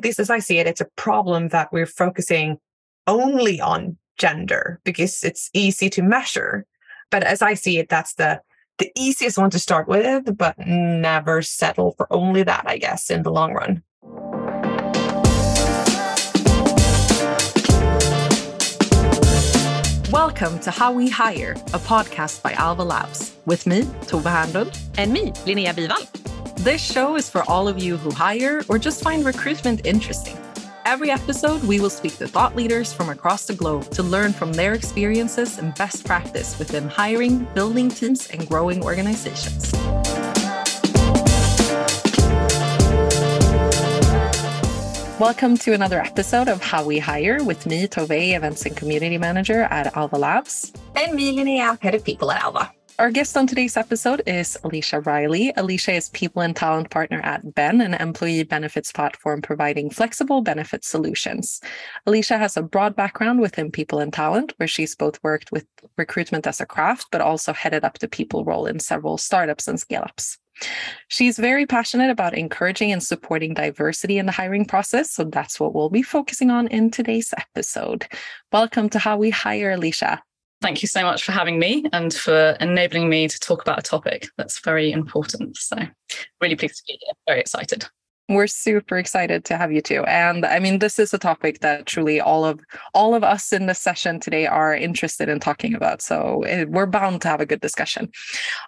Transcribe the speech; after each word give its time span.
at 0.00 0.04
least 0.04 0.18
as 0.18 0.30
I 0.30 0.38
see 0.38 0.56
it, 0.56 0.66
it's 0.66 0.80
a 0.80 0.88
problem 0.96 1.48
that 1.48 1.70
we're 1.74 1.84
focusing 1.84 2.56
only 3.06 3.60
on 3.60 3.98
gender 4.16 4.80
because 4.82 5.22
it's 5.22 5.50
easy 5.52 5.90
to 5.90 6.00
measure. 6.00 6.64
But 7.10 7.22
as 7.22 7.42
I 7.42 7.52
see 7.52 7.78
it, 7.78 7.90
that's 7.90 8.14
the 8.14 8.40
the 8.78 8.90
easiest 8.96 9.36
one 9.36 9.50
to 9.50 9.58
start 9.58 9.88
with, 9.88 10.38
but 10.38 10.54
never 10.58 11.42
settle 11.42 11.92
for 11.98 12.10
only 12.10 12.42
that, 12.44 12.64
I 12.64 12.78
guess, 12.78 13.10
in 13.10 13.24
the 13.24 13.30
long 13.30 13.52
run. 13.52 13.82
Welcome 20.10 20.60
to 20.60 20.70
How 20.70 20.92
We 20.92 21.10
Hire, 21.10 21.52
a 21.74 21.78
podcast 21.78 22.42
by 22.42 22.52
Alva 22.52 22.84
Labs, 22.84 23.36
with 23.44 23.66
me, 23.66 23.82
Tove 24.08 24.22
Hernlund, 24.22 24.80
and 24.96 25.12
me, 25.12 25.32
Linnea 25.44 25.76
Bywall. 25.76 26.29
This 26.60 26.82
show 26.82 27.16
is 27.16 27.30
for 27.30 27.42
all 27.48 27.68
of 27.68 27.78
you 27.78 27.96
who 27.96 28.10
hire 28.10 28.62
or 28.68 28.78
just 28.78 29.02
find 29.02 29.24
recruitment 29.24 29.86
interesting. 29.86 30.36
Every 30.84 31.10
episode, 31.10 31.62
we 31.64 31.80
will 31.80 31.88
speak 31.88 32.18
to 32.18 32.28
thought 32.28 32.54
leaders 32.54 32.92
from 32.92 33.08
across 33.08 33.46
the 33.46 33.54
globe 33.54 33.90
to 33.92 34.02
learn 34.02 34.34
from 34.34 34.52
their 34.52 34.74
experiences 34.74 35.56
and 35.56 35.74
best 35.76 36.04
practice 36.04 36.58
within 36.58 36.86
hiring, 36.86 37.46
building 37.54 37.88
teams, 37.88 38.28
and 38.28 38.46
growing 38.46 38.84
organizations. 38.84 39.72
Welcome 45.18 45.56
to 45.56 45.72
another 45.72 46.02
episode 46.02 46.48
of 46.48 46.62
How 46.62 46.84
We 46.84 46.98
Hire 46.98 47.42
with 47.42 47.64
me, 47.64 47.88
Tove, 47.88 48.36
Events 48.36 48.66
and 48.66 48.76
Community 48.76 49.16
Manager 49.16 49.62
at 49.62 49.96
Alva 49.96 50.18
Labs. 50.18 50.74
And 50.94 51.14
me, 51.14 51.34
Linnea, 51.34 51.80
Head 51.80 51.94
of 51.94 52.04
People 52.04 52.30
at 52.30 52.42
Alva. 52.42 52.70
Our 53.00 53.10
guest 53.10 53.34
on 53.34 53.46
today's 53.46 53.78
episode 53.78 54.22
is 54.26 54.58
Alicia 54.62 55.00
Riley. 55.00 55.54
Alicia 55.56 55.92
is 55.92 56.10
People 56.10 56.42
and 56.42 56.54
Talent 56.54 56.90
Partner 56.90 57.22
at 57.22 57.54
Ben, 57.54 57.80
an 57.80 57.94
employee 57.94 58.42
benefits 58.42 58.92
platform 58.92 59.40
providing 59.40 59.88
flexible 59.88 60.42
benefit 60.42 60.84
solutions. 60.84 61.62
Alicia 62.04 62.36
has 62.36 62.58
a 62.58 62.62
broad 62.62 62.94
background 62.94 63.40
within 63.40 63.72
people 63.72 64.00
and 64.00 64.12
talent, 64.12 64.52
where 64.58 64.68
she's 64.68 64.94
both 64.94 65.18
worked 65.22 65.50
with 65.50 65.64
recruitment 65.96 66.46
as 66.46 66.60
a 66.60 66.66
craft, 66.66 67.06
but 67.10 67.22
also 67.22 67.54
headed 67.54 67.84
up 67.84 67.98
the 68.00 68.06
people 68.06 68.44
role 68.44 68.66
in 68.66 68.78
several 68.78 69.16
startups 69.16 69.66
and 69.66 69.80
scale 69.80 70.02
ups. 70.02 70.36
She's 71.08 71.38
very 71.38 71.64
passionate 71.64 72.10
about 72.10 72.36
encouraging 72.36 72.92
and 72.92 73.02
supporting 73.02 73.54
diversity 73.54 74.18
in 74.18 74.26
the 74.26 74.32
hiring 74.32 74.66
process. 74.66 75.10
So 75.10 75.24
that's 75.24 75.58
what 75.58 75.74
we'll 75.74 75.88
be 75.88 76.02
focusing 76.02 76.50
on 76.50 76.66
in 76.66 76.90
today's 76.90 77.32
episode. 77.34 78.06
Welcome 78.52 78.90
to 78.90 78.98
How 78.98 79.16
We 79.16 79.30
Hire, 79.30 79.70
Alicia. 79.70 80.22
Thank 80.60 80.82
you 80.82 80.88
so 80.88 81.02
much 81.02 81.24
for 81.24 81.32
having 81.32 81.58
me 81.58 81.86
and 81.92 82.12
for 82.12 82.56
enabling 82.60 83.08
me 83.08 83.28
to 83.28 83.38
talk 83.40 83.62
about 83.62 83.78
a 83.78 83.82
topic 83.82 84.28
that's 84.36 84.60
very 84.60 84.92
important. 84.92 85.56
So, 85.56 85.76
really 86.40 86.56
pleased 86.56 86.76
to 86.76 86.82
be 86.86 86.98
here. 87.00 87.12
Very 87.26 87.40
excited. 87.40 87.86
We're 88.28 88.46
super 88.46 88.98
excited 88.98 89.44
to 89.46 89.56
have 89.56 89.72
you 89.72 89.80
too. 89.80 90.04
And 90.04 90.44
I 90.44 90.58
mean, 90.58 90.78
this 90.78 90.98
is 90.98 91.14
a 91.14 91.18
topic 91.18 91.60
that 91.60 91.86
truly 91.86 92.20
all 92.20 92.44
of 92.44 92.60
all 92.94 93.14
of 93.14 93.24
us 93.24 93.52
in 93.52 93.66
the 93.66 93.74
session 93.74 94.20
today 94.20 94.46
are 94.46 94.74
interested 94.74 95.28
in 95.28 95.40
talking 95.40 95.74
about. 95.74 96.02
So 96.02 96.42
it, 96.42 96.68
we're 96.68 96.86
bound 96.86 97.22
to 97.22 97.28
have 97.28 97.40
a 97.40 97.46
good 97.46 97.60
discussion. 97.60 98.10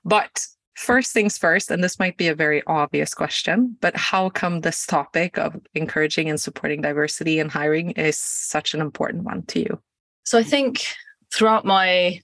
But 0.05 0.47
First 0.75 1.13
things 1.13 1.37
first, 1.37 1.71
and 1.71 1.85
this 1.85 1.99
might 1.99 2.17
be 2.17 2.29
a 2.29 2.35
very 2.35 2.63
obvious 2.67 3.13
question, 3.13 3.77
but 3.83 3.95
how 3.95 4.31
come 4.31 4.63
this 4.63 4.87
topic 4.87 5.37
of 5.39 5.55
encouraging 5.75 6.31
and 6.31 6.41
supporting 6.41 6.81
diversity 6.81 7.39
in 7.39 7.51
hiring 7.51 7.91
is 7.91 8.19
such 8.19 8.73
an 8.73 8.81
important 8.81 9.25
one 9.25 9.43
to 9.49 9.61
you? 9.61 9.79
So 10.25 10.39
I 10.39 10.43
think 10.43 10.87
throughout 11.33 11.65
my 11.65 12.21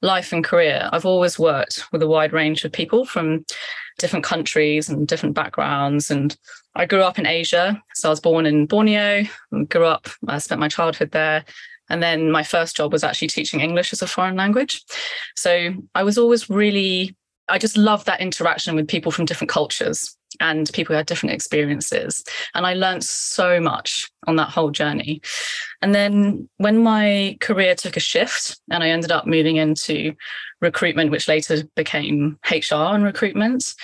life 0.00 0.32
and 0.32 0.44
career, 0.44 0.88
I've 0.92 1.06
always 1.06 1.38
worked 1.38 1.84
with 1.92 2.02
a 2.02 2.08
wide 2.08 2.32
range 2.32 2.64
of 2.64 2.72
people 2.72 3.04
from 3.04 3.44
different 3.98 4.24
countries 4.24 4.88
and 4.88 5.06
different 5.06 5.34
backgrounds. 5.34 6.10
And 6.10 6.36
I 6.74 6.86
grew 6.86 7.02
up 7.02 7.18
in 7.18 7.26
Asia. 7.26 7.80
So 7.94 8.08
I 8.08 8.10
was 8.10 8.20
born 8.20 8.46
in 8.46 8.66
Borneo, 8.66 9.24
grew 9.68 9.84
up, 9.84 10.08
I 10.26 10.38
spent 10.38 10.60
my 10.60 10.68
childhood 10.68 11.12
there. 11.12 11.44
And 11.88 12.02
then 12.02 12.30
my 12.30 12.42
first 12.42 12.76
job 12.76 12.92
was 12.92 13.04
actually 13.04 13.28
teaching 13.28 13.60
English 13.60 13.92
as 13.92 14.02
a 14.02 14.06
foreign 14.06 14.36
language. 14.36 14.82
So 15.36 15.74
I 15.94 16.02
was 16.02 16.18
always 16.18 16.48
really 16.48 17.16
I 17.48 17.58
just 17.58 17.76
love 17.76 18.04
that 18.04 18.20
interaction 18.20 18.76
with 18.76 18.88
people 18.88 19.12
from 19.12 19.24
different 19.24 19.50
cultures 19.50 20.16
and 20.40 20.70
people 20.72 20.92
who 20.92 20.98
had 20.98 21.06
different 21.06 21.34
experiences. 21.34 22.24
And 22.54 22.66
I 22.66 22.74
learned 22.74 23.04
so 23.04 23.60
much 23.60 24.10
on 24.26 24.36
that 24.36 24.50
whole 24.50 24.70
journey. 24.70 25.20
And 25.80 25.94
then 25.94 26.48
when 26.58 26.78
my 26.78 27.36
career 27.40 27.74
took 27.74 27.96
a 27.96 28.00
shift 28.00 28.60
and 28.70 28.82
I 28.82 28.90
ended 28.90 29.12
up 29.12 29.26
moving 29.26 29.56
into 29.56 30.14
recruitment, 30.60 31.10
which 31.10 31.28
later 31.28 31.62
became 31.76 32.38
HR 32.50 32.74
and 32.74 33.04
recruitment, 33.04 33.74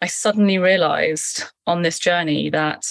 I 0.00 0.06
suddenly 0.06 0.58
realized 0.58 1.44
on 1.66 1.82
this 1.82 1.98
journey 1.98 2.50
that 2.50 2.84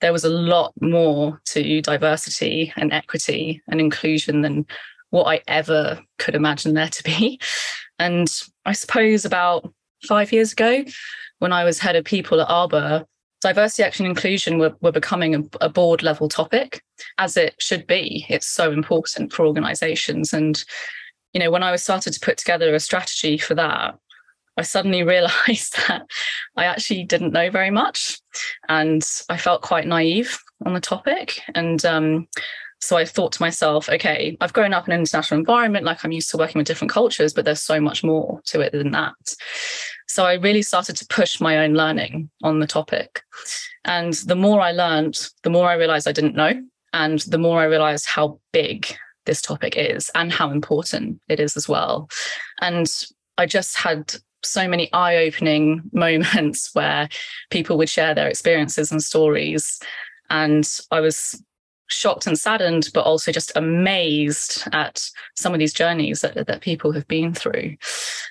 there 0.00 0.12
was 0.12 0.24
a 0.24 0.28
lot 0.28 0.74
more 0.80 1.40
to 1.46 1.80
diversity 1.80 2.72
and 2.76 2.92
equity 2.92 3.62
and 3.68 3.80
inclusion 3.80 4.42
than 4.42 4.66
what 5.10 5.24
I 5.24 5.42
ever 5.48 6.00
could 6.18 6.34
imagine 6.34 6.74
there 6.74 6.88
to 6.88 7.02
be. 7.02 7.40
And 8.00 8.28
I 8.66 8.72
suppose 8.72 9.24
about 9.24 9.72
five 10.04 10.32
years 10.32 10.52
ago, 10.52 10.84
when 11.38 11.52
I 11.52 11.64
was 11.64 11.78
head 11.78 11.96
of 11.96 12.04
people 12.04 12.40
at 12.40 12.48
Arbor, 12.48 13.04
diversity, 13.40 13.82
action, 13.82 14.06
inclusion 14.06 14.58
were, 14.58 14.74
were 14.80 14.92
becoming 14.92 15.34
a, 15.34 15.42
a, 15.60 15.68
board 15.68 16.02
level 16.02 16.28
topic, 16.28 16.82
as 17.18 17.36
it 17.36 17.54
should 17.58 17.86
be. 17.86 18.24
It's 18.30 18.46
so 18.46 18.72
important 18.72 19.32
for 19.32 19.46
organizations. 19.46 20.32
And, 20.32 20.64
you 21.34 21.40
know, 21.40 21.50
when 21.50 21.62
I 21.62 21.70
was 21.70 21.82
started 21.82 22.14
to 22.14 22.20
put 22.20 22.38
together 22.38 22.74
a 22.74 22.80
strategy 22.80 23.36
for 23.36 23.54
that, 23.54 23.96
I 24.56 24.62
suddenly 24.62 25.02
realized 25.14 25.76
that 25.88 26.06
I 26.56 26.64
actually 26.64 27.04
didn't 27.04 27.32
know 27.32 27.50
very 27.50 27.70
much. 27.70 28.18
And 28.68 29.06
I 29.28 29.36
felt 29.36 29.62
quite 29.62 29.86
naive 29.86 30.38
on 30.64 30.72
the 30.72 30.80
topic. 30.80 31.42
And 31.54 31.84
um, 31.84 32.28
so 32.84 32.96
I 32.96 33.04
thought 33.04 33.32
to 33.32 33.42
myself, 33.42 33.88
okay, 33.88 34.36
I've 34.40 34.52
grown 34.52 34.74
up 34.74 34.86
in 34.86 34.92
an 34.92 35.00
international 35.00 35.40
environment, 35.40 35.86
like 35.86 36.04
I'm 36.04 36.12
used 36.12 36.30
to 36.30 36.36
working 36.36 36.58
with 36.58 36.66
different 36.66 36.90
cultures, 36.90 37.32
but 37.32 37.44
there's 37.44 37.62
so 37.62 37.80
much 37.80 38.04
more 38.04 38.40
to 38.46 38.60
it 38.60 38.72
than 38.72 38.90
that. 38.90 39.14
So 40.06 40.26
I 40.26 40.34
really 40.34 40.62
started 40.62 40.96
to 40.96 41.06
push 41.06 41.40
my 41.40 41.58
own 41.58 41.72
learning 41.72 42.30
on 42.42 42.60
the 42.60 42.66
topic. 42.66 43.22
And 43.84 44.12
the 44.12 44.36
more 44.36 44.60
I 44.60 44.72
learned, 44.72 45.28
the 45.42 45.50
more 45.50 45.68
I 45.68 45.74
realized 45.74 46.06
I 46.06 46.12
didn't 46.12 46.36
know. 46.36 46.52
And 46.92 47.20
the 47.20 47.38
more 47.38 47.60
I 47.60 47.64
realized 47.64 48.06
how 48.06 48.38
big 48.52 48.94
this 49.24 49.40
topic 49.40 49.76
is 49.76 50.10
and 50.14 50.30
how 50.30 50.50
important 50.50 51.20
it 51.28 51.40
is 51.40 51.56
as 51.56 51.68
well. 51.68 52.08
And 52.60 52.86
I 53.38 53.46
just 53.46 53.76
had 53.76 54.14
so 54.42 54.68
many 54.68 54.92
eye 54.92 55.16
opening 55.16 55.82
moments 55.92 56.70
where 56.74 57.08
people 57.50 57.78
would 57.78 57.88
share 57.88 58.14
their 58.14 58.28
experiences 58.28 58.92
and 58.92 59.02
stories. 59.02 59.80
And 60.30 60.68
I 60.90 61.00
was 61.00 61.42
shocked 61.88 62.26
and 62.26 62.38
saddened, 62.38 62.88
but 62.94 63.04
also 63.04 63.32
just 63.32 63.52
amazed 63.56 64.64
at 64.72 65.02
some 65.36 65.52
of 65.52 65.58
these 65.58 65.72
journeys 65.72 66.20
that, 66.20 66.46
that 66.46 66.60
people 66.60 66.92
have 66.92 67.06
been 67.08 67.34
through. 67.34 67.76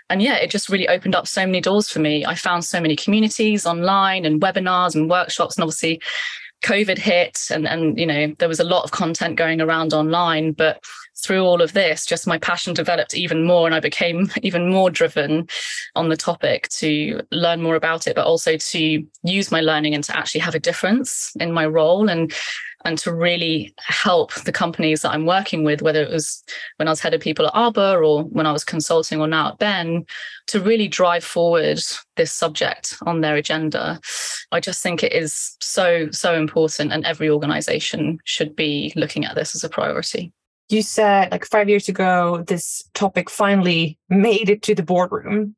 And 0.10 0.22
yeah, 0.22 0.36
it 0.36 0.50
just 0.50 0.70
really 0.70 0.88
opened 0.88 1.16
up 1.16 1.28
so 1.28 1.46
many 1.46 1.62
doors 1.62 1.90
for 1.90 2.00
me. 2.00 2.26
I 2.26 2.36
found 2.36 2.66
so 2.66 2.82
many 2.82 2.96
communities 2.96 3.66
online 3.66 4.26
and 4.26 4.42
webinars 4.42 4.96
and 4.96 5.10
workshops. 5.10 5.56
And 5.56 5.64
obviously, 5.64 6.02
COVID 6.64 6.98
hit 6.98 7.48
and, 7.52 7.68
and 7.68 8.00
you 8.00 8.06
know, 8.06 8.34
there 8.40 8.48
was 8.48 8.60
a 8.60 8.64
lot 8.64 8.86
of 8.86 8.92
content 8.92 9.36
going 9.36 9.62
around 9.62 9.94
online, 9.94 10.54
but 10.54 10.82
through 11.22 11.44
all 11.44 11.62
of 11.62 11.74
this, 11.74 12.06
just 12.06 12.26
my 12.26 12.38
passion 12.38 12.74
developed 12.74 13.14
even 13.14 13.46
more 13.46 13.66
and 13.66 13.76
I 13.76 13.80
became 13.80 14.32
even 14.42 14.72
more 14.72 14.90
driven 14.90 15.48
on 15.96 16.10
the 16.10 16.18
topic 16.18 16.70
to 16.70 17.22
learn 17.32 17.62
more 17.62 17.76
about 17.76 18.08
it, 18.08 18.16
but 18.16 18.26
also 18.26 18.58
to 18.58 19.06
use 19.24 19.52
my 19.52 19.62
learning 19.62 19.94
and 19.94 20.04
to 20.06 20.18
actually 20.18 20.42
have 20.42 20.56
a 20.56 20.60
difference 20.60 21.36
in 21.40 21.52
my 21.52 21.66
role 21.66 22.10
and 22.10 22.34
and 22.86 22.98
to 23.00 23.14
really 23.14 23.74
help 23.80 24.34
the 24.34 24.52
companies 24.52 25.02
that 25.02 25.12
I'm 25.12 25.26
working 25.26 25.64
with, 25.64 25.82
whether 25.82 26.02
it 26.02 26.12
was 26.12 26.44
when 26.78 26.88
I 26.88 26.92
was 26.92 27.00
head 27.00 27.14
of 27.14 27.22
people 27.22 27.48
at 27.48 27.56
Arbor 27.56 28.04
or 28.04 28.24
when 28.24 28.46
I 28.46 28.52
was 28.52 28.64
consulting 28.64 29.20
or 29.20 29.28
now 29.28 29.50
at 29.50 29.60
Ben, 29.60 30.06
to 30.48 30.60
really 30.60 30.88
drive 30.88 31.24
forward 31.24 31.80
this 32.18 32.32
subject 32.32 32.98
on 33.06 33.22
their 33.22 33.36
agenda. 33.36 34.00
I 34.52 34.60
just 34.60 34.84
think 34.84 35.04
it 35.04 35.14
is 35.14 35.56
so, 35.62 36.10
so 36.12 36.36
important, 36.36 36.92
and 36.92 37.06
every 37.06 37.30
organization 37.30 38.20
should 38.26 38.56
be 38.56 38.94
looking 38.96 39.26
at 39.26 39.36
this 39.36 39.56
as 39.56 39.64
a 39.64 39.70
priority. 39.70 40.32
You 40.70 40.82
said 40.82 41.32
like 41.32 41.46
five 41.46 41.70
years 41.70 41.90
ago, 41.90 42.44
this 42.48 42.84
topic 42.94 43.30
finally 43.30 43.98
made 44.10 44.50
it 44.50 44.62
to 44.64 44.76
the 44.76 44.84
boardroom. 44.84 45.56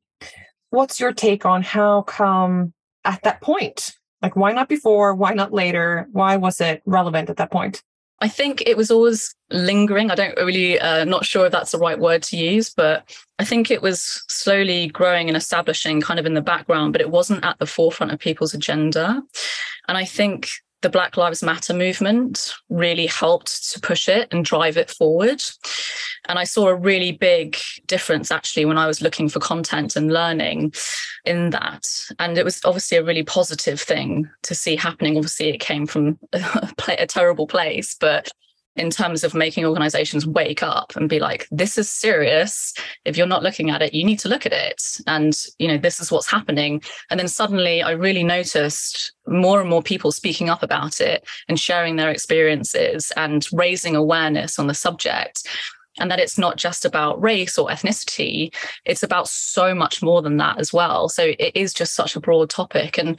What's 0.70 1.00
your 1.00 1.12
take 1.12 1.46
on 1.46 1.62
how 1.62 2.02
come 2.02 2.74
at 3.04 3.22
that 3.22 3.40
point 3.40 3.95
like, 4.26 4.34
why 4.34 4.50
not 4.50 4.68
before? 4.68 5.14
Why 5.14 5.34
not 5.34 5.52
later? 5.52 6.08
Why 6.10 6.36
was 6.36 6.60
it 6.60 6.82
relevant 6.84 7.30
at 7.30 7.36
that 7.36 7.52
point? 7.52 7.80
I 8.20 8.28
think 8.28 8.62
it 8.66 8.76
was 8.76 8.90
always 8.90 9.32
lingering. 9.50 10.10
I 10.10 10.16
don't 10.16 10.36
really, 10.36 10.80
uh, 10.80 11.04
not 11.04 11.24
sure 11.24 11.46
if 11.46 11.52
that's 11.52 11.70
the 11.70 11.78
right 11.78 11.98
word 11.98 12.24
to 12.24 12.36
use, 12.36 12.70
but 12.70 13.08
I 13.38 13.44
think 13.44 13.70
it 13.70 13.82
was 13.82 14.24
slowly 14.28 14.88
growing 14.88 15.28
and 15.28 15.36
establishing 15.36 16.00
kind 16.00 16.18
of 16.18 16.26
in 16.26 16.34
the 16.34 16.40
background, 16.40 16.92
but 16.92 17.02
it 17.02 17.10
wasn't 17.10 17.44
at 17.44 17.58
the 17.60 17.66
forefront 17.66 18.12
of 18.12 18.18
people's 18.18 18.54
agenda. 18.54 19.22
And 19.86 19.96
I 19.96 20.04
think 20.04 20.48
the 20.82 20.90
Black 20.90 21.16
Lives 21.16 21.42
Matter 21.42 21.74
movement 21.74 22.54
really 22.68 23.06
helped 23.06 23.72
to 23.72 23.80
push 23.80 24.08
it 24.08 24.32
and 24.32 24.44
drive 24.44 24.76
it 24.76 24.90
forward. 24.90 25.42
And 26.28 26.38
I 26.38 26.44
saw 26.44 26.68
a 26.68 26.74
really 26.74 27.12
big 27.12 27.56
difference 27.86 28.30
actually 28.30 28.64
when 28.64 28.78
I 28.78 28.86
was 28.86 29.00
looking 29.00 29.28
for 29.28 29.40
content 29.40 29.96
and 29.96 30.12
learning 30.12 30.74
in 31.24 31.50
that. 31.50 31.86
And 32.18 32.36
it 32.36 32.44
was 32.44 32.60
obviously 32.64 32.98
a 32.98 33.04
really 33.04 33.22
positive 33.22 33.80
thing 33.80 34.28
to 34.42 34.54
see 34.54 34.76
happening. 34.76 35.16
Obviously, 35.16 35.48
it 35.48 35.60
came 35.60 35.86
from 35.86 36.18
a, 36.32 36.72
a 36.98 37.06
terrible 37.06 37.46
place, 37.46 37.96
but 37.98 38.30
in 38.76 38.90
terms 38.90 39.24
of 39.24 39.34
making 39.34 39.64
organizations 39.64 40.26
wake 40.26 40.62
up 40.62 40.94
and 40.96 41.08
be 41.08 41.18
like 41.18 41.46
this 41.50 41.78
is 41.78 41.90
serious. 41.90 42.74
If 43.04 43.16
you're 43.16 43.26
not 43.26 43.42
looking 43.42 43.70
at 43.70 43.82
it 43.82 43.94
you 43.94 44.04
need 44.04 44.18
to 44.20 44.28
look 44.28 44.46
at 44.46 44.52
it. 44.52 45.00
And 45.06 45.34
you 45.58 45.68
know 45.68 45.78
this 45.78 46.00
is 46.00 46.10
what's 46.10 46.30
happening. 46.30 46.82
And 47.10 47.18
then 47.18 47.28
suddenly 47.28 47.82
i 47.82 47.90
really 47.90 48.24
noticed 48.24 49.12
more 49.26 49.60
and 49.60 49.70
more 49.70 49.82
people 49.82 50.12
speaking 50.12 50.48
up 50.48 50.62
about 50.62 51.00
it 51.00 51.26
and 51.48 51.58
sharing 51.58 51.96
their 51.96 52.10
experiences 52.10 53.12
and 53.16 53.46
raising 53.52 53.96
awareness 53.96 54.58
on 54.58 54.66
the 54.66 54.74
subject 54.74 55.46
and 55.98 56.10
that 56.10 56.20
it's 56.20 56.38
not 56.38 56.56
just 56.56 56.84
about 56.84 57.20
race 57.22 57.56
or 57.58 57.68
ethnicity 57.68 58.54
it's 58.84 59.02
about 59.02 59.28
so 59.28 59.74
much 59.74 60.02
more 60.02 60.22
than 60.22 60.36
that 60.36 60.58
as 60.58 60.72
well. 60.72 61.08
So 61.08 61.32
it 61.38 61.52
is 61.54 61.72
just 61.72 61.94
such 61.94 62.16
a 62.16 62.20
broad 62.20 62.50
topic. 62.50 62.98
And 62.98 63.18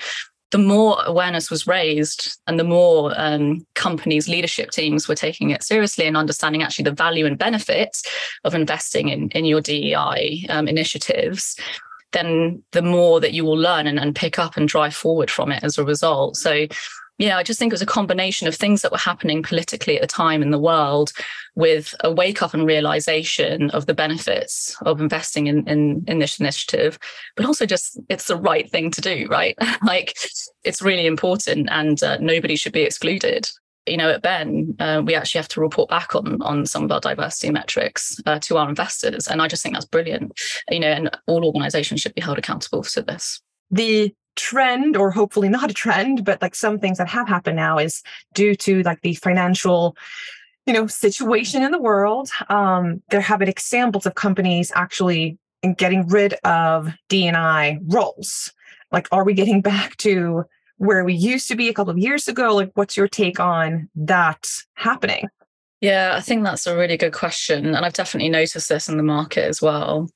the 0.51 0.57
more 0.57 0.97
awareness 1.05 1.51
was 1.51 1.67
raised 1.67 2.39
and 2.47 2.59
the 2.59 2.63
more 2.63 3.13
um, 3.17 3.65
companies 3.75 4.29
leadership 4.29 4.71
teams 4.71 5.07
were 5.07 5.15
taking 5.15 5.49
it 5.49 5.63
seriously 5.63 6.05
and 6.05 6.15
understanding 6.15 6.63
actually 6.63 6.83
the 6.83 6.91
value 6.91 7.25
and 7.25 7.37
benefits 7.37 8.03
of 8.43 8.55
investing 8.55 9.09
in, 9.09 9.29
in 9.29 9.45
your 9.45 9.61
dei 9.61 10.45
um, 10.49 10.67
initiatives 10.67 11.57
then 12.13 12.63
the 12.71 12.81
more 12.81 13.19
that 13.19 13.33
you 13.33 13.43
will 13.43 13.57
learn 13.57 13.87
and, 13.87 13.99
and 13.99 14.15
pick 14.15 14.39
up 14.39 14.57
and 14.57 14.67
drive 14.67 14.95
forward 14.95 15.29
from 15.29 15.51
it 15.51 15.63
as 15.63 15.77
a 15.77 15.83
result. 15.83 16.37
So 16.37 16.67
yeah, 17.17 17.37
I 17.37 17.43
just 17.43 17.57
think 17.57 17.71
it 17.71 17.73
was 17.73 17.81
a 17.81 17.87
combination 17.87 18.47
of 18.47 18.55
things 18.55 18.81
that 18.81 18.91
were 18.91 18.97
happening 18.97 19.41
politically 19.41 19.95
at 19.95 20.01
the 20.01 20.07
time 20.07 20.43
in 20.43 20.51
the 20.51 20.59
world 20.59 21.11
with 21.55 21.95
a 22.03 22.11
wake 22.11 22.43
up 22.43 22.53
and 22.53 22.65
realization 22.65 23.71
of 23.71 23.87
the 23.87 23.93
benefits 23.95 24.77
of 24.83 25.01
investing 25.01 25.47
in, 25.47 25.67
in, 25.67 26.03
in 26.07 26.19
this 26.19 26.39
initiative, 26.39 26.99
but 27.35 27.45
also 27.45 27.65
just 27.65 27.99
it's 28.09 28.27
the 28.27 28.35
right 28.35 28.69
thing 28.69 28.91
to 28.91 29.01
do, 29.01 29.27
right? 29.31 29.57
like 29.83 30.15
it's 30.63 30.81
really 30.81 31.07
important 31.07 31.67
and 31.71 32.03
uh, 32.03 32.17
nobody 32.19 32.55
should 32.55 32.73
be 32.73 32.83
excluded. 32.83 33.49
You 33.87 33.97
know, 33.97 34.11
at 34.11 34.21
Ben, 34.21 34.75
uh, 34.79 35.01
we 35.03 35.15
actually 35.15 35.39
have 35.39 35.47
to 35.49 35.61
report 35.61 35.89
back 35.89 36.13
on 36.13 36.41
on 36.41 36.65
some 36.65 36.83
of 36.83 36.91
our 36.91 36.99
diversity 36.99 37.51
metrics 37.51 38.21
uh, 38.25 38.37
to 38.39 38.57
our 38.57 38.67
investors, 38.67 39.29
and 39.29 39.41
I 39.41 39.47
just 39.47 39.63
think 39.63 39.75
that's 39.75 39.85
brilliant. 39.85 40.37
You 40.69 40.81
know, 40.81 40.89
and 40.89 41.09
all 41.25 41.45
organisations 41.45 42.01
should 42.01 42.13
be 42.13 42.21
held 42.21 42.37
accountable 42.37 42.83
for 42.83 43.01
this. 43.01 43.39
The 43.71 44.13
trend 44.37 44.95
or 44.95 45.11
hopefully 45.11 45.49
not 45.49 45.69
a 45.69 45.73
trend 45.73 46.23
but 46.23 46.41
like 46.41 46.55
some 46.55 46.79
things 46.79 46.97
that 46.97 47.07
have 47.07 47.27
happened 47.27 47.57
now 47.57 47.77
is 47.77 48.03
due 48.33 48.55
to 48.55 48.81
like 48.83 49.01
the 49.01 49.15
financial 49.15 49.97
you 50.65 50.73
know 50.73 50.87
situation 50.87 51.63
in 51.63 51.71
the 51.71 51.81
world 51.81 52.29
um 52.49 53.01
there 53.09 53.21
have 53.21 53.39
been 53.39 53.49
examples 53.49 54.05
of 54.05 54.15
companies 54.15 54.71
actually 54.75 55.37
getting 55.75 56.07
rid 56.07 56.33
of 56.43 56.89
D&I 57.09 57.79
roles. 57.87 58.53
Like 58.91 59.07
are 59.11 59.23
we 59.23 59.33
getting 59.33 59.61
back 59.61 59.97
to 59.97 60.45
where 60.77 61.03
we 61.03 61.13
used 61.13 61.47
to 61.47 61.55
be 61.55 61.69
a 61.69 61.73
couple 61.73 61.91
of 61.91 61.97
years 61.97 62.27
ago? 62.27 62.55
Like 62.55 62.71
what's 62.75 62.95
your 62.95 63.07
take 63.07 63.39
on 63.39 63.89
that 63.95 64.47
happening? 64.75 65.27
Yeah 65.81 66.15
i 66.17 66.21
think 66.21 66.43
that's 66.43 66.65
a 66.65 66.75
really 66.75 66.97
good 66.97 67.13
question 67.13 67.75
and 67.75 67.85
i've 67.85 67.93
definitely 67.93 68.29
noticed 68.29 68.67
this 68.67 68.89
in 68.89 68.97
the 68.97 69.03
market 69.03 69.43
as 69.43 69.61
well. 69.61 70.09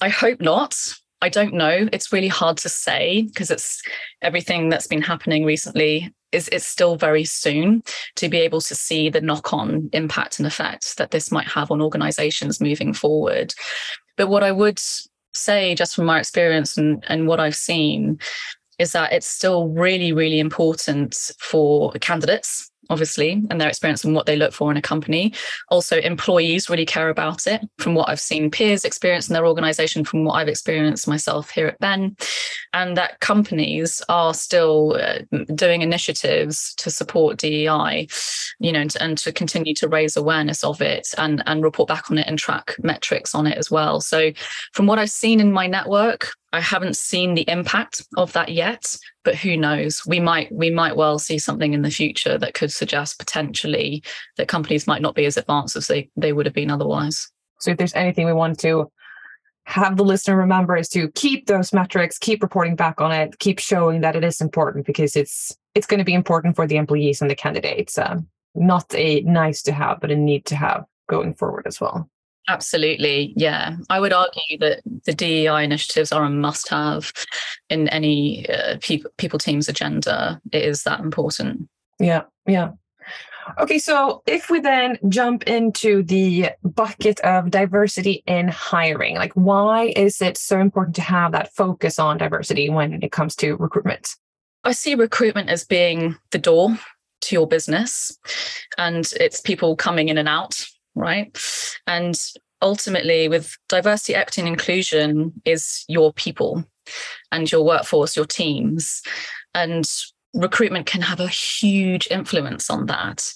I 0.00 0.08
hope 0.08 0.40
not 0.40 0.76
I 1.20 1.28
don't 1.28 1.54
know. 1.54 1.88
It's 1.92 2.12
really 2.12 2.28
hard 2.28 2.58
to 2.58 2.68
say 2.68 3.22
because 3.22 3.50
it's 3.50 3.82
everything 4.22 4.68
that's 4.68 4.86
been 4.86 5.02
happening 5.02 5.44
recently 5.44 6.14
is 6.30 6.48
it's 6.52 6.66
still 6.66 6.96
very 6.96 7.24
soon 7.24 7.82
to 8.16 8.28
be 8.28 8.38
able 8.38 8.60
to 8.60 8.74
see 8.74 9.08
the 9.08 9.20
knock-on 9.20 9.88
impact 9.92 10.38
and 10.38 10.46
effect 10.46 10.96
that 10.98 11.10
this 11.10 11.32
might 11.32 11.48
have 11.48 11.70
on 11.70 11.80
organizations 11.80 12.60
moving 12.60 12.92
forward. 12.92 13.54
But 14.16 14.28
what 14.28 14.44
I 14.44 14.52
would 14.52 14.80
say 15.34 15.74
just 15.74 15.96
from 15.96 16.04
my 16.04 16.18
experience 16.18 16.76
and, 16.76 17.02
and 17.08 17.26
what 17.26 17.40
I've 17.40 17.56
seen 17.56 18.18
is 18.78 18.92
that 18.92 19.12
it's 19.12 19.26
still 19.26 19.68
really, 19.68 20.12
really 20.12 20.38
important 20.38 21.32
for 21.40 21.92
candidates 21.94 22.70
obviously, 22.90 23.42
and 23.50 23.60
their 23.60 23.68
experience 23.68 24.04
and 24.04 24.14
what 24.14 24.26
they 24.26 24.36
look 24.36 24.52
for 24.52 24.70
in 24.70 24.76
a 24.76 24.82
company. 24.82 25.32
Also, 25.68 25.98
employees 25.98 26.70
really 26.70 26.86
care 26.86 27.08
about 27.08 27.46
it 27.46 27.60
from 27.78 27.94
what 27.94 28.08
I've 28.08 28.20
seen 28.20 28.50
peers 28.50 28.84
experience 28.84 29.28
in 29.28 29.34
their 29.34 29.46
organization, 29.46 30.04
from 30.04 30.24
what 30.24 30.34
I've 30.34 30.48
experienced 30.48 31.08
myself 31.08 31.50
here 31.50 31.66
at 31.66 31.78
Ben, 31.80 32.16
and 32.72 32.96
that 32.96 33.20
companies 33.20 34.02
are 34.08 34.34
still 34.34 34.96
uh, 35.00 35.18
doing 35.54 35.82
initiatives 35.82 36.74
to 36.76 36.90
support 36.90 37.38
DEI, 37.38 38.08
you 38.58 38.72
know, 38.72 38.80
and, 38.80 38.94
and 39.00 39.18
to 39.18 39.32
continue 39.32 39.74
to 39.74 39.88
raise 39.88 40.16
awareness 40.16 40.64
of 40.64 40.80
it 40.80 41.08
and, 41.18 41.42
and 41.46 41.62
report 41.62 41.88
back 41.88 42.10
on 42.10 42.18
it 42.18 42.26
and 42.26 42.38
track 42.38 42.74
metrics 42.82 43.34
on 43.34 43.46
it 43.46 43.58
as 43.58 43.70
well. 43.70 44.00
So, 44.00 44.32
from 44.72 44.86
what 44.86 44.98
I've 44.98 45.10
seen 45.10 45.40
in 45.40 45.52
my 45.52 45.66
network, 45.66 46.32
I 46.52 46.60
haven't 46.60 46.96
seen 46.96 47.34
the 47.34 47.48
impact 47.48 48.06
of 48.16 48.32
that 48.32 48.48
yet, 48.48 48.96
but 49.22 49.34
who 49.34 49.56
knows? 49.56 50.02
We 50.06 50.18
might 50.18 50.50
we 50.50 50.70
might 50.70 50.96
well 50.96 51.18
see 51.18 51.38
something 51.38 51.74
in 51.74 51.82
the 51.82 51.90
future 51.90 52.38
that 52.38 52.54
could 52.54 52.72
suggest 52.72 53.18
potentially 53.18 54.02
that 54.36 54.48
companies 54.48 54.86
might 54.86 55.02
not 55.02 55.14
be 55.14 55.26
as 55.26 55.36
advanced 55.36 55.76
as 55.76 55.88
they, 55.88 56.08
they 56.16 56.32
would 56.32 56.46
have 56.46 56.54
been 56.54 56.70
otherwise. 56.70 57.30
So 57.60 57.72
if 57.72 57.76
there's 57.76 57.94
anything 57.94 58.24
we 58.24 58.32
want 58.32 58.58
to 58.60 58.90
have 59.64 59.98
the 59.98 60.04
listener 60.04 60.34
remember 60.34 60.74
is 60.74 60.88
to 60.88 61.10
keep 61.10 61.46
those 61.46 61.74
metrics, 61.74 62.16
keep 62.16 62.42
reporting 62.42 62.74
back 62.74 63.02
on 63.02 63.12
it, 63.12 63.38
keep 63.38 63.58
showing 63.58 64.00
that 64.00 64.16
it 64.16 64.24
is 64.24 64.40
important 64.40 64.86
because 64.86 65.14
it's 65.14 65.54
it's 65.74 65.86
going 65.86 65.98
to 65.98 66.04
be 66.04 66.14
important 66.14 66.56
for 66.56 66.66
the 66.66 66.76
employees 66.76 67.20
and 67.20 67.30
the 67.30 67.36
candidates. 67.36 67.98
Um, 67.98 68.26
not 68.54 68.86
a 68.94 69.20
nice 69.20 69.60
to 69.62 69.72
have, 69.72 70.00
but 70.00 70.10
a 70.10 70.16
need 70.16 70.46
to 70.46 70.56
have 70.56 70.84
going 71.08 71.34
forward 71.34 71.66
as 71.66 71.78
well. 71.78 72.08
Absolutely. 72.48 73.34
Yeah. 73.36 73.76
I 73.90 74.00
would 74.00 74.12
argue 74.12 74.58
that 74.60 74.80
the 75.04 75.12
DEI 75.12 75.62
initiatives 75.64 76.12
are 76.12 76.24
a 76.24 76.30
must 76.30 76.68
have 76.70 77.12
in 77.68 77.88
any 77.88 78.48
uh, 78.48 78.78
people, 78.80 79.10
people 79.18 79.38
team's 79.38 79.68
agenda. 79.68 80.40
It 80.50 80.62
is 80.62 80.82
that 80.84 81.00
important. 81.00 81.68
Yeah. 82.00 82.22
Yeah. 82.46 82.70
Okay, 83.58 83.78
so 83.78 84.22
if 84.26 84.50
we 84.50 84.60
then 84.60 84.98
jump 85.08 85.44
into 85.44 86.02
the 86.02 86.50
bucket 86.62 87.18
of 87.20 87.50
diversity 87.50 88.22
in 88.26 88.48
hiring, 88.48 89.16
like 89.16 89.32
why 89.32 89.92
is 89.96 90.20
it 90.20 90.36
so 90.36 90.60
important 90.60 90.94
to 90.96 91.02
have 91.02 91.32
that 91.32 91.54
focus 91.54 91.98
on 91.98 92.18
diversity 92.18 92.68
when 92.68 93.02
it 93.02 93.10
comes 93.10 93.34
to 93.36 93.56
recruitment? 93.56 94.16
I 94.64 94.72
see 94.72 94.94
recruitment 94.94 95.48
as 95.48 95.64
being 95.64 96.16
the 96.30 96.38
door 96.38 96.78
to 97.22 97.34
your 97.34 97.46
business 97.46 98.16
and 98.76 99.10
it's 99.18 99.40
people 99.40 99.76
coming 99.76 100.08
in 100.08 100.18
and 100.18 100.28
out 100.28 100.66
right? 100.98 101.36
And 101.86 102.14
ultimately, 102.62 103.28
with 103.28 103.56
diversity, 103.68 104.14
equity, 104.14 104.42
and 104.42 104.48
inclusion, 104.48 105.32
is 105.44 105.84
your 105.88 106.12
people 106.12 106.64
and 107.32 107.50
your 107.50 107.64
workforce, 107.64 108.16
your 108.16 108.26
teams. 108.26 109.02
And 109.54 109.88
recruitment 110.34 110.86
can 110.86 111.00
have 111.00 111.20
a 111.20 111.28
huge 111.28 112.08
influence 112.10 112.70
on 112.70 112.86
that. 112.86 113.32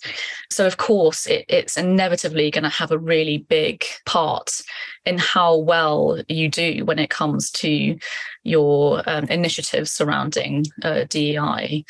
So, 0.50 0.66
of 0.66 0.76
course, 0.76 1.26
it, 1.26 1.44
it's 1.48 1.76
inevitably 1.76 2.50
going 2.50 2.64
to 2.64 2.70
have 2.70 2.90
a 2.90 2.98
really 2.98 3.38
big 3.38 3.84
part 4.06 4.60
in 5.04 5.18
how 5.18 5.56
well 5.56 6.20
you 6.28 6.48
do 6.48 6.84
when 6.84 6.98
it 6.98 7.10
comes 7.10 7.50
to 7.50 7.96
your 8.44 9.02
um, 9.08 9.24
initiatives 9.24 9.90
surrounding 9.90 10.64
uh, 10.82 11.04
DEI. 11.08 11.84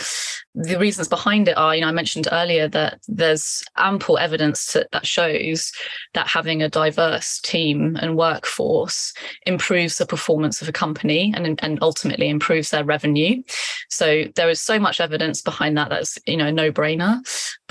The 0.55 0.79
reasons 0.79 1.09
behind 1.09 1.49
it 1.49 1.57
are, 1.57 1.75
you 1.75 1.81
know, 1.81 1.89
I 1.89 1.93
mentioned 1.93 2.29
earlier 2.31 2.69
that 2.69 3.01
there's 3.09 3.65
ample 3.77 4.19
evidence 4.19 4.73
to, 4.73 4.87
that 4.93 5.07
shows 5.07 5.73
that 6.13 6.27
having 6.27 6.63
a 6.63 6.69
diverse 6.69 7.41
team 7.41 7.97
and 8.01 8.17
workforce 8.17 9.15
improves 9.47 9.97
the 9.97 10.07
performance 10.07 10.61
of 10.61 10.69
a 10.69 10.73
company 10.73 11.33
and, 11.35 11.59
and 11.63 11.79
ultimately 11.81 12.29
improves 12.29 12.71
their 12.71 12.85
revenue. 12.85 13.43
So 13.89 14.25
there 14.35 14.51
is 14.51 14.61
so 14.61 14.79
much 14.79 15.01
evidence 15.01 15.41
behind 15.41 15.79
that 15.79 15.89
that's, 15.89 16.19
you 16.27 16.37
know, 16.37 16.49
a 16.49 16.53
no-brainer. 16.53 17.21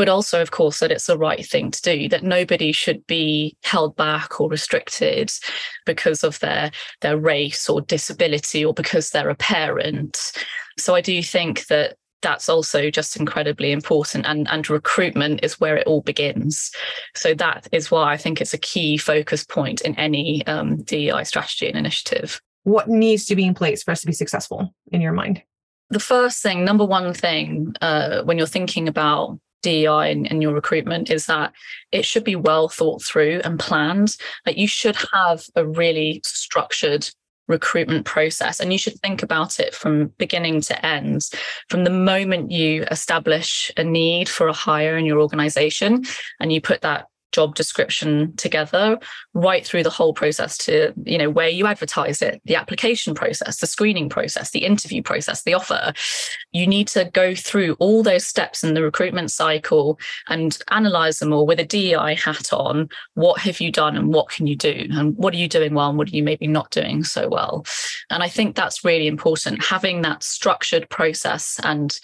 But 0.02 0.10
also, 0.10 0.42
of 0.42 0.50
course, 0.50 0.80
that 0.80 0.92
it's 0.92 1.06
the 1.06 1.16
right 1.16 1.46
thing 1.46 1.70
to 1.70 1.82
do, 1.84 2.10
that 2.10 2.24
nobody 2.24 2.72
should 2.72 3.06
be 3.06 3.56
held 3.62 3.96
back 3.96 4.42
or 4.42 4.50
restricted 4.50 5.32
because 5.86 6.24
of 6.24 6.40
their 6.40 6.72
their 7.02 7.20
race 7.20 7.70
or 7.70 7.82
disability 7.82 8.66
or 8.66 8.74
because 8.74 9.12
they're 9.12 9.30
a 9.30 9.36
parent. 9.36 10.32
So 10.80 10.96
I 10.96 11.02
do 11.02 11.22
think 11.22 11.68
that 11.68 11.98
that's 12.24 12.50
also 12.50 12.90
just 12.90 13.16
incredibly 13.16 13.72
important 13.72 14.26
and 14.26 14.48
and 14.50 14.68
recruitment 14.72 15.42
is 15.44 15.60
where 15.60 15.78
it 15.78 15.86
all 15.86 16.02
begins. 16.02 16.72
So 17.14 17.36
that 17.36 17.68
is 17.72 17.92
why 17.92 18.12
i 18.12 18.18
think 18.18 18.42
it's 18.42 18.56
a 18.56 18.58
key 18.58 18.98
focus 18.98 19.44
point 19.44 19.82
in 19.82 19.94
any 20.00 20.44
um, 20.48 20.82
dei 20.82 21.24
strategy 21.26 21.68
and 21.68 21.78
initiative. 21.78 22.42
What 22.64 22.90
needs 22.90 23.26
to 23.26 23.36
be 23.36 23.46
in 23.46 23.54
place 23.54 23.84
for 23.84 23.92
us 23.92 24.02
to 24.02 24.08
be 24.08 24.14
successful 24.14 24.74
in 24.92 25.00
your 25.00 25.14
mind? 25.14 25.44
The 25.92 26.00
first 26.00 26.42
thing 26.42 26.66
number 26.66 26.86
one 26.86 27.14
thing 27.14 27.76
uh, 27.82 28.24
when 28.24 28.40
you're 28.40 28.48
thinking 28.48 28.88
about 28.88 29.40
DEI 29.62 30.12
in, 30.12 30.26
in, 30.26 30.42
your 30.42 30.54
recruitment 30.54 31.10
is 31.10 31.26
that 31.28 31.54
it 31.92 32.06
should 32.06 32.24
be 32.24 32.36
well 32.36 32.70
thought 32.70 33.02
through 33.04 33.42
and 33.44 33.60
planned. 33.60 34.18
Like 34.46 34.58
you 34.58 34.68
should 34.68 34.98
have 35.14 35.44
a 35.56 35.66
really 35.66 36.22
structured 36.26 37.10
recruitment 37.48 38.06
process 38.06 38.60
and 38.60 38.72
you 38.72 38.80
should 38.80 39.00
think 39.02 39.22
about 39.22 39.60
it 39.60 39.76
from 39.76 40.08
beginning 40.18 40.62
to 40.62 40.86
end 40.86 41.30
from 41.70 41.84
the 41.84 41.90
moment 41.90 42.50
you 42.50 42.84
establish 42.90 43.70
a 43.78 43.84
need 43.84 44.30
for 44.30 44.48
a 44.48 44.54
hire 44.54 44.96
in 44.98 45.06
your 45.06 45.20
organization 45.20 46.04
and 46.40 46.54
you 46.54 46.62
put 46.62 46.82
that 46.82 47.08
job 47.32 47.56
description 47.56 48.36
together 48.36 48.98
right 49.34 49.66
through 49.66 49.84
the 49.84 49.90
whole 49.90 50.14
process 50.14 50.58
to 50.58 50.94
you 51.06 51.18
know 51.18 51.30
where 51.30 51.50
you 51.50 51.66
advertise 51.66 52.22
it 52.22 52.42
the 52.46 52.56
application 52.56 53.14
process 53.14 53.60
the 53.60 53.68
screening 53.68 54.10
process 54.10 54.52
the 54.52 54.66
interview 54.66 55.02
process 55.02 55.44
the 55.44 55.54
offer. 55.54 55.94
You 56.52 56.68
need 56.68 56.88
to 56.90 57.06
go 57.06 57.36
through 57.36 57.76
all 57.80 58.04
those 58.04 58.26
steps 58.26 58.64
in 58.64 58.74
the 58.74 58.82
recruitment 58.82 59.32
cycle 59.32 60.00
and 60.28 60.58
analyze 60.70 61.20
them 61.20 61.34
all 61.34 61.46
with 61.46 61.60
a 61.60 61.66
DEI 61.66 62.16
hat 62.16 62.52
on. 62.52 62.90
What 63.14 63.40
have 63.42 63.60
you 63.60 63.72
done 63.72 63.96
and 63.96 64.14
what 64.14 64.30
can 64.30 64.48
you 64.48 64.56
do? 64.56 64.88
And 64.92 65.16
what 65.18 65.34
are 65.34 65.38
you 65.38 65.48
doing 65.48 65.74
well 65.74 65.90
and 65.90 65.98
what 65.98 66.08
are 66.10 66.16
you 66.16 66.24
maybe 66.24 66.48
not 66.48 66.72
doing 66.72 67.04
so 67.04 67.28
well? 67.30 67.66
And 68.10 68.24
i 68.24 68.28
think 68.28 68.56
that's 68.56 68.84
really 68.84 69.08
important 69.08 69.64
having 69.64 70.02
that 70.02 70.24
structured 70.24 70.90
process 70.90 71.60
and 71.64 72.00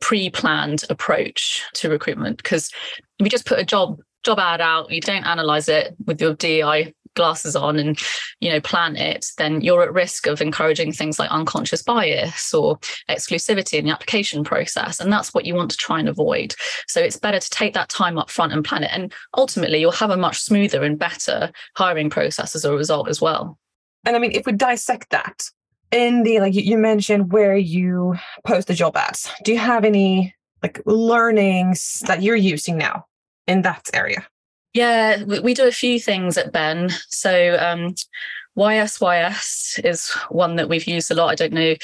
pre-planned 0.00 0.84
approach 0.90 1.64
to 1.74 1.88
recruitment. 1.88 2.36
Because 2.36 2.70
if 3.18 3.28
just 3.28 3.46
put 3.46 3.60
a 3.60 3.64
job 3.64 4.00
job 4.22 4.38
ad 4.38 4.60
out, 4.60 4.90
you 4.90 5.00
don't 5.00 5.26
analyze 5.26 5.68
it 5.68 5.94
with 6.06 6.20
your 6.20 6.34
DI 6.34 6.94
glasses 7.14 7.54
on 7.56 7.78
and 7.78 7.98
you 8.40 8.50
know 8.50 8.60
plan 8.60 8.96
it 8.96 9.26
then 9.36 9.60
you're 9.60 9.82
at 9.82 9.92
risk 9.92 10.26
of 10.26 10.40
encouraging 10.40 10.92
things 10.92 11.18
like 11.18 11.30
unconscious 11.30 11.82
bias 11.82 12.54
or 12.54 12.78
exclusivity 13.08 13.78
in 13.78 13.84
the 13.84 13.90
application 13.90 14.42
process 14.44 15.00
and 15.00 15.12
that's 15.12 15.34
what 15.34 15.44
you 15.44 15.54
want 15.54 15.70
to 15.70 15.76
try 15.76 15.98
and 15.98 16.08
avoid. 16.08 16.54
So 16.88 17.00
it's 17.00 17.18
better 17.18 17.38
to 17.38 17.50
take 17.50 17.74
that 17.74 17.88
time 17.88 18.18
up 18.18 18.30
front 18.30 18.52
and 18.52 18.64
plan 18.64 18.84
it 18.84 18.90
and 18.92 19.12
ultimately 19.36 19.78
you'll 19.78 19.92
have 19.92 20.10
a 20.10 20.16
much 20.16 20.40
smoother 20.40 20.82
and 20.82 20.98
better 20.98 21.52
hiring 21.76 22.10
process 22.10 22.56
as 22.56 22.64
a 22.64 22.74
result 22.74 23.08
as 23.08 23.20
well. 23.20 23.58
And 24.04 24.16
i 24.16 24.18
mean 24.18 24.32
if 24.32 24.46
we 24.46 24.52
dissect 24.52 25.10
that 25.10 25.42
in 25.90 26.22
the 26.22 26.40
like 26.40 26.54
you 26.54 26.78
mentioned 26.78 27.32
where 27.32 27.56
you 27.56 28.16
post 28.46 28.68
the 28.68 28.74
job 28.74 28.96
ads 28.96 29.30
do 29.44 29.52
you 29.52 29.58
have 29.58 29.84
any 29.84 30.34
like 30.62 30.80
learnings 30.86 32.02
that 32.06 32.22
you're 32.22 32.36
using 32.36 32.78
now 32.78 33.04
in 33.46 33.62
that 33.62 33.88
area? 33.92 34.26
Yeah, 34.74 35.22
we, 35.24 35.52
do 35.52 35.66
a 35.66 35.72
few 35.72 36.00
things 36.00 36.38
at 36.38 36.52
Ben. 36.52 36.88
So 37.08 37.56
um, 37.60 37.94
YSYS 38.56 39.84
is 39.84 40.10
one 40.30 40.56
that 40.56 40.68
we've 40.68 40.86
used 40.86 41.10
a 41.10 41.14
lot. 41.14 41.30
I 41.30 41.34
don't 41.34 41.52
know 41.52 41.74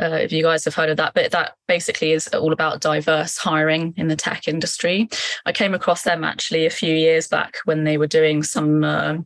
uh, 0.00 0.16
if 0.16 0.32
you 0.32 0.42
guys 0.44 0.64
have 0.64 0.74
heard 0.74 0.90
of 0.90 0.96
that, 0.98 1.14
but 1.14 1.32
that 1.32 1.54
basically 1.66 2.12
is 2.12 2.28
all 2.28 2.52
about 2.52 2.80
diverse 2.80 3.38
hiring 3.38 3.92
in 3.96 4.06
the 4.06 4.16
tech 4.16 4.46
industry. 4.46 5.08
I 5.46 5.52
came 5.52 5.74
across 5.74 6.02
them 6.02 6.22
actually 6.22 6.64
a 6.64 6.70
few 6.70 6.94
years 6.94 7.26
back 7.26 7.56
when 7.64 7.84
they 7.84 7.98
were 7.98 8.06
doing 8.06 8.42
some. 8.42 8.84
Uh, 8.84 9.18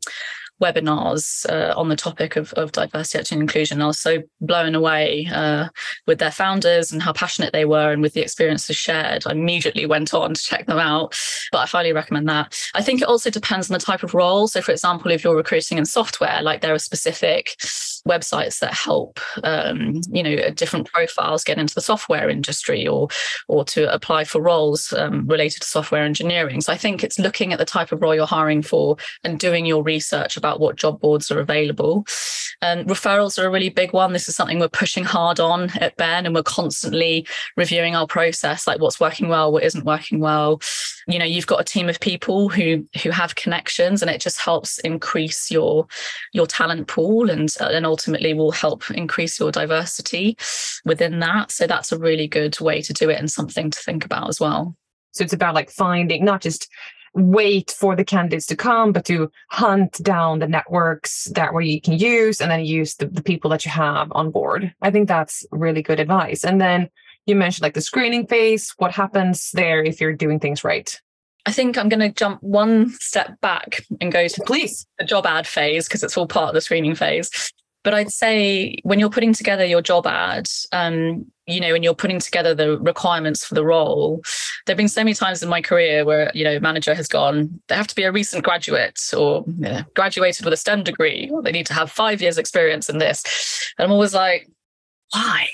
webinars 0.63 1.45
uh, 1.51 1.75
on 1.77 1.89
the 1.89 1.97
topic 1.97 2.37
of, 2.37 2.53
of 2.55 2.73
diversity, 2.73 3.35
and 3.35 3.43
inclusion. 3.43 3.83
I 3.83 3.87
was 3.87 3.99
so 3.99 4.23
blown 4.41 4.75
away 4.75 5.29
uh, 5.33 5.69
with 6.07 6.19
their 6.19 6.31
founders 6.31 6.93
and 6.93 7.03
how 7.03 7.13
passionate 7.13 7.53
they 7.53 7.65
were 7.65 7.93
and 7.93 8.01
with 8.01 8.15
the 8.15 8.23
experiences 8.23 8.77
shared. 8.77 9.25
I 9.27 9.33
immediately 9.33 9.87
went 9.87 10.15
on 10.15 10.35
to 10.35 10.41
check 10.41 10.67
them 10.67 10.79
out, 10.79 11.19
but 11.51 11.59
I 11.59 11.67
highly 11.67 11.93
recommend 11.93 12.29
that. 12.29 12.59
I 12.75 12.83
think 12.83 13.03
it 13.03 13.09
also 13.09 13.31
depends 13.31 13.71
on 13.71 13.75
the 13.75 13.85
type 13.85 14.03
of 14.03 14.15
role. 14.15 14.47
So, 14.47 14.63
for 14.63 14.73
example, 14.73 15.11
if 15.11 15.25
you're 15.25 15.37
recruiting 15.37 15.79
in 15.79 15.85
software, 15.85 16.41
like 16.43 16.61
there 16.61 16.75
are 16.75 16.79
specific 16.79 17.57
websites 18.07 18.59
that 18.59 18.75
help, 18.75 19.21
um, 19.45 20.01
you 20.11 20.23
know, 20.23 20.51
different 20.51 20.91
profiles 20.93 21.45
get 21.45 21.59
into 21.59 21.75
the 21.75 21.81
software 21.81 22.29
industry 22.29 22.87
or 22.87 23.09
or 23.49 23.65
to 23.65 23.93
apply 23.93 24.25
for 24.25 24.41
roles 24.41 24.93
um, 24.93 25.27
related 25.27 25.63
to 25.63 25.69
software 25.69 26.03
engineering. 26.03 26.61
So, 26.61 26.73
I 26.73 26.77
think 26.77 27.05
it's 27.05 27.19
looking 27.19 27.53
at 27.53 27.59
the 27.59 27.65
type 27.65 27.93
of 27.93 28.03
role 28.03 28.15
you're 28.15 28.27
hiring 28.27 28.63
for 28.63 28.97
and 29.25 29.39
doing 29.39 29.67
your 29.67 29.83
research 29.83 30.37
about 30.37 30.61
what 30.61 30.77
job 30.77 31.01
boards 31.01 31.31
are 31.31 31.41
available. 31.41 32.05
Um, 32.63 32.85
referrals 32.85 33.43
are 33.43 33.47
a 33.47 33.51
really 33.51 33.71
big 33.71 33.93
one. 33.93 34.13
This 34.13 34.29
is 34.29 34.37
something 34.37 34.61
we're 34.61 34.69
pushing 34.69 35.05
hard 35.05 35.41
on 35.41 35.71
at 35.81 35.97
Ben, 35.97 36.27
and 36.27 36.35
we're 36.35 36.45
constantly 36.45 37.27
reviewing 37.57 37.97
our 37.97 38.07
process, 38.07 38.67
like 38.67 38.81
what's 38.81 39.01
working 39.01 39.29
well, 39.29 39.53
what 39.53 39.65
isn't 39.65 39.85
working 39.85 40.21
well. 40.21 40.61
You 41.09 41.19
know, 41.19 41.25
you've 41.25 41.49
got 41.49 41.61
a 41.61 41.65
team 41.65 41.89
of 41.89 41.99
people 41.99 42.49
who 42.49 42.87
who 43.03 43.11
have 43.11 43.35
connections, 43.35 44.01
and 44.01 44.11
it 44.11 44.21
just 44.21 44.41
helps 44.41 44.79
increase 44.81 45.51
your 45.51 45.87
your 46.33 46.47
talent 46.47 46.87
pool, 46.87 47.31
and 47.31 47.55
and 47.61 47.85
ultimately 47.93 48.33
will 48.35 48.53
help 48.65 48.91
increase 48.91 49.39
your 49.39 49.53
diversity 49.53 50.37
within 50.85 51.21
that. 51.21 51.51
So 51.51 51.67
that's 51.67 51.93
a 51.93 51.99
really 51.99 52.29
good 52.39 52.59
way 52.61 52.83
to 52.83 52.93
do 52.93 53.11
it, 53.11 53.19
and 53.19 53.31
something 53.31 53.71
to 53.71 53.79
think 53.79 54.05
about 54.05 54.29
as 54.29 54.41
well. 54.41 54.77
So 55.13 55.25
it's 55.25 55.33
about 55.39 55.55
like 55.55 55.71
finding 55.71 56.25
not 56.25 56.41
just 56.41 56.69
wait 57.15 57.71
for 57.71 57.95
the 57.95 58.05
candidates 58.05 58.47
to 58.47 58.57
come, 58.57 58.93
but 58.93 59.05
to 59.05 59.31
hunt 59.51 60.03
down 60.03 60.39
the 60.39 60.49
networks 60.49 61.25
that 61.35 61.53
where 61.53 61.63
you 61.63 61.81
can 61.81 61.99
use 61.99 62.41
and 62.41 62.51
then 62.51 62.65
use 62.65 62.95
the, 62.95 63.07
the 63.07 63.23
people 63.23 63.51
that 63.51 63.65
you 63.65 63.71
have 63.71 64.09
on 64.13 64.31
board. 64.31 64.75
I 64.81 64.91
think 64.91 65.09
that's 65.09 65.45
really 65.51 65.83
good 65.83 66.01
advice. 66.01 66.45
And 66.45 66.61
then 66.61 66.89
you 67.27 67.37
mentioned 67.37 67.63
like 67.63 67.75
the 67.75 67.81
screening 67.81 68.27
phase. 68.27 68.73
What 68.79 68.93
happens 68.93 69.51
there 69.53 69.85
if 69.85 70.01
you're 70.01 70.15
doing 70.15 70.41
things 70.41 70.65
right? 70.65 70.99
I 71.45 71.53
think 71.53 71.77
I'm 71.77 71.89
going 71.89 72.01
to 72.01 72.11
jump 72.11 72.43
one 72.43 72.91
step 73.01 73.41
back 73.41 73.83
and 74.01 74.13
go 74.13 74.29
to 74.29 74.43
please 74.47 74.87
the 74.99 75.05
job 75.05 75.27
ad 75.27 75.47
phase 75.47 75.89
because 75.89 76.03
it's 76.03 76.17
all 76.17 76.29
part 76.29 76.49
of 76.49 76.55
the 76.55 76.61
screening 76.61 76.95
phase. 76.95 77.53
But 77.85 77.95
I'd 77.95 78.11
say 78.11 78.79
when 78.83 79.01
you're 79.01 79.11
putting 79.11 79.33
together 79.33 79.65
your 79.65 79.83
job 79.83 80.07
ad, 80.07 80.47
um, 80.73 81.27
you 81.47 81.61
know, 81.61 81.73
when 81.73 81.83
you're 81.83 81.95
putting 81.95 82.21
together 82.21 82.55
the 82.55 82.79
requirements 82.79 83.45
for 83.45 83.55
the 83.55 83.65
role, 83.65 84.23
there 84.67 84.75
have 84.75 84.79
been 84.79 84.89
so 84.89 85.01
many 85.01 85.15
times 85.15 85.43
in 85.43 85.49
my 85.49 85.61
career 85.61 86.05
where, 86.05 86.31
you 86.35 86.45
know, 86.45 86.61
manager 86.61 86.95
has 86.95 87.09
gone, 87.09 87.61
they 87.69 87.75
have 87.75 87.89
to 87.89 87.95
be 87.95 88.05
a 88.05 88.13
recent 88.13 88.45
graduate 88.45 89.01
or 89.17 89.45
graduated 89.95 90.45
with 90.45 90.55
a 90.55 90.57
STEM 90.57 90.85
degree, 90.85 91.29
or 91.33 91.43
they 91.43 91.53
need 91.53 91.67
to 91.67 91.75
have 91.75 91.91
five 91.91 92.23
years 92.23 92.39
experience 92.39 92.89
in 92.89 92.99
this. 92.99 93.73
And 93.79 93.87
I'm 93.87 93.93
always 93.93 94.15
like, 94.15 94.49
why? 95.13 95.49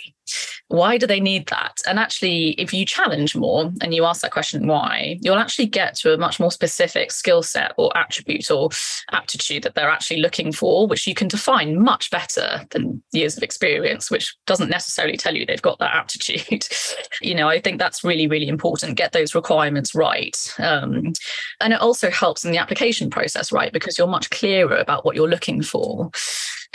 Why 0.69 0.99
do 0.99 1.07
they 1.07 1.21
need 1.21 1.47
that? 1.49 1.81
And 1.87 1.99
actually, 1.99 2.51
if 2.53 2.75
you 2.75 2.85
challenge 2.85 3.35
more 3.35 3.73
and 3.81 3.95
you 3.95 4.05
ask 4.05 4.21
that 4.21 4.33
question, 4.33 4.67
why, 4.67 5.19
you'll 5.23 5.39
actually 5.39 5.67
get 5.67 5.95
to 5.97 6.13
a 6.13 6.19
much 6.19 6.39
more 6.39 6.53
specific 6.53 7.11
skill 7.11 7.43
set 7.43 7.73
or 7.79 7.97
attribute 7.97 8.51
or 8.51 8.69
aptitude 9.11 9.63
that 9.63 9.75
they're 9.75 9.89
actually 9.89 10.21
looking 10.21 10.53
for, 10.53 10.87
which 10.87 11.07
you 11.07 11.15
can 11.15 11.27
define 11.27 11.83
much 11.83 12.11
better 12.11 12.67
than 12.71 13.03
years 13.13 13.37
of 13.37 13.43
experience, 13.43 14.11
which 14.11 14.37
doesn't 14.47 14.69
necessarily 14.69 15.17
tell 15.17 15.35
you 15.35 15.47
they've 15.47 15.63
got 15.63 15.79
that 15.79 15.95
aptitude. 15.95 16.67
you 17.23 17.35
know, 17.35 17.49
I 17.49 17.61
think 17.61 17.79
that's 17.79 18.05
really, 18.05 18.27
really 18.27 18.49
important. 18.49 18.99
Get 18.99 19.13
those 19.13 19.35
requirements 19.35 19.95
right. 19.95 20.37
Um, 20.59 21.15
and 21.63 21.73
it 21.73 21.81
also 21.81 22.11
helps 22.11 22.45
in 22.45 22.53
the 22.53 22.59
application 22.59 23.09
process, 23.09 23.51
right? 23.53 23.73
Because 23.73 23.97
you're 23.97 24.07
much 24.07 24.29
clearer 24.29 24.77
about 24.77 25.07
what 25.07 25.17
you're 25.17 25.29
looking 25.29 25.63
for. 25.63 26.11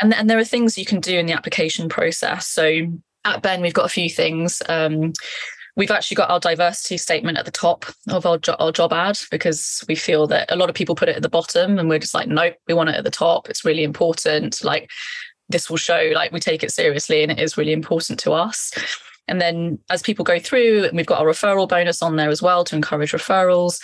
And, 0.02 0.16
and 0.16 0.28
there 0.28 0.40
are 0.40 0.44
things 0.44 0.80
you 0.80 0.86
can 0.86 1.00
do 1.00 1.18
in 1.20 1.28
the 1.28 1.34
application 1.34 1.90
process. 1.90 2.48
So 2.48 2.88
at 3.26 3.42
Ben, 3.42 3.62
we've 3.62 3.74
got 3.74 3.86
a 3.86 3.90
few 3.90 4.10
things. 4.10 4.62
Um, 4.70 5.14
we've 5.76 5.92
actually 5.92 6.16
got 6.16 6.30
our 6.30 6.40
diversity 6.40 6.98
statement 6.98 7.38
at 7.38 7.46
the 7.46 7.52
top 7.52 7.86
of 8.10 8.26
our, 8.26 8.38
jo- 8.38 8.56
our 8.60 8.72
job 8.72 8.94
ad 8.94 9.18
because 9.32 9.84
we 9.88 9.96
feel 9.96 10.28
that 10.28 10.52
a 10.52 10.56
lot 10.56 10.70
of 10.70 10.76
people 10.76 10.96
put 10.96 11.10
it 11.10 11.16
at 11.16 11.22
the 11.22 11.30
bottom 11.30 11.80
and 11.80 11.90
we're 11.90 12.00
just 12.00 12.14
like, 12.14 12.28
nope, 12.28 12.56
we 12.68 12.74
want 12.74 12.90
it 12.90 12.96
at 12.96 13.04
the 13.04 13.12
top. 13.12 13.50
It's 13.50 13.66
really 13.66 13.84
important. 13.84 14.64
Like, 14.64 14.90
this 15.50 15.70
will 15.70 15.78
show 15.78 16.12
like 16.14 16.32
we 16.32 16.40
take 16.40 16.64
it 16.64 16.72
seriously 16.72 17.24
and 17.24 17.32
it 17.32 17.40
is 17.40 17.58
really 17.58 17.74
important 17.74 18.20
to 18.20 18.32
us. 18.32 18.72
And 19.28 19.40
then 19.40 19.80
as 19.90 20.02
people 20.02 20.26
go 20.26 20.40
through, 20.40 20.90
we've 20.94 21.06
got 21.06 21.20
our 21.20 21.28
referral 21.28 21.68
bonus 21.68 22.02
on 22.02 22.18
there 22.18 22.30
as 22.30 22.42
well 22.42 22.64
to 22.66 22.76
encourage 22.76 23.12
referrals 23.12 23.80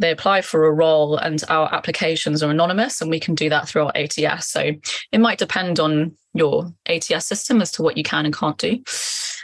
they 0.00 0.10
apply 0.10 0.40
for 0.40 0.64
a 0.64 0.72
role 0.72 1.16
and 1.16 1.44
our 1.48 1.72
applications 1.72 2.42
are 2.42 2.50
anonymous 2.50 3.00
and 3.00 3.10
we 3.10 3.20
can 3.20 3.34
do 3.34 3.50
that 3.50 3.68
through 3.68 3.84
our 3.84 3.92
ATS. 3.94 4.48
So 4.48 4.72
it 5.12 5.18
might 5.20 5.38
depend 5.38 5.78
on 5.78 6.16
your 6.32 6.72
ATS 6.86 7.26
system 7.26 7.60
as 7.60 7.70
to 7.72 7.82
what 7.82 7.96
you 7.96 8.02
can 8.02 8.24
and 8.24 8.34
can't 8.34 8.58
do. 8.58 8.82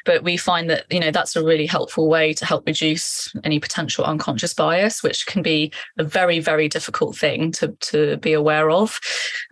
But 0.07 0.23
we 0.23 0.37
find 0.37 0.71
that, 0.71 0.85
you 0.91 1.01
know, 1.01 1.11
that's 1.11 1.37
a 1.37 1.45
really 1.45 1.67
helpful 1.67 2.09
way 2.09 2.33
to 2.35 2.47
help 2.47 2.67
reduce 2.67 3.31
any 3.45 3.61
potential 3.61 4.05
unconscious 4.05 4.55
bias, 4.55 5.03
which 5.03 5.27
can 5.27 5.43
be 5.43 5.73
a 5.99 6.05
very, 6.05 6.39
very 6.39 6.69
difficult 6.69 7.17
thing 7.17 7.53
to, 7.53 7.69
to 7.81 8.17
be 8.19 8.33
aware 8.33 8.71
of. 8.71 8.99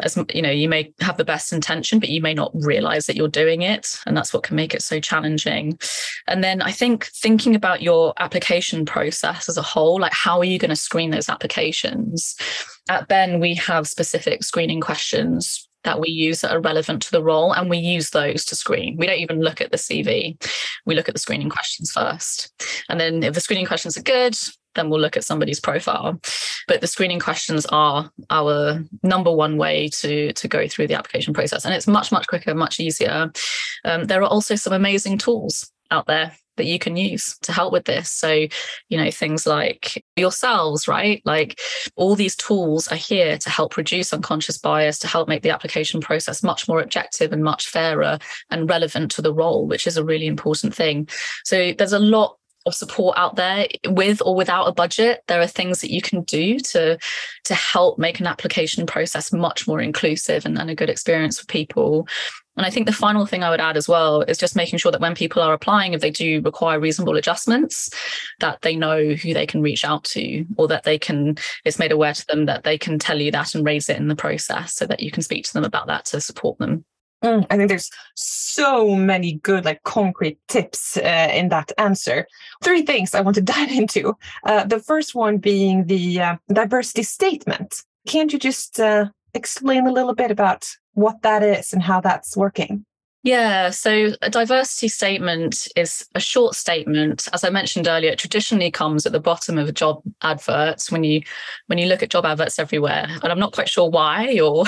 As 0.00 0.16
you 0.32 0.40
know, 0.40 0.50
you 0.50 0.68
may 0.68 0.92
have 1.00 1.16
the 1.16 1.24
best 1.24 1.52
intention, 1.52 1.98
but 1.98 2.08
you 2.08 2.22
may 2.22 2.32
not 2.32 2.52
realize 2.54 3.06
that 3.06 3.16
you're 3.16 3.28
doing 3.28 3.62
it. 3.62 3.98
And 4.06 4.16
that's 4.16 4.32
what 4.32 4.44
can 4.44 4.56
make 4.56 4.74
it 4.74 4.82
so 4.82 5.00
challenging. 5.00 5.78
And 6.26 6.42
then 6.42 6.62
I 6.62 6.70
think 6.70 7.06
thinking 7.06 7.54
about 7.54 7.82
your 7.82 8.14
application 8.18 8.86
process 8.86 9.48
as 9.48 9.56
a 9.56 9.62
whole, 9.62 10.00
like 10.00 10.14
how 10.14 10.38
are 10.38 10.44
you 10.44 10.58
going 10.58 10.70
to 10.70 10.76
screen 10.76 11.10
those 11.10 11.28
applications? 11.28 12.36
At 12.88 13.08
Ben, 13.08 13.40
we 13.40 13.54
have 13.56 13.88
specific 13.88 14.44
screening 14.44 14.80
questions 14.80 15.68
that 15.84 16.00
we 16.00 16.08
use 16.08 16.40
that 16.40 16.52
are 16.52 16.60
relevant 16.60 17.02
to 17.02 17.10
the 17.10 17.22
role 17.22 17.52
and 17.52 17.70
we 17.70 17.78
use 17.78 18.10
those 18.10 18.44
to 18.46 18.56
screen. 18.56 18.96
We 18.96 19.06
don't 19.06 19.18
even 19.18 19.40
look 19.40 19.60
at 19.60 19.70
the 19.70 19.76
CV. 19.76 20.42
We 20.86 20.94
look 20.94 21.08
at 21.08 21.14
the 21.14 21.20
screening 21.20 21.50
questions 21.50 21.90
first. 21.92 22.52
And 22.88 22.98
then 22.98 23.22
if 23.22 23.34
the 23.34 23.40
screening 23.40 23.66
questions 23.66 23.96
are 23.96 24.02
good, 24.02 24.36
then 24.74 24.90
we'll 24.90 25.00
look 25.00 25.16
at 25.16 25.24
somebody's 25.24 25.60
profile. 25.60 26.20
But 26.66 26.80
the 26.80 26.86
screening 26.86 27.20
questions 27.20 27.64
are 27.66 28.10
our 28.30 28.82
number 29.02 29.30
one 29.30 29.56
way 29.56 29.88
to, 30.00 30.32
to 30.32 30.48
go 30.48 30.66
through 30.66 30.88
the 30.88 30.94
application 30.94 31.32
process. 31.32 31.64
And 31.64 31.74
it's 31.74 31.86
much, 31.86 32.10
much 32.10 32.26
quicker, 32.26 32.54
much 32.54 32.80
easier. 32.80 33.30
Um, 33.84 34.04
there 34.04 34.20
are 34.22 34.28
also 34.28 34.56
some 34.56 34.72
amazing 34.72 35.18
tools 35.18 35.70
out 35.94 36.06
there 36.06 36.32
that 36.56 36.66
you 36.66 36.78
can 36.78 36.96
use 36.96 37.36
to 37.42 37.52
help 37.52 37.72
with 37.72 37.84
this. 37.84 38.10
So, 38.10 38.46
you 38.88 38.98
know, 38.98 39.10
things 39.10 39.46
like 39.46 40.04
yourselves, 40.16 40.86
right? 40.86 41.20
Like 41.24 41.60
all 41.96 42.14
these 42.14 42.36
tools 42.36 42.88
are 42.88 42.96
here 42.96 43.38
to 43.38 43.50
help 43.50 43.76
reduce 43.76 44.12
unconscious 44.12 44.58
bias, 44.58 44.98
to 45.00 45.08
help 45.08 45.28
make 45.28 45.42
the 45.42 45.50
application 45.50 46.00
process 46.00 46.42
much 46.42 46.68
more 46.68 46.80
objective 46.80 47.32
and 47.32 47.42
much 47.42 47.68
fairer 47.68 48.18
and 48.50 48.70
relevant 48.70 49.10
to 49.12 49.22
the 49.22 49.34
role, 49.34 49.66
which 49.66 49.86
is 49.86 49.96
a 49.96 50.04
really 50.04 50.26
important 50.26 50.74
thing. 50.74 51.08
So 51.44 51.72
there's 51.72 51.92
a 51.92 51.98
lot 51.98 52.36
of 52.66 52.74
support 52.74 53.18
out 53.18 53.36
there 53.36 53.66
with 53.88 54.22
or 54.24 54.34
without 54.34 54.64
a 54.64 54.72
budget 54.72 55.22
there 55.26 55.38
are 55.38 55.46
things 55.46 55.82
that 55.82 55.90
you 55.90 56.00
can 56.00 56.22
do 56.22 56.58
to 56.58 56.96
to 57.44 57.54
help 57.54 57.98
make 57.98 58.20
an 58.20 58.26
application 58.26 58.86
process 58.86 59.34
much 59.34 59.68
more 59.68 59.82
inclusive 59.82 60.46
and, 60.46 60.58
and 60.58 60.70
a 60.70 60.74
good 60.74 60.88
experience 60.88 61.38
for 61.38 61.44
people 61.44 62.08
and 62.56 62.64
I 62.64 62.70
think 62.70 62.86
the 62.86 62.92
final 62.92 63.26
thing 63.26 63.42
I 63.42 63.50
would 63.50 63.60
add 63.60 63.76
as 63.76 63.88
well 63.88 64.22
is 64.22 64.38
just 64.38 64.56
making 64.56 64.78
sure 64.78 64.92
that 64.92 65.00
when 65.00 65.14
people 65.14 65.42
are 65.42 65.52
applying, 65.52 65.92
if 65.92 66.00
they 66.00 66.10
do 66.10 66.40
require 66.42 66.78
reasonable 66.78 67.16
adjustments, 67.16 67.90
that 68.40 68.62
they 68.62 68.76
know 68.76 69.14
who 69.14 69.34
they 69.34 69.46
can 69.46 69.62
reach 69.62 69.84
out 69.84 70.04
to 70.04 70.44
or 70.56 70.68
that 70.68 70.84
they 70.84 70.98
can, 70.98 71.36
it's 71.64 71.78
made 71.78 71.92
aware 71.92 72.14
to 72.14 72.26
them 72.26 72.46
that 72.46 72.64
they 72.64 72.78
can 72.78 72.98
tell 72.98 73.20
you 73.20 73.30
that 73.32 73.54
and 73.54 73.66
raise 73.66 73.88
it 73.88 73.96
in 73.96 74.08
the 74.08 74.16
process 74.16 74.74
so 74.74 74.86
that 74.86 75.00
you 75.00 75.10
can 75.10 75.22
speak 75.22 75.44
to 75.44 75.52
them 75.52 75.64
about 75.64 75.88
that 75.88 76.04
to 76.06 76.20
support 76.20 76.58
them. 76.58 76.84
Mm, 77.24 77.46
I 77.48 77.56
think 77.56 77.70
there's 77.70 77.90
so 78.14 78.94
many 78.94 79.34
good, 79.34 79.64
like 79.64 79.82
concrete 79.84 80.38
tips 80.48 80.98
uh, 80.98 81.30
in 81.32 81.48
that 81.48 81.72
answer. 81.78 82.26
Three 82.62 82.82
things 82.82 83.14
I 83.14 83.22
want 83.22 83.34
to 83.36 83.42
dive 83.56 83.70
into. 83.70 84.14
Uh, 84.44 84.64
the 84.64 84.78
first 84.78 85.14
one 85.14 85.38
being 85.38 85.86
the 85.86 86.20
uh, 86.20 86.36
diversity 86.52 87.02
statement. 87.02 87.82
Can't 88.06 88.32
you 88.32 88.38
just 88.38 88.78
uh, 88.78 89.06
explain 89.32 89.86
a 89.86 89.92
little 89.92 90.14
bit 90.14 90.30
about 90.30 90.68
what 90.94 91.22
that 91.22 91.42
is 91.42 91.72
and 91.72 91.82
how 91.82 92.00
that's 92.00 92.36
working? 92.36 92.84
Yeah, 93.24 93.70
so 93.70 94.12
a 94.20 94.28
diversity 94.28 94.88
statement 94.88 95.66
is 95.76 96.06
a 96.14 96.20
short 96.20 96.54
statement. 96.54 97.26
As 97.32 97.42
I 97.42 97.48
mentioned 97.48 97.88
earlier, 97.88 98.10
it 98.10 98.18
traditionally 98.18 98.70
comes 98.70 99.06
at 99.06 99.12
the 99.12 99.20
bottom 99.20 99.56
of 99.56 99.66
a 99.66 99.72
job 99.72 100.02
adverts 100.20 100.92
when 100.92 101.04
you 101.04 101.22
when 101.66 101.78
you 101.78 101.86
look 101.86 102.02
at 102.02 102.10
job 102.10 102.26
adverts 102.26 102.58
everywhere. 102.58 103.06
And 103.08 103.32
I'm 103.32 103.38
not 103.38 103.54
quite 103.54 103.70
sure 103.70 103.88
why 103.88 104.38
or 104.40 104.64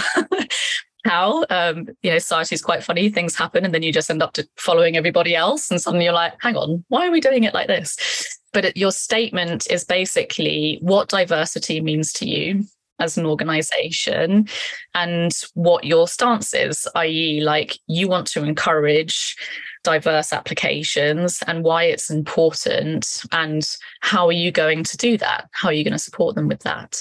how. 1.05 1.45
Um, 1.51 1.89
you 2.03 2.11
know, 2.11 2.19
society 2.19 2.55
is 2.55 2.63
quite 2.63 2.83
funny. 2.83 3.11
Things 3.11 3.37
happen, 3.37 3.63
and 3.67 3.75
then 3.75 3.83
you 3.83 3.93
just 3.93 4.11
end 4.11 4.23
up 4.23 4.39
following 4.57 4.97
everybody 4.97 5.37
else, 5.37 5.71
and 5.71 5.79
suddenly 5.79 6.07
you're 6.07 6.15
like, 6.15 6.33
"Hang 6.41 6.57
on, 6.57 6.83
why 6.89 7.07
are 7.07 7.13
we 7.13 7.21
doing 7.21 7.45
it 7.45 7.53
like 7.53 7.67
this?" 7.67 8.39
But 8.55 8.75
your 8.75 8.91
statement 8.91 9.71
is 9.71 9.85
basically 9.85 10.79
what 10.81 11.11
diversity 11.11 11.83
means 11.83 12.11
to 12.15 12.27
you 12.27 12.65
as 12.99 13.17
an 13.17 13.27
organization 13.27 14.49
and 14.95 15.33
what 15.55 15.85
your 15.85 16.09
stance 16.09 16.55
is, 16.55 16.89
i.e., 16.95 17.41
like 17.43 17.79
you 17.87 18.09
want 18.09 18.27
to 18.29 18.45
encourage 18.45 19.37
diverse 19.83 20.33
applications 20.33 21.43
and 21.47 21.63
why 21.63 21.85
it's 21.85 22.11
important 22.11 23.23
and 23.31 23.77
how 24.01 24.27
are 24.27 24.33
you 24.33 24.51
going 24.51 24.83
to 24.83 24.97
do 24.97 25.17
that? 25.17 25.49
How 25.53 25.69
are 25.69 25.73
you 25.73 25.85
going 25.85 25.93
to 25.93 25.99
support 25.99 26.35
them 26.35 26.49
with 26.49 26.61
that? 26.61 27.01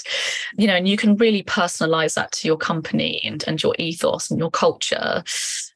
You 0.56 0.66
know 0.66 0.74
and 0.74 0.86
you 0.86 0.96
can 0.96 1.16
really 1.16 1.42
personalize 1.42 2.14
that 2.14 2.32
to 2.32 2.48
your 2.48 2.56
company 2.56 3.20
and, 3.24 3.42
and 3.46 3.60
your 3.62 3.74
ethos 3.78 4.30
and 4.30 4.38
your 4.38 4.50
culture 4.50 5.24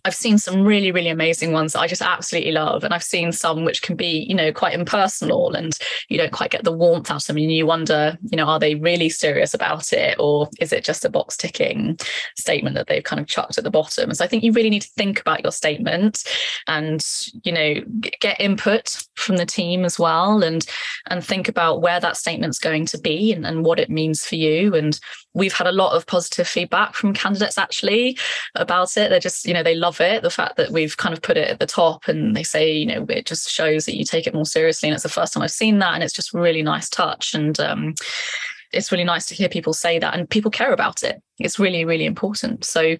I've 0.04 0.14
seen 0.14 0.38
some 0.38 0.62
really, 0.62 0.92
really 0.92 1.08
amazing 1.08 1.52
ones 1.52 1.72
that 1.72 1.80
I 1.80 1.86
just 1.86 2.02
absolutely 2.02 2.52
love. 2.52 2.84
And 2.84 2.94
I've 2.94 3.02
seen 3.02 3.32
some 3.32 3.64
which 3.64 3.82
can 3.82 3.96
be, 3.96 4.26
you 4.28 4.34
know, 4.34 4.52
quite 4.52 4.74
impersonal 4.74 5.54
and 5.54 5.76
you 6.08 6.18
don't 6.18 6.32
quite 6.32 6.50
get 6.50 6.64
the 6.64 6.72
warmth 6.72 7.10
out 7.10 7.22
of 7.22 7.26
them. 7.26 7.36
And 7.36 7.52
you 7.52 7.66
wonder, 7.66 8.16
you 8.30 8.36
know, 8.36 8.46
are 8.46 8.58
they 8.58 8.74
really 8.74 9.08
serious 9.08 9.54
about 9.54 9.92
it? 9.92 10.16
Or 10.18 10.48
is 10.60 10.72
it 10.72 10.84
just 10.84 11.04
a 11.04 11.10
box 11.10 11.36
ticking 11.36 11.98
statement 12.36 12.76
that 12.76 12.86
they've 12.86 13.04
kind 13.04 13.20
of 13.20 13.26
chucked 13.26 13.58
at 13.58 13.64
the 13.64 13.70
bottom? 13.70 14.10
And 14.10 14.16
so 14.16 14.24
I 14.24 14.28
think 14.28 14.42
you 14.42 14.52
really 14.52 14.70
need 14.70 14.82
to 14.82 14.90
think 14.96 15.20
about 15.20 15.42
your 15.42 15.52
statement 15.52 16.24
and, 16.66 17.04
you 17.44 17.52
know, 17.52 17.74
get 18.20 18.40
input 18.40 19.04
from 19.16 19.36
the 19.36 19.46
team 19.46 19.84
as 19.84 19.98
well 19.98 20.42
and 20.42 20.66
and 21.08 21.24
think 21.24 21.48
about 21.48 21.82
where 21.82 22.00
that 22.00 22.16
statement's 22.16 22.58
going 22.58 22.86
to 22.86 22.98
be 22.98 23.32
and, 23.32 23.46
and 23.46 23.64
what 23.64 23.78
it 23.78 23.90
means 23.90 24.24
for 24.24 24.36
you. 24.36 24.74
And 24.74 24.98
we've 25.34 25.52
had 25.52 25.66
a 25.66 25.72
lot 25.72 25.94
of 25.94 26.06
positive 26.06 26.48
feedback 26.48 26.94
from 26.94 27.14
candidates 27.14 27.58
actually 27.58 28.18
about 28.54 28.96
it. 28.96 29.10
They're 29.10 29.20
just, 29.20 29.46
you 29.46 29.54
know, 29.54 29.62
they 29.62 29.74
love 29.74 30.00
it. 30.00 30.22
The 30.22 30.30
fact 30.30 30.56
that 30.56 30.70
we've 30.70 30.96
kind 30.96 31.12
of 31.12 31.22
put 31.22 31.36
it 31.36 31.48
at 31.48 31.60
the 31.60 31.66
top 31.66 32.08
and 32.08 32.36
they 32.36 32.42
say, 32.42 32.72
you 32.72 32.86
know, 32.86 33.06
it 33.08 33.26
just 33.26 33.48
shows 33.48 33.86
that 33.86 33.96
you 33.96 34.04
take 34.04 34.26
it 34.26 34.34
more 34.34 34.46
seriously. 34.46 34.88
And 34.88 34.94
it's 34.94 35.04
the 35.04 35.08
first 35.08 35.32
time 35.32 35.42
I've 35.42 35.50
seen 35.50 35.78
that. 35.78 35.94
And 35.94 36.02
it's 36.02 36.12
just 36.12 36.34
really 36.34 36.62
nice 36.62 36.88
touch. 36.88 37.34
And 37.34 37.58
um, 37.60 37.94
it's 38.72 38.90
really 38.90 39.04
nice 39.04 39.26
to 39.26 39.34
hear 39.34 39.48
people 39.48 39.72
say 39.72 39.98
that 39.98 40.14
and 40.14 40.28
people 40.28 40.50
care 40.50 40.72
about 40.72 41.02
it. 41.02 41.22
It's 41.38 41.58
really, 41.58 41.84
really 41.84 42.06
important. 42.06 42.64
So 42.64 42.96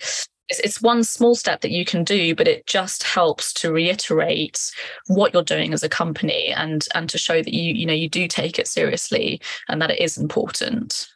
it's 0.50 0.82
one 0.82 1.04
small 1.04 1.36
step 1.36 1.60
that 1.60 1.70
you 1.70 1.84
can 1.84 2.02
do 2.02 2.34
but 2.34 2.48
it 2.48 2.66
just 2.66 3.04
helps 3.04 3.52
to 3.52 3.72
reiterate 3.72 4.72
what 5.06 5.32
you're 5.32 5.44
doing 5.44 5.72
as 5.72 5.84
a 5.84 5.88
company 5.88 6.48
and 6.48 6.88
and 6.92 7.08
to 7.08 7.16
show 7.16 7.40
that 7.40 7.54
you 7.54 7.72
you 7.72 7.86
know 7.86 7.92
you 7.92 8.08
do 8.08 8.26
take 8.26 8.58
it 8.58 8.66
seriously 8.66 9.40
and 9.68 9.80
that 9.80 9.92
it 9.92 10.00
is 10.00 10.18
important 10.18 11.06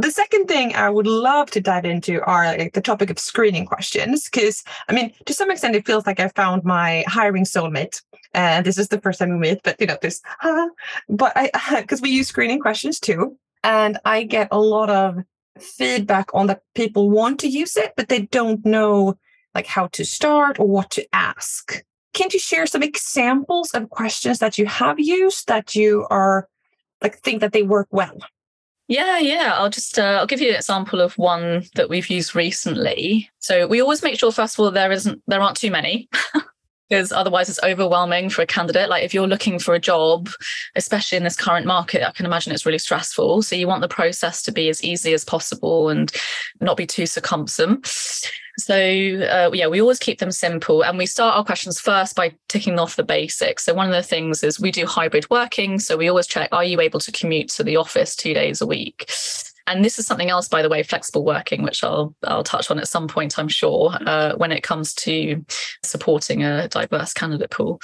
the 0.00 0.10
second 0.10 0.46
thing 0.46 0.74
I 0.74 0.90
would 0.90 1.06
love 1.06 1.50
to 1.52 1.60
dive 1.60 1.84
into 1.84 2.22
are 2.22 2.56
like 2.56 2.74
the 2.74 2.80
topic 2.80 3.10
of 3.10 3.18
screening 3.18 3.66
questions. 3.66 4.28
Because, 4.28 4.62
I 4.88 4.92
mean, 4.92 5.12
to 5.26 5.34
some 5.34 5.50
extent, 5.50 5.76
it 5.76 5.86
feels 5.86 6.06
like 6.06 6.20
I 6.20 6.28
found 6.28 6.64
my 6.64 7.04
hiring 7.06 7.44
soulmate. 7.44 8.02
And 8.32 8.64
this 8.64 8.78
is 8.78 8.88
the 8.88 9.00
first 9.00 9.18
time 9.18 9.30
we 9.30 9.38
meet, 9.38 9.60
but 9.64 9.80
you 9.80 9.86
know, 9.86 9.98
this, 10.00 10.20
but 11.08 11.32
I, 11.36 11.50
because 11.80 12.00
we 12.00 12.10
use 12.10 12.28
screening 12.28 12.60
questions 12.60 13.00
too. 13.00 13.36
And 13.62 13.98
I 14.04 14.22
get 14.22 14.48
a 14.50 14.60
lot 14.60 14.90
of 14.90 15.18
feedback 15.58 16.30
on 16.32 16.46
that 16.46 16.62
people 16.74 17.10
want 17.10 17.40
to 17.40 17.48
use 17.48 17.76
it, 17.76 17.92
but 17.96 18.08
they 18.08 18.22
don't 18.22 18.64
know 18.64 19.18
like 19.54 19.66
how 19.66 19.88
to 19.88 20.04
start 20.04 20.58
or 20.58 20.66
what 20.66 20.90
to 20.92 21.06
ask. 21.12 21.82
Can't 22.14 22.32
you 22.32 22.40
share 22.40 22.66
some 22.66 22.82
examples 22.82 23.72
of 23.72 23.90
questions 23.90 24.38
that 24.38 24.58
you 24.58 24.66
have 24.66 24.98
used 24.98 25.48
that 25.48 25.74
you 25.74 26.06
are 26.10 26.48
like 27.02 27.18
think 27.18 27.40
that 27.40 27.52
they 27.52 27.62
work 27.62 27.88
well? 27.90 28.18
Yeah, 28.90 29.18
yeah. 29.18 29.52
I'll 29.54 29.70
just 29.70 30.00
uh, 30.00 30.18
I'll 30.18 30.26
give 30.26 30.40
you 30.40 30.48
an 30.48 30.56
example 30.56 31.00
of 31.00 31.16
one 31.16 31.64
that 31.76 31.88
we've 31.88 32.10
used 32.10 32.34
recently. 32.34 33.30
So 33.38 33.68
we 33.68 33.80
always 33.80 34.02
make 34.02 34.18
sure, 34.18 34.32
first 34.32 34.56
of 34.56 34.64
all, 34.64 34.70
there 34.72 34.90
isn't 34.90 35.22
there 35.28 35.40
aren't 35.40 35.56
too 35.56 35.70
many. 35.70 36.08
because 36.88 37.12
otherwise 37.12 37.48
it's 37.48 37.62
overwhelming 37.62 38.28
for 38.28 38.42
a 38.42 38.46
candidate. 38.46 38.88
Like 38.88 39.04
if 39.04 39.14
you're 39.14 39.28
looking 39.28 39.60
for 39.60 39.76
a 39.76 39.78
job, 39.78 40.28
especially 40.74 41.18
in 41.18 41.22
this 41.22 41.36
current 41.36 41.64
market, 41.64 42.06
I 42.06 42.10
can 42.10 42.26
imagine 42.26 42.52
it's 42.52 42.66
really 42.66 42.78
stressful. 42.78 43.42
So 43.42 43.54
you 43.54 43.68
want 43.68 43.80
the 43.80 43.86
process 43.86 44.42
to 44.42 44.52
be 44.52 44.68
as 44.68 44.82
easy 44.82 45.14
as 45.14 45.24
possible 45.24 45.88
and 45.88 46.12
not 46.60 46.76
be 46.76 46.88
too 46.88 47.06
circumsum. 47.06 47.80
So 48.64 48.74
uh, 48.74 49.50
yeah, 49.52 49.66
we 49.66 49.80
always 49.80 49.98
keep 49.98 50.18
them 50.18 50.32
simple, 50.32 50.82
and 50.82 50.98
we 50.98 51.06
start 51.06 51.36
our 51.36 51.44
questions 51.44 51.80
first 51.80 52.14
by 52.14 52.34
ticking 52.48 52.78
off 52.78 52.96
the 52.96 53.02
basics. 53.02 53.64
So 53.64 53.74
one 53.74 53.86
of 53.86 53.92
the 53.92 54.02
things 54.02 54.42
is 54.42 54.60
we 54.60 54.70
do 54.70 54.86
hybrid 54.86 55.28
working, 55.30 55.78
so 55.78 55.96
we 55.96 56.08
always 56.08 56.26
check: 56.26 56.48
Are 56.52 56.64
you 56.64 56.80
able 56.80 57.00
to 57.00 57.12
commute 57.12 57.48
to 57.50 57.64
the 57.64 57.76
office 57.76 58.16
two 58.16 58.34
days 58.34 58.60
a 58.60 58.66
week? 58.66 59.10
And 59.70 59.84
this 59.84 60.00
is 60.00 60.06
something 60.06 60.30
else, 60.30 60.48
by 60.48 60.62
the 60.62 60.68
way, 60.68 60.82
flexible 60.82 61.24
working, 61.24 61.62
which 61.62 61.84
I'll 61.84 62.12
I'll 62.24 62.42
touch 62.42 62.70
on 62.70 62.80
at 62.80 62.88
some 62.88 63.06
point, 63.06 63.38
I'm 63.38 63.48
sure, 63.48 63.96
uh, 64.04 64.34
when 64.34 64.50
it 64.50 64.62
comes 64.62 64.92
to 64.94 65.44
supporting 65.84 66.42
a 66.42 66.66
diverse 66.66 67.12
candidate 67.12 67.50
pool. 67.50 67.80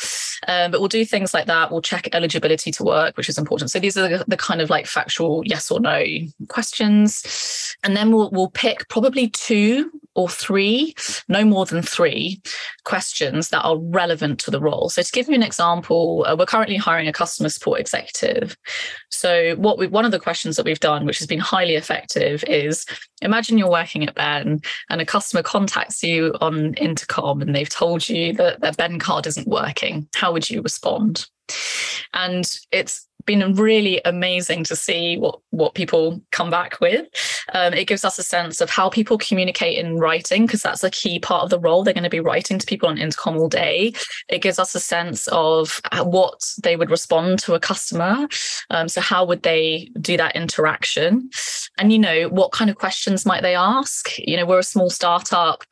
Um, 0.49 0.73
but 0.73 0.81
we'll 0.81 0.89
do 0.89 1.05
things 1.05 1.33
like 1.33 1.47
that. 1.47 1.71
We'll 1.71 1.83
check 1.83 2.09
eligibility 2.13 2.73
to 2.73 2.85
work, 2.85 3.17
which 3.17 3.29
is 3.29 3.39
important. 3.39 3.71
So 3.71 3.79
these 3.79 3.97
are 3.97 4.25
the, 4.27 4.37
kind 4.37 4.61
of 4.61 4.69
like 4.69 4.87
factual 4.87 5.43
yes 5.47 5.71
or 5.71 5.81
no 5.81 6.05
questions, 6.49 7.77
and 7.85 7.97
then 7.97 8.11
we'll 8.11 8.31
we'll 8.33 8.51
pick 8.51 8.89
probably 8.89 9.29
two 9.31 9.91
or 10.17 10.29
three, 10.29 10.95
no 11.29 11.45
more 11.45 11.67
than 11.67 11.83
three 11.83 12.41
questions 12.85 13.51
that 13.51 13.63
are 13.63 13.77
relevant 13.79 14.41
to 14.41 14.51
the 14.51 14.61
role. 14.61 14.89
So 14.89 15.03
to 15.03 15.13
give 15.13 15.29
you 15.29 15.35
an 15.35 15.43
example, 15.43 16.25
uh, 16.27 16.35
we're 16.37 16.47
currently 16.47 16.77
hiring 16.77 17.07
a 17.07 17.13
customer 17.13 17.51
support 17.51 17.81
executive. 17.81 18.57
So 19.11 19.55
what 19.57 19.79
we 19.79 19.87
one 19.87 20.05
of 20.05 20.11
the 20.11 20.19
questions 20.19 20.57
that 20.57 20.65
we've 20.65 20.81
done, 20.81 21.05
which 21.05 21.19
has 21.19 21.27
been 21.27 21.39
highly 21.39 21.76
effective, 21.77 22.45
is 22.49 22.85
imagine 23.23 23.59
you're 23.59 23.71
working 23.71 24.07
at 24.07 24.15
Ben 24.15 24.61
and 24.91 25.01
a 25.01 25.07
customer 25.07 25.43
contacts 25.43 26.03
you 26.03 26.35
on 26.41 26.75
intercom 26.75 27.41
and 27.43 27.55
they've 27.55 27.69
told 27.69 28.09
you 28.09 28.33
that 28.35 28.61
their 28.61 28.73
Ben 28.73 28.99
card 28.99 29.27
isn't 29.27 29.49
working. 29.49 30.09
How 30.15 30.33
would 30.33 30.49
you 30.49 30.63
respond? 30.63 31.27
And 32.13 32.45
it's 32.73 33.06
been 33.27 33.55
really 33.55 34.01
amazing 34.05 34.65
to 34.65 34.77
see 34.77 35.19
what 35.19 35.41
what 35.51 35.75
people 35.75 36.21
come 36.33 36.51
back 36.51 36.81
with. 36.81 37.07
Um, 37.53 37.75
it 37.75 37.87
gives 37.87 38.05
us 38.05 38.19
a 38.19 38.23
sense 38.23 38.61
of 38.61 38.71
how 38.71 38.89
people 38.89 39.19
communicate 39.19 39.79
in 39.79 39.99
writing 39.99 40.47
because 40.47 40.63
that's 40.63 40.85
a 40.85 40.91
key 40.91 41.19
part 41.19 41.45
of 41.45 41.51
the 41.51 41.59
role. 41.59 41.83
They're 41.83 41.95
going 41.95 42.05
to 42.05 42.11
be 42.11 42.21
writing 42.21 42.59
to 42.59 42.67
people 42.67 42.89
on 42.89 42.99
intercom 42.99 43.37
all 43.37 43.49
day. 43.49 43.93
It 44.29 44.43
gives 44.43 44.59
us 44.59 44.75
a 44.75 44.81
sense 44.81 45.27
of 45.29 45.81
what 46.03 46.41
they 46.63 46.77
would 46.77 46.91
respond 46.91 47.39
to 47.41 47.55
a 47.55 47.61
customer. 47.61 48.29
Um, 48.71 48.89
so 48.89 49.01
how 49.01 49.25
would 49.25 49.43
they 49.43 49.91
do 50.01 50.17
that 50.17 50.37
interaction? 50.37 51.31
And 51.79 51.93
you 51.93 51.99
know 51.99 52.29
what 52.29 52.53
kind 52.53 52.71
of 52.71 52.77
questions 52.77 53.27
might 53.27 53.43
they 53.43 53.55
ask? 53.55 54.19
You 54.19 54.37
know 54.37 54.47
we're 54.47 54.61
a 54.61 54.65
small 54.65 54.91
startup. 54.91 55.65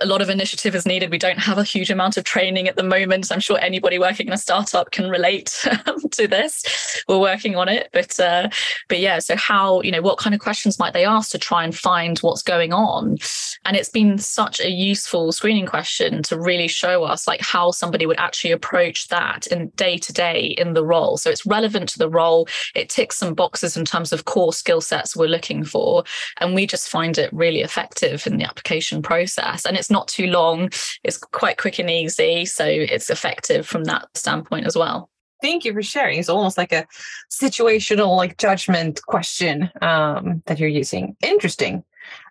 A 0.00 0.06
lot 0.06 0.22
of 0.22 0.30
initiative 0.30 0.74
is 0.74 0.86
needed. 0.86 1.10
We 1.10 1.18
don't 1.18 1.38
have 1.38 1.58
a 1.58 1.64
huge 1.64 1.90
amount 1.90 2.16
of 2.16 2.24
training 2.24 2.68
at 2.68 2.76
the 2.76 2.82
moment. 2.82 3.32
I'm 3.32 3.40
sure 3.40 3.58
anybody 3.58 3.98
working 3.98 4.28
in 4.28 4.32
a 4.32 4.38
startup 4.38 4.90
can 4.92 5.10
relate 5.10 5.66
to 6.12 6.28
this 6.28 6.99
we're 7.08 7.18
working 7.18 7.56
on 7.56 7.68
it. 7.68 7.88
But 7.92 8.18
uh, 8.18 8.48
but 8.88 8.98
yeah, 8.98 9.18
so 9.18 9.36
how 9.36 9.80
you 9.82 9.90
know 9.90 10.02
what 10.02 10.18
kind 10.18 10.34
of 10.34 10.40
questions 10.40 10.78
might 10.78 10.92
they 10.92 11.04
ask 11.04 11.30
to 11.30 11.38
try 11.38 11.64
and 11.64 11.76
find 11.76 12.18
what's 12.18 12.42
going 12.42 12.72
on? 12.72 13.16
And 13.64 13.76
it's 13.76 13.88
been 13.88 14.18
such 14.18 14.60
a 14.60 14.70
useful 14.70 15.32
screening 15.32 15.66
question 15.66 16.22
to 16.24 16.38
really 16.38 16.68
show 16.68 17.04
us 17.04 17.26
like 17.26 17.40
how 17.40 17.70
somebody 17.70 18.06
would 18.06 18.18
actually 18.18 18.52
approach 18.52 19.08
that 19.08 19.46
in 19.48 19.68
day 19.76 19.98
to 19.98 20.12
day 20.12 20.54
in 20.58 20.74
the 20.74 20.84
role. 20.84 21.16
So 21.16 21.30
it's 21.30 21.46
relevant 21.46 21.88
to 21.90 21.98
the 21.98 22.08
role. 22.08 22.48
It 22.74 22.88
ticks 22.88 23.18
some 23.18 23.34
boxes 23.34 23.76
in 23.76 23.84
terms 23.84 24.12
of 24.12 24.24
core 24.24 24.52
skill 24.52 24.80
sets 24.80 25.16
we're 25.16 25.26
looking 25.26 25.64
for, 25.64 26.04
and 26.38 26.54
we 26.54 26.66
just 26.66 26.88
find 26.88 27.18
it 27.18 27.32
really 27.32 27.60
effective 27.60 28.26
in 28.26 28.36
the 28.36 28.44
application 28.44 29.02
process. 29.02 29.64
And 29.64 29.76
it's 29.76 29.90
not 29.90 30.08
too 30.08 30.26
long. 30.26 30.70
It's 31.04 31.18
quite 31.18 31.58
quick 31.58 31.78
and 31.78 31.90
easy, 31.90 32.44
so 32.44 32.64
it's 32.66 33.10
effective 33.10 33.66
from 33.66 33.84
that 33.84 34.08
standpoint 34.14 34.66
as 34.66 34.76
well. 34.76 35.10
Thank 35.42 35.64
you 35.64 35.72
for 35.72 35.82
sharing. 35.82 36.18
It's 36.18 36.28
almost 36.28 36.58
like 36.58 36.72
a 36.72 36.86
situational, 37.30 38.16
like 38.16 38.36
judgment 38.38 39.00
question 39.06 39.70
um, 39.80 40.42
that 40.46 40.58
you're 40.58 40.68
using. 40.68 41.16
Interesting. 41.22 41.84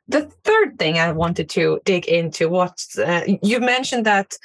The 0.07 0.23
third 0.43 0.79
thing 0.79 0.97
I 0.97 1.11
wanted 1.11 1.49
to 1.51 1.79
dig 1.85 2.07
into 2.07 2.49
what 2.49 2.83
uh, 3.03 3.21
you 3.43 3.59
mentioned 3.59 4.05
that 4.05 4.37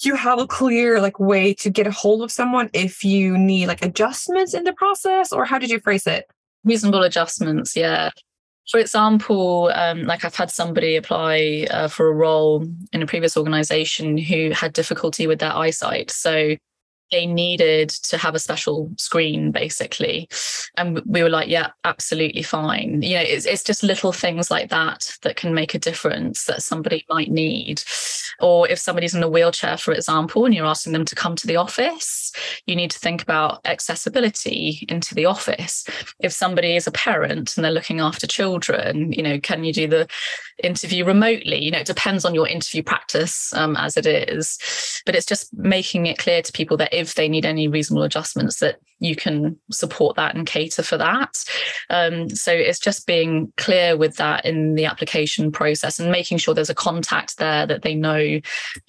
you 0.00 0.16
have 0.16 0.38
a 0.38 0.46
clear 0.46 1.00
like 1.00 1.18
way 1.20 1.54
to 1.54 1.70
get 1.70 1.86
a 1.86 1.90
hold 1.90 2.22
of 2.22 2.30
someone 2.30 2.68
if 2.72 3.04
you 3.04 3.38
need 3.38 3.68
like 3.68 3.84
adjustments 3.84 4.54
in 4.54 4.64
the 4.64 4.72
process, 4.72 5.32
or 5.32 5.44
how 5.44 5.58
did 5.58 5.70
you 5.70 5.80
phrase 5.80 6.06
it? 6.06 6.26
Reasonable 6.64 7.02
adjustments, 7.02 7.76
yeah. 7.76 8.10
For 8.70 8.78
example, 8.78 9.70
um, 9.74 10.04
like 10.04 10.24
I've 10.24 10.36
had 10.36 10.50
somebody 10.50 10.96
apply 10.96 11.66
uh, 11.70 11.88
for 11.88 12.08
a 12.08 12.14
role 12.14 12.66
in 12.92 13.02
a 13.02 13.06
previous 13.06 13.36
organization 13.36 14.16
who 14.16 14.50
had 14.50 14.72
difficulty 14.72 15.26
with 15.26 15.40
their 15.40 15.54
eyesight. 15.54 16.10
So 16.10 16.56
they 17.12 17.26
needed 17.26 17.90
to 17.90 18.18
have 18.18 18.34
a 18.34 18.40
special 18.40 18.90
screen 18.96 19.52
basically. 19.52 20.28
And 20.76 21.00
we 21.06 21.22
were 21.22 21.28
like 21.28 21.48
yeah 21.48 21.70
absolutely 21.84 22.42
fine. 22.42 23.02
You 23.02 23.16
know 23.16 23.22
it's, 23.22 23.46
it's 23.46 23.62
just 23.62 23.82
little 23.82 24.12
things 24.12 24.50
like 24.50 24.70
that 24.70 25.16
that 25.22 25.36
can 25.36 25.54
make 25.54 25.74
a 25.74 25.78
difference 25.78 26.44
that 26.46 26.62
somebody 26.62 27.04
might 27.08 27.30
need. 27.30 27.82
Or 28.40 28.68
if 28.68 28.78
somebody's 28.78 29.14
in 29.14 29.22
a 29.22 29.28
wheelchair 29.28 29.76
for 29.76 29.92
example 29.92 30.44
and 30.44 30.54
you're 30.54 30.66
asking 30.66 30.92
them 30.92 31.04
to 31.04 31.14
come 31.14 31.36
to 31.36 31.46
the 31.46 31.56
office 31.56 32.32
you 32.66 32.74
need 32.74 32.90
to 32.90 32.98
think 32.98 33.22
about 33.22 33.60
accessibility 33.66 34.86
into 34.88 35.14
the 35.14 35.26
office. 35.26 35.86
If 36.20 36.32
somebody 36.32 36.76
is 36.76 36.86
a 36.86 36.92
parent 36.92 37.56
and 37.56 37.64
they're 37.64 37.72
looking 37.72 38.00
after 38.00 38.26
children 38.26 39.12
you 39.12 39.22
know 39.22 39.38
can 39.38 39.64
you 39.64 39.72
do 39.72 39.86
the 39.86 40.08
interview 40.62 41.04
remotely? 41.04 41.62
You 41.62 41.70
know 41.70 41.78
it 41.78 41.86
depends 41.86 42.24
on 42.24 42.34
your 42.34 42.48
interview 42.48 42.82
practice 42.82 43.52
um, 43.54 43.76
as 43.76 43.96
it 43.96 44.06
is. 44.06 44.58
But 45.04 45.14
it's 45.14 45.26
just 45.26 45.52
making 45.54 46.06
it 46.06 46.18
clear 46.18 46.42
to 46.42 46.52
people 46.52 46.76
that 46.78 46.92
if 47.02 47.14
they 47.14 47.28
need 47.28 47.44
any 47.44 47.68
reasonable 47.68 48.04
adjustments 48.04 48.60
that 48.60 48.76
you 48.98 49.16
can 49.16 49.58
support 49.70 50.16
that 50.16 50.34
and 50.34 50.46
cater 50.46 50.82
for 50.82 50.96
that. 50.96 51.44
Um, 51.90 52.30
so 52.30 52.52
it's 52.52 52.78
just 52.78 53.06
being 53.06 53.52
clear 53.56 53.96
with 53.96 54.16
that 54.16 54.46
in 54.46 54.74
the 54.74 54.86
application 54.86 55.52
process 55.52 55.98
and 55.98 56.10
making 56.10 56.38
sure 56.38 56.54
there's 56.54 56.70
a 56.70 56.74
contact 56.74 57.36
there 57.38 57.66
that 57.66 57.82
they 57.82 57.94
know 57.94 58.40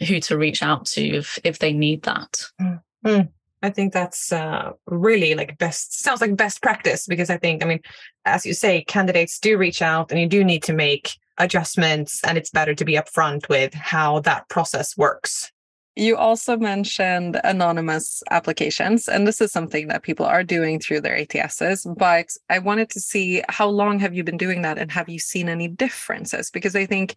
who 0.07 0.19
to 0.21 0.37
reach 0.37 0.63
out 0.63 0.85
to 0.87 1.01
if 1.01 1.39
if 1.43 1.59
they 1.59 1.73
need 1.73 2.03
that. 2.03 2.45
Mm-hmm. 2.61 3.21
I 3.63 3.69
think 3.69 3.93
that's 3.93 4.31
uh, 4.33 4.73
really 4.87 5.35
like 5.35 5.57
best 5.57 6.03
sounds 6.03 6.19
like 6.19 6.35
best 6.35 6.61
practice 6.61 7.07
because 7.07 7.29
I 7.29 7.37
think 7.37 7.63
I 7.63 7.67
mean 7.67 7.79
as 8.25 8.45
you 8.45 8.53
say 8.53 8.83
candidates 8.83 9.39
do 9.39 9.57
reach 9.57 9.81
out 9.81 10.11
and 10.11 10.19
you 10.19 10.27
do 10.27 10.43
need 10.43 10.63
to 10.63 10.73
make 10.73 11.17
adjustments 11.37 12.21
and 12.25 12.37
it's 12.37 12.51
better 12.51 12.75
to 12.75 12.85
be 12.85 12.93
upfront 12.93 13.49
with 13.49 13.73
how 13.73 14.19
that 14.19 14.47
process 14.49 14.95
works 14.97 15.52
you 15.95 16.17
also 16.17 16.57
mentioned 16.57 17.39
anonymous 17.43 18.23
applications, 18.31 19.07
and 19.07 19.27
this 19.27 19.41
is 19.41 19.51
something 19.51 19.87
that 19.87 20.03
people 20.03 20.25
are 20.25 20.43
doing 20.43 20.79
through 20.79 21.01
their 21.01 21.17
ATSs. 21.17 21.85
But 21.97 22.29
I 22.49 22.59
wanted 22.59 22.89
to 22.91 22.99
see 22.99 23.43
how 23.49 23.67
long 23.67 23.99
have 23.99 24.13
you 24.13 24.23
been 24.23 24.37
doing 24.37 24.63
that, 24.63 24.79
and 24.79 24.91
have 24.91 25.07
you 25.07 25.19
seen 25.19 25.49
any 25.49 25.67
differences? 25.67 26.49
Because 26.49 26.75
I 26.75 26.85
think 26.85 27.15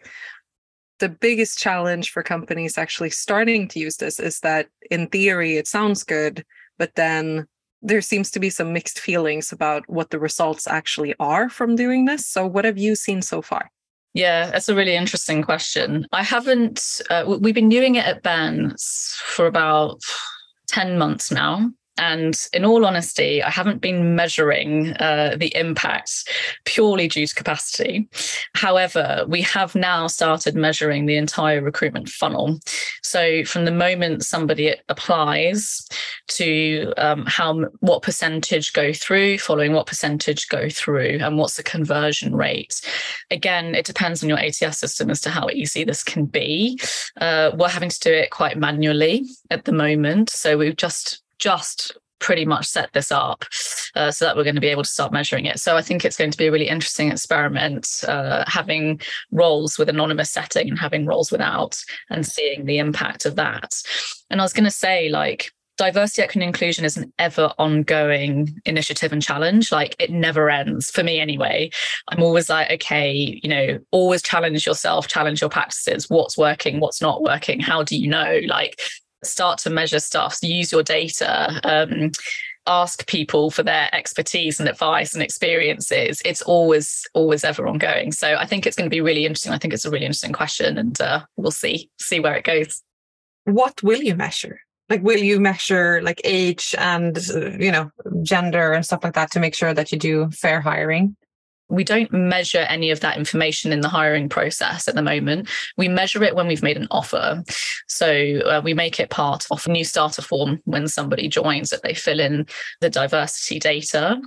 the 0.98 1.08
biggest 1.08 1.58
challenge 1.58 2.10
for 2.10 2.22
companies 2.22 2.78
actually 2.78 3.10
starting 3.10 3.68
to 3.68 3.78
use 3.78 3.96
this 3.96 4.18
is 4.18 4.40
that 4.40 4.68
in 4.90 5.08
theory 5.08 5.56
it 5.56 5.66
sounds 5.66 6.04
good, 6.04 6.44
but 6.78 6.94
then 6.96 7.46
there 7.82 8.02
seems 8.02 8.30
to 8.32 8.40
be 8.40 8.50
some 8.50 8.72
mixed 8.72 8.98
feelings 8.98 9.52
about 9.52 9.88
what 9.88 10.10
the 10.10 10.18
results 10.18 10.66
actually 10.66 11.14
are 11.20 11.48
from 11.48 11.76
doing 11.76 12.04
this. 12.04 12.26
So, 12.26 12.46
what 12.46 12.64
have 12.64 12.78
you 12.78 12.94
seen 12.94 13.22
so 13.22 13.40
far? 13.40 13.70
Yeah, 14.16 14.50
that's 14.50 14.70
a 14.70 14.74
really 14.74 14.96
interesting 14.96 15.42
question. 15.42 16.06
I 16.10 16.22
haven't, 16.22 17.02
uh, 17.10 17.36
we've 17.38 17.54
been 17.54 17.68
doing 17.68 17.96
it 17.96 18.06
at 18.06 18.22
Ben's 18.22 19.14
for 19.26 19.44
about 19.46 20.00
10 20.68 20.96
months 20.96 21.30
now. 21.30 21.70
And 21.98 22.36
in 22.52 22.64
all 22.64 22.84
honesty, 22.84 23.42
I 23.42 23.50
haven't 23.50 23.80
been 23.80 24.14
measuring 24.14 24.92
uh, 24.94 25.36
the 25.38 25.54
impact 25.56 26.28
purely 26.64 27.08
due 27.08 27.26
to 27.26 27.34
capacity. 27.34 28.08
However, 28.54 29.24
we 29.28 29.42
have 29.42 29.74
now 29.74 30.06
started 30.06 30.54
measuring 30.54 31.06
the 31.06 31.16
entire 31.16 31.62
recruitment 31.62 32.08
funnel. 32.08 32.58
So 33.02 33.44
from 33.44 33.64
the 33.64 33.70
moment 33.70 34.24
somebody 34.24 34.74
applies 34.88 35.86
to 36.28 36.92
um, 36.98 37.24
how 37.26 37.64
what 37.80 38.02
percentage 38.02 38.72
go 38.72 38.92
through, 38.92 39.38
following 39.38 39.72
what 39.72 39.86
percentage 39.86 40.48
go 40.48 40.68
through, 40.68 41.18
and 41.20 41.38
what's 41.38 41.56
the 41.56 41.62
conversion 41.62 42.34
rate. 42.34 42.80
Again, 43.30 43.74
it 43.74 43.86
depends 43.86 44.22
on 44.22 44.28
your 44.28 44.38
ATS 44.38 44.78
system 44.78 45.10
as 45.10 45.20
to 45.22 45.30
how 45.30 45.48
easy 45.50 45.84
this 45.84 46.02
can 46.02 46.26
be. 46.26 46.78
Uh, 47.20 47.52
we're 47.54 47.68
having 47.68 47.90
to 47.90 48.00
do 48.00 48.12
it 48.12 48.30
quite 48.30 48.58
manually 48.58 49.24
at 49.50 49.64
the 49.64 49.72
moment. 49.72 50.30
So 50.30 50.58
we've 50.58 50.76
just 50.76 51.22
just 51.38 51.96
pretty 52.18 52.44
much 52.44 52.66
set 52.66 52.92
this 52.92 53.12
up 53.12 53.44
uh, 53.94 54.10
so 54.10 54.24
that 54.24 54.36
we're 54.36 54.44
going 54.44 54.54
to 54.54 54.60
be 54.60 54.68
able 54.68 54.82
to 54.82 54.88
start 54.88 55.12
measuring 55.12 55.44
it. 55.44 55.60
So 55.60 55.76
I 55.76 55.82
think 55.82 56.04
it's 56.04 56.16
going 56.16 56.30
to 56.30 56.38
be 56.38 56.46
a 56.46 56.52
really 56.52 56.68
interesting 56.68 57.10
experiment, 57.10 58.04
uh, 58.08 58.44
having 58.46 59.00
roles 59.30 59.78
with 59.78 59.88
anonymous 59.88 60.30
setting 60.30 60.68
and 60.68 60.78
having 60.78 61.06
roles 61.06 61.30
without 61.30 61.78
and 62.10 62.26
seeing 62.26 62.64
the 62.64 62.78
impact 62.78 63.26
of 63.26 63.36
that. 63.36 63.70
And 64.30 64.40
I 64.40 64.44
was 64.44 64.52
going 64.52 64.64
to 64.64 64.70
say, 64.70 65.08
like, 65.08 65.52
diversity, 65.76 66.22
equity, 66.22 66.40
and 66.40 66.48
inclusion 66.48 66.84
is 66.84 66.96
an 66.96 67.12
ever 67.18 67.52
ongoing 67.58 68.58
initiative 68.64 69.12
and 69.12 69.22
challenge. 69.22 69.70
Like 69.70 69.94
it 69.98 70.10
never 70.10 70.48
ends 70.48 70.90
for 70.90 71.02
me 71.02 71.20
anyway. 71.20 71.70
I'm 72.08 72.22
always 72.22 72.48
like, 72.48 72.70
okay, 72.70 73.38
you 73.42 73.48
know, 73.48 73.78
always 73.90 74.22
challenge 74.22 74.66
yourself, 74.66 75.06
challenge 75.06 75.40
your 75.40 75.50
practices. 75.50 76.08
What's 76.08 76.38
working? 76.38 76.80
What's 76.80 77.02
not 77.02 77.22
working? 77.22 77.60
How 77.60 77.82
do 77.82 77.96
you 77.96 78.08
know? 78.08 78.40
Like 78.46 78.80
start 79.26 79.58
to 79.60 79.70
measure 79.70 80.00
stuff, 80.00 80.38
use 80.42 80.72
your 80.72 80.82
data. 80.82 81.60
Um, 81.64 82.12
ask 82.66 83.06
people 83.06 83.50
for 83.50 83.62
their 83.62 83.88
expertise 83.94 84.58
and 84.58 84.68
advice 84.68 85.14
and 85.14 85.22
experiences. 85.22 86.20
It's 86.24 86.42
always 86.42 87.06
always 87.14 87.44
ever 87.44 87.66
ongoing. 87.66 88.12
So 88.12 88.34
i 88.34 88.46
think 88.46 88.66
it's 88.66 88.76
going 88.76 88.90
to 88.90 88.94
be 88.94 89.00
really 89.00 89.24
interesting. 89.24 89.52
I 89.52 89.58
think 89.58 89.72
it's 89.72 89.84
a 89.84 89.90
really 89.90 90.04
interesting 90.04 90.32
question 90.32 90.78
and 90.78 91.00
uh, 91.00 91.24
we'll 91.36 91.50
see 91.50 91.90
see 92.00 92.20
where 92.20 92.34
it 92.34 92.44
goes. 92.44 92.82
What 93.44 93.82
will 93.82 94.02
you 94.02 94.16
measure? 94.16 94.60
Like 94.88 95.02
will 95.02 95.18
you 95.18 95.40
measure 95.40 96.00
like 96.02 96.20
age 96.24 96.74
and 96.78 97.16
you 97.58 97.72
know 97.72 97.90
gender 98.22 98.72
and 98.72 98.84
stuff 98.84 99.04
like 99.04 99.14
that 99.14 99.30
to 99.32 99.40
make 99.40 99.54
sure 99.54 99.74
that 99.74 99.92
you 99.92 99.98
do 99.98 100.30
fair 100.30 100.60
hiring 100.60 101.16
we 101.68 101.84
don't 101.84 102.12
measure 102.12 102.66
any 102.68 102.90
of 102.90 103.00
that 103.00 103.16
information 103.16 103.72
in 103.72 103.80
the 103.80 103.88
hiring 103.88 104.28
process 104.28 104.86
at 104.86 104.94
the 104.94 105.02
moment. 105.02 105.48
We 105.76 105.88
measure 105.88 106.22
it 106.22 106.36
when 106.36 106.46
we've 106.46 106.62
made 106.62 106.76
an 106.76 106.86
offer. 106.90 107.42
So 107.88 108.40
uh, 108.40 108.60
we 108.62 108.74
make 108.74 109.00
it 109.00 109.10
part 109.10 109.46
of 109.50 109.66
a 109.66 109.70
new 109.70 109.84
starter 109.84 110.22
form 110.22 110.60
when 110.64 110.86
somebody 110.86 111.28
joins 111.28 111.70
that 111.70 111.82
they 111.82 111.94
fill 111.94 112.20
in 112.20 112.46
the 112.80 112.90
diversity 112.90 113.58
data 113.58 114.20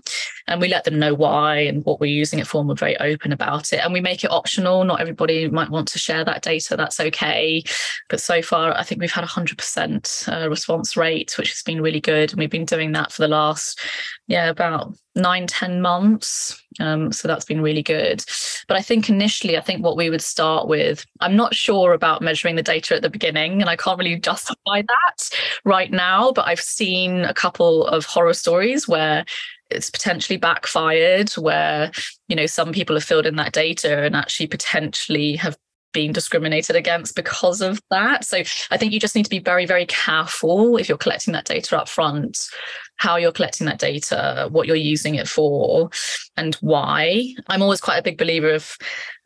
and 0.47 0.59
we 0.59 0.67
let 0.67 0.83
them 0.83 0.99
know 0.99 1.13
why 1.13 1.59
and 1.59 1.85
what 1.85 1.99
we're 1.99 2.07
using 2.07 2.39
it 2.39 2.47
for. 2.47 2.59
And 2.59 2.67
we're 2.67 2.75
very 2.75 2.97
open 2.99 3.31
about 3.31 3.71
it 3.71 3.79
and 3.83 3.93
we 3.93 4.01
make 4.01 4.23
it 4.23 4.31
optional. 4.31 4.83
Not 4.83 4.99
everybody 4.99 5.47
might 5.49 5.69
want 5.69 5.87
to 5.89 5.99
share 5.99 6.25
that 6.25 6.41
data. 6.41 6.75
That's 6.75 6.99
okay. 6.99 7.63
But 8.09 8.19
so 8.19 8.41
far, 8.41 8.77
I 8.77 8.83
think 8.83 8.99
we've 8.99 9.11
had 9.11 9.23
a 9.23 9.27
100% 9.27 10.43
uh, 10.43 10.49
response 10.49 10.97
rate, 10.97 11.35
which 11.37 11.51
has 11.51 11.61
been 11.63 11.81
really 11.81 12.01
good. 12.01 12.31
And 12.31 12.39
we've 12.39 12.49
been 12.49 12.65
doing 12.65 12.91
that 12.93 13.11
for 13.11 13.21
the 13.21 13.27
last, 13.27 13.79
yeah, 14.27 14.49
about 14.49 14.95
nine, 15.19 15.47
10 15.47 15.81
months. 15.81 16.61
Um, 16.79 17.11
so 17.11 17.27
that's 17.27 17.45
been 17.45 17.61
really 17.61 17.83
good. 17.83 18.23
But 18.67 18.77
I 18.77 18.81
think 18.81 19.09
initially, 19.09 19.57
I 19.57 19.61
think 19.61 19.83
what 19.83 19.97
we 19.97 20.09
would 20.09 20.21
start 20.21 20.67
with, 20.67 21.05
I'm 21.19 21.35
not 21.35 21.53
sure 21.53 21.93
about 21.93 22.21
measuring 22.21 22.55
the 22.55 22.63
data 22.63 22.95
at 22.95 23.01
the 23.01 23.09
beginning, 23.09 23.61
and 23.61 23.69
I 23.69 23.75
can't 23.75 23.99
really 23.99 24.19
justify 24.19 24.81
that 24.81 25.29
right 25.65 25.91
now. 25.91 26.31
But 26.31 26.47
I've 26.47 26.59
seen 26.59 27.25
a 27.25 27.33
couple 27.33 27.85
of 27.87 28.05
horror 28.05 28.33
stories 28.33 28.87
where 28.87 29.25
it's 29.69 29.89
potentially 29.89 30.37
backfired, 30.37 31.31
where, 31.31 31.91
you 32.27 32.35
know, 32.35 32.47
some 32.47 32.71
people 32.71 32.95
have 32.95 33.03
filled 33.03 33.25
in 33.25 33.35
that 33.35 33.53
data 33.53 34.03
and 34.03 34.15
actually 34.15 34.47
potentially 34.47 35.35
have 35.35 35.57
being 35.91 36.11
discriminated 36.11 36.75
against 36.75 37.15
because 37.15 37.61
of 37.61 37.81
that. 37.89 38.23
So 38.23 38.43
I 38.71 38.77
think 38.77 38.93
you 38.93 38.99
just 38.99 39.15
need 39.15 39.23
to 39.23 39.29
be 39.29 39.39
very, 39.39 39.65
very 39.65 39.85
careful 39.85 40.77
if 40.77 40.87
you're 40.87 40.97
collecting 40.97 41.33
that 41.33 41.45
data 41.45 41.77
up 41.79 41.89
front, 41.89 42.37
how 42.97 43.15
you're 43.15 43.31
collecting 43.31 43.65
that 43.67 43.79
data, 43.79 44.47
what 44.51 44.67
you're 44.67 44.75
using 44.75 45.15
it 45.15 45.27
for, 45.27 45.89
and 46.37 46.55
why. 46.55 47.33
I'm 47.47 47.61
always 47.61 47.81
quite 47.81 47.97
a 47.97 48.03
big 48.03 48.17
believer 48.17 48.53
of 48.53 48.77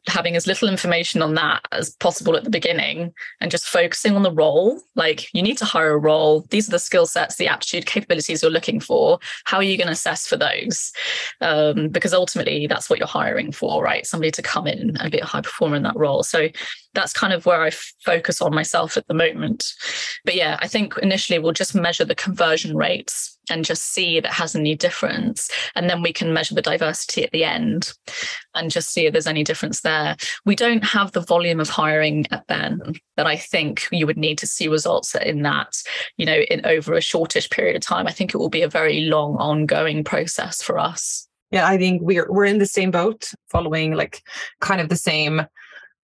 having 0.08 0.36
as 0.36 0.48
little 0.48 0.68
information 0.68 1.22
on 1.22 1.34
that 1.36 1.66
as 1.72 1.92
possible 1.96 2.36
at 2.36 2.44
the 2.44 2.50
beginning 2.50 3.14
and 3.40 3.52
just 3.52 3.68
focusing 3.68 4.16
on 4.16 4.24
the 4.24 4.32
role. 4.32 4.82
Like 4.96 5.34
you 5.34 5.42
need 5.42 5.58
to 5.60 5.66
hire 5.66 5.94
a 5.94 5.98
role. 5.98 6.42
These 6.50 6.68
are 6.68 6.72
the 6.72 6.80
skill 6.80 7.06
sets, 7.06 7.36
the 7.36 7.48
aptitude, 7.48 7.86
capabilities 7.86 8.42
you're 8.42 8.52
looking 8.52 8.80
for. 8.80 9.20
How 9.46 9.58
are 9.58 9.64
you 9.64 9.78
going 9.78 9.88
to 9.88 9.94
assess 9.94 10.28
for 10.28 10.36
those? 10.36 10.92
Um, 11.40 11.90
because 11.90 12.14
ultimately 12.14 12.68
that's 12.68 12.90
what 12.90 13.00
you're 13.00 13.08
hiring 13.08 13.52
for, 13.52 13.82
right? 13.82 14.06
Somebody 14.06 14.32
to 14.32 14.42
come 14.42 14.68
in 14.68 14.98
and 14.98 15.12
be 15.12 15.20
a 15.20 15.26
high 15.26 15.42
performer 15.42 15.78
in 15.78 15.84
that 15.84 15.96
role. 15.96 16.24
So 16.24 16.50
that's 16.94 17.14
kind 17.14 17.34
of 17.34 17.46
where 17.46 17.62
I 17.62 17.72
focus 18.04 18.42
on 18.42 18.54
myself 18.54 18.98
at 18.98 19.08
the 19.08 19.14
moment. 19.14 19.74
But 20.26 20.36
yeah, 20.36 20.58
I 20.62 20.68
think 20.68 20.98
initially 21.00 21.40
we'll 21.40 21.54
just 21.54 21.76
measure 21.76 22.06
the 22.06 22.16
conversion 22.16 22.76
rates 22.76 23.38
and 23.50 23.66
just 23.66 23.92
see 23.92 24.18
if 24.18 24.26
it 24.26 24.32
has 24.32 24.56
any 24.56 24.76
difference. 24.76 25.50
And 25.76 25.90
then 25.90 26.02
we 26.02 26.14
can 26.14 26.34
measure 26.34 26.56
the 26.56 26.62
diversity 26.62 27.24
at 27.24 27.32
the 27.32 27.44
end 27.44 27.92
and 28.56 28.72
just 28.72 28.94
see 28.94 29.06
if 29.06 29.14
there's 29.14 29.28
any 29.28 29.44
difference 29.44 29.82
there. 29.82 30.16
We 30.46 30.56
don't 30.56 30.84
have 30.84 31.12
the 31.12 31.22
volume 31.22 31.60
of 31.60 31.70
hiring 31.70 32.26
at 32.32 32.48
Ben 32.48 32.80
that 33.18 33.28
I 33.28 33.36
think 33.36 33.88
you 33.92 34.08
would 34.08 34.18
need 34.18 34.38
to 34.40 34.48
see 34.48 34.68
results 34.68 35.16
in 35.16 35.42
that, 35.42 35.76
you 36.18 36.26
know, 36.26 36.40
in 36.50 36.66
over 36.66 36.94
a 36.94 37.02
shortish 37.02 37.50
period 37.50 37.76
of 37.76 37.82
time. 37.82 38.08
I 38.08 38.12
think 38.12 38.34
it 38.34 38.38
will 38.38 38.50
be 38.50 38.62
a 38.62 38.70
very 38.70 39.02
long 39.02 39.36
ongoing 39.38 40.04
process 40.04 40.62
for 40.62 40.80
us. 40.80 41.28
Yeah, 41.52 41.68
I 41.68 41.78
think 41.78 42.02
we're 42.02 42.26
we're 42.32 42.46
in 42.46 42.58
the 42.58 42.66
same 42.66 42.90
boat, 42.90 43.32
following 43.52 43.94
like 43.94 44.24
kind 44.60 44.82
of 44.82 44.90
the 44.90 44.96
same 44.96 45.44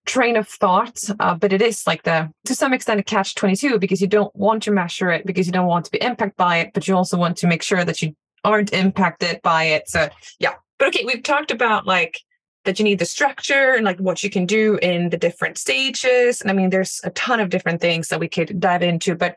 train 0.09 0.35
of 0.35 0.47
thought 0.47 0.99
uh, 1.19 1.35
but 1.35 1.53
it 1.53 1.61
is 1.61 1.85
like 1.85 2.01
the 2.01 2.27
to 2.43 2.55
some 2.55 2.73
extent 2.73 2.99
a 2.99 3.03
catch 3.03 3.35
22 3.35 3.77
because 3.77 4.01
you 4.01 4.07
don't 4.07 4.35
want 4.35 4.63
to 4.63 4.71
measure 4.71 5.11
it 5.11 5.23
because 5.23 5.45
you 5.45 5.53
don't 5.53 5.67
want 5.67 5.85
to 5.85 5.91
be 5.91 6.01
impacted 6.01 6.35
by 6.35 6.57
it 6.57 6.71
but 6.73 6.87
you 6.87 6.95
also 6.95 7.15
want 7.15 7.37
to 7.37 7.45
make 7.45 7.61
sure 7.61 7.85
that 7.85 8.01
you 8.01 8.15
aren't 8.43 8.73
impacted 8.73 9.41
by 9.41 9.65
it. 9.65 9.89
So 9.89 10.09
yeah. 10.39 10.53
But 10.77 10.89
okay 10.89 11.05
we've 11.05 11.23
talked 11.23 11.51
about 11.51 11.85
like 11.85 12.19
that 12.65 12.79
you 12.79 12.85
need 12.85 12.99
the 12.99 13.05
structure 13.05 13.73
and 13.73 13.85
like 13.85 13.99
what 13.99 14.23
you 14.23 14.29
can 14.29 14.45
do 14.45 14.77
in 14.81 15.09
the 15.09 15.17
different 15.17 15.57
stages. 15.57 16.41
And 16.41 16.49
i 16.49 16.53
mean 16.53 16.69
there's 16.69 17.01
a 17.03 17.11
ton 17.11 17.39
of 17.39 17.49
different 17.49 17.81
things 17.81 18.07
that 18.07 18.19
we 18.19 18.27
could 18.27 18.59
dive 18.59 18.83
into 18.83 19.15
but 19.15 19.35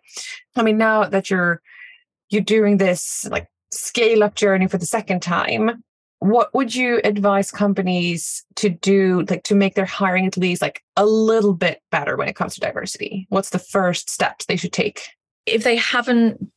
i 0.56 0.62
mean 0.62 0.78
now 0.78 1.04
that 1.04 1.30
you're 1.30 1.60
you're 2.30 2.42
doing 2.42 2.78
this 2.78 3.26
like 3.30 3.48
scale 3.70 4.22
up 4.22 4.34
journey 4.34 4.68
for 4.68 4.78
the 4.78 4.86
second 4.86 5.20
time 5.20 5.82
what 6.22 6.54
would 6.54 6.72
you 6.72 7.00
advise 7.02 7.50
companies 7.50 8.44
to 8.54 8.68
do 8.68 9.24
like 9.28 9.42
to 9.42 9.56
make 9.56 9.74
their 9.74 9.84
hiring 9.84 10.26
at 10.26 10.36
least 10.36 10.62
like 10.62 10.80
a 10.96 11.04
little 11.04 11.52
bit 11.52 11.82
better 11.90 12.16
when 12.16 12.28
it 12.28 12.36
comes 12.36 12.54
to 12.54 12.60
diversity? 12.60 13.26
What's 13.28 13.50
the 13.50 13.58
first 13.58 14.08
steps 14.08 14.46
they 14.46 14.56
should 14.56 14.72
take? 14.72 15.02
If 15.46 15.64
they 15.64 15.76
haven't 15.76 16.52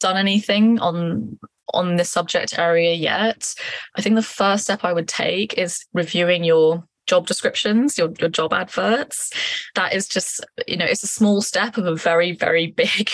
done 0.00 0.16
anything 0.16 0.78
on 0.78 1.38
on 1.74 1.96
this 1.96 2.10
subject 2.10 2.58
area 2.58 2.92
yet 2.94 3.54
i 3.94 4.02
think 4.02 4.16
the 4.16 4.22
first 4.22 4.64
step 4.64 4.82
i 4.82 4.92
would 4.92 5.06
take 5.06 5.56
is 5.56 5.86
reviewing 5.92 6.42
your 6.42 6.82
job 7.06 7.26
descriptions 7.26 7.98
your, 7.98 8.10
your 8.20 8.28
job 8.28 8.52
adverts. 8.52 9.32
That 9.74 9.92
is 9.92 10.08
just 10.08 10.44
you 10.66 10.76
know 10.76 10.84
it's 10.84 11.02
a 11.02 11.08
small 11.08 11.42
step 11.42 11.76
of 11.76 11.86
a 11.86 11.94
very 11.94 12.32
very 12.32 12.66
big 12.76 13.10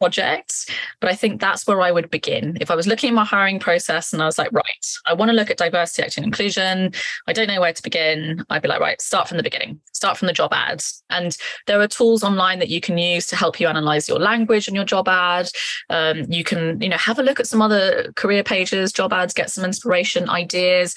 projects. 0.00 0.66
But 1.00 1.10
I 1.10 1.14
think 1.14 1.40
that's 1.40 1.66
where 1.66 1.82
I 1.82 1.92
would 1.92 2.10
begin. 2.10 2.56
If 2.60 2.70
I 2.70 2.74
was 2.74 2.86
looking 2.86 3.10
at 3.10 3.14
my 3.14 3.24
hiring 3.24 3.58
process 3.60 4.12
and 4.12 4.22
I 4.22 4.26
was 4.26 4.38
like, 4.38 4.50
right, 4.50 4.86
I 5.06 5.12
want 5.12 5.28
to 5.28 5.34
look 5.36 5.50
at 5.50 5.58
diversity, 5.58 6.02
equity, 6.02 6.20
and 6.20 6.26
inclusion. 6.26 6.92
I 7.26 7.32
don't 7.32 7.48
know 7.48 7.60
where 7.60 7.72
to 7.72 7.82
begin. 7.82 8.44
I'd 8.48 8.62
be 8.62 8.68
like, 8.68 8.80
right, 8.80 9.00
start 9.00 9.28
from 9.28 9.36
the 9.36 9.42
beginning, 9.42 9.78
start 9.92 10.16
from 10.16 10.26
the 10.26 10.32
job 10.32 10.52
ads. 10.52 11.02
And 11.10 11.36
there 11.66 11.80
are 11.80 11.86
tools 11.86 12.24
online 12.24 12.58
that 12.60 12.70
you 12.70 12.80
can 12.80 12.96
use 12.96 13.26
to 13.26 13.36
help 13.36 13.60
you 13.60 13.68
analyze 13.68 14.08
your 14.08 14.18
language 14.18 14.66
and 14.66 14.74
your 14.74 14.86
job 14.86 15.06
ad. 15.06 15.50
Um, 15.90 16.24
you 16.28 16.44
can, 16.44 16.80
you 16.80 16.88
know, 16.88 16.96
have 16.96 17.18
a 17.18 17.22
look 17.22 17.38
at 17.38 17.46
some 17.46 17.60
other 17.60 18.10
career 18.16 18.42
pages, 18.42 18.92
job 18.92 19.12
ads, 19.12 19.34
get 19.34 19.50
some 19.50 19.64
inspiration, 19.64 20.28
ideas 20.30 20.94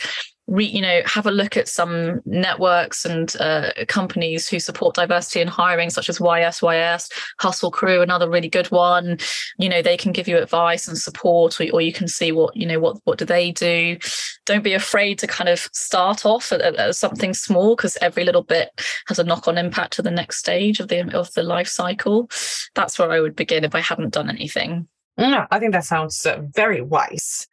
re, 0.48 0.66
you 0.66 0.82
know 0.82 1.02
have 1.06 1.26
a 1.26 1.32
look 1.32 1.56
at 1.56 1.68
some 1.68 2.22
networks 2.26 3.06
and 3.06 3.36
uh, 3.40 3.72
companies 3.88 4.48
who 4.48 4.60
support 4.60 4.96
diversity 4.96 5.42
in 5.42 5.48
hiring 5.48 5.90
such 5.90 6.10
as 6.10 6.20
ysys 6.20 7.12
hustle 7.40 7.72
crew 7.72 8.02
another 8.02 8.30
really 8.30 8.50
good 8.50 8.68
one. 8.68 9.18
You 9.58 9.70
know 9.70 9.82
they 9.82 9.98
can 9.98 10.12
give 10.12 10.28
you 10.28 10.38
advice 10.38 10.88
and 10.88 10.98
support 10.98 11.60
or, 11.60 11.68
or 11.74 11.82
you 11.82 11.94
can 11.94 12.08
see 12.08 12.32
what 12.32 12.56
you 12.56 12.66
know 12.66 12.80
what 12.80 12.98
what 13.06 13.18
do 13.18 13.26
they 13.26 13.52
do. 13.52 13.98
Don't 14.46 14.64
be 14.64 14.74
afraid 14.74 15.20
to 15.20 15.28
kind 15.28 15.50
of 15.50 15.60
start 15.74 16.26
off 16.26 16.52
at, 16.52 16.62
at 16.62 16.96
something 16.96 17.34
small 17.34 17.76
because 17.76 17.98
every 18.02 18.26
little 18.26 18.44
bit 18.44 18.70
has 19.08 19.20
a 19.20 19.24
knock-on 19.24 19.58
impact 19.58 19.94
to 19.94 20.02
the 20.02 20.12
next 20.12 20.38
stage 20.38 20.80
of 20.80 20.90
the 20.90 21.02
of 21.18 21.34
the 21.34 21.44
life 21.44 21.68
cycle. 21.68 22.30
That's 22.76 23.00
where 23.00 23.12
i 23.12 23.20
would 23.20 23.36
begin 23.36 23.64
if 23.64 23.76
i 23.76 23.80
hadn't 23.80 24.14
done 24.14 24.30
anything. 24.30 24.88
No, 25.18 25.46
i 25.52 25.60
think 25.60 25.74
that 25.74 25.86
sounds 25.86 26.26
uh, 26.26 26.42
very 26.54 26.82
wise. 26.82 27.48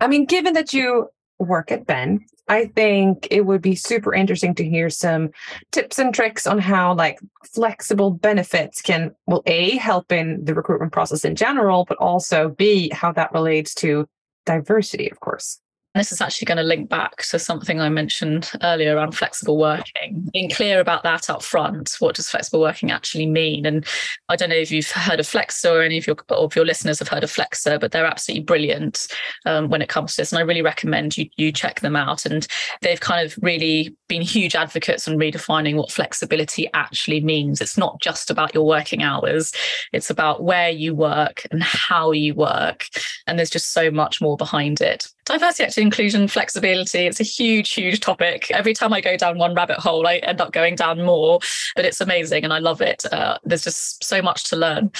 I 0.00 0.08
mean, 0.08 0.26
given 0.26 0.52
that 0.54 0.74
you 0.74 1.08
work 1.38 1.70
at 1.70 1.86
Ben, 1.86 2.24
I 2.48 2.66
think 2.66 3.26
it 3.30 3.42
would 3.42 3.62
be 3.62 3.74
super 3.74 4.14
interesting 4.14 4.54
to 4.54 4.68
hear 4.68 4.88
some 4.88 5.30
tips 5.72 5.98
and 5.98 6.14
tricks 6.14 6.46
on 6.46 6.58
how 6.58 6.94
like 6.94 7.18
flexible 7.54 8.10
benefits 8.10 8.80
can 8.80 9.14
well 9.26 9.42
a 9.46 9.76
help 9.76 10.12
in 10.12 10.44
the 10.44 10.54
recruitment 10.54 10.92
process 10.92 11.24
in 11.24 11.34
general, 11.34 11.84
but 11.88 11.98
also 11.98 12.50
b 12.50 12.90
how 12.90 13.12
that 13.12 13.32
relates 13.32 13.74
to 13.74 14.06
diversity, 14.44 15.10
of 15.10 15.20
course. 15.20 15.60
This 15.96 16.12
is 16.12 16.20
actually 16.20 16.44
going 16.44 16.58
to 16.58 16.62
link 16.62 16.90
back 16.90 17.22
to 17.30 17.38
something 17.38 17.80
I 17.80 17.88
mentioned 17.88 18.52
earlier 18.62 18.94
around 18.94 19.12
flexible 19.12 19.56
working. 19.56 20.28
Being 20.30 20.50
clear 20.50 20.78
about 20.78 21.02
that 21.04 21.30
up 21.30 21.42
front. 21.42 21.96
What 22.00 22.16
does 22.16 22.28
flexible 22.28 22.60
working 22.60 22.90
actually 22.90 23.24
mean? 23.24 23.64
And 23.64 23.86
I 24.28 24.36
don't 24.36 24.50
know 24.50 24.56
if 24.56 24.70
you've 24.70 24.90
heard 24.90 25.20
of 25.20 25.26
Flexa 25.26 25.70
or 25.70 25.80
any 25.80 25.96
of 25.96 26.06
your 26.06 26.16
of 26.28 26.54
your 26.54 26.66
listeners 26.66 26.98
have 26.98 27.08
heard 27.08 27.24
of 27.24 27.32
Flexa, 27.32 27.80
but 27.80 27.92
they're 27.92 28.04
absolutely 28.04 28.44
brilliant 28.44 29.06
um, 29.46 29.70
when 29.70 29.80
it 29.80 29.88
comes 29.88 30.14
to 30.14 30.20
this. 30.20 30.32
And 30.32 30.38
I 30.38 30.42
really 30.42 30.60
recommend 30.60 31.16
you 31.16 31.30
you 31.36 31.50
check 31.50 31.80
them 31.80 31.96
out. 31.96 32.26
And 32.26 32.46
they've 32.82 33.00
kind 33.00 33.24
of 33.24 33.38
really 33.40 33.96
been 34.06 34.20
huge 34.20 34.54
advocates 34.54 35.08
on 35.08 35.16
redefining 35.16 35.76
what 35.76 35.90
flexibility 35.90 36.68
actually 36.74 37.22
means. 37.22 37.62
It's 37.62 37.78
not 37.78 38.02
just 38.02 38.30
about 38.30 38.54
your 38.54 38.66
working 38.66 39.02
hours; 39.02 39.50
it's 39.94 40.10
about 40.10 40.42
where 40.42 40.68
you 40.68 40.94
work 40.94 41.46
and 41.50 41.62
how 41.62 42.12
you 42.12 42.34
work. 42.34 42.84
And 43.26 43.38
there's 43.38 43.48
just 43.48 43.72
so 43.72 43.90
much 43.90 44.20
more 44.20 44.36
behind 44.36 44.82
it 44.82 45.08
diversity, 45.26 45.64
actually, 45.64 45.82
inclusion, 45.82 46.28
flexibility. 46.28 47.06
It's 47.06 47.20
a 47.20 47.24
huge, 47.24 47.72
huge 47.72 48.00
topic. 48.00 48.50
Every 48.50 48.72
time 48.72 48.92
I 48.92 49.00
go 49.00 49.16
down 49.16 49.38
one 49.38 49.54
rabbit 49.54 49.78
hole, 49.78 50.06
I 50.06 50.16
end 50.16 50.40
up 50.40 50.52
going 50.52 50.76
down 50.76 51.02
more, 51.02 51.40
but 51.74 51.84
it's 51.84 52.00
amazing 52.00 52.44
and 52.44 52.52
I 52.52 52.58
love 52.58 52.80
it. 52.80 53.04
Uh, 53.12 53.38
there's 53.44 53.64
just 53.64 54.02
so 54.02 54.22
much 54.22 54.44
to 54.44 54.56
learn. 54.56 54.90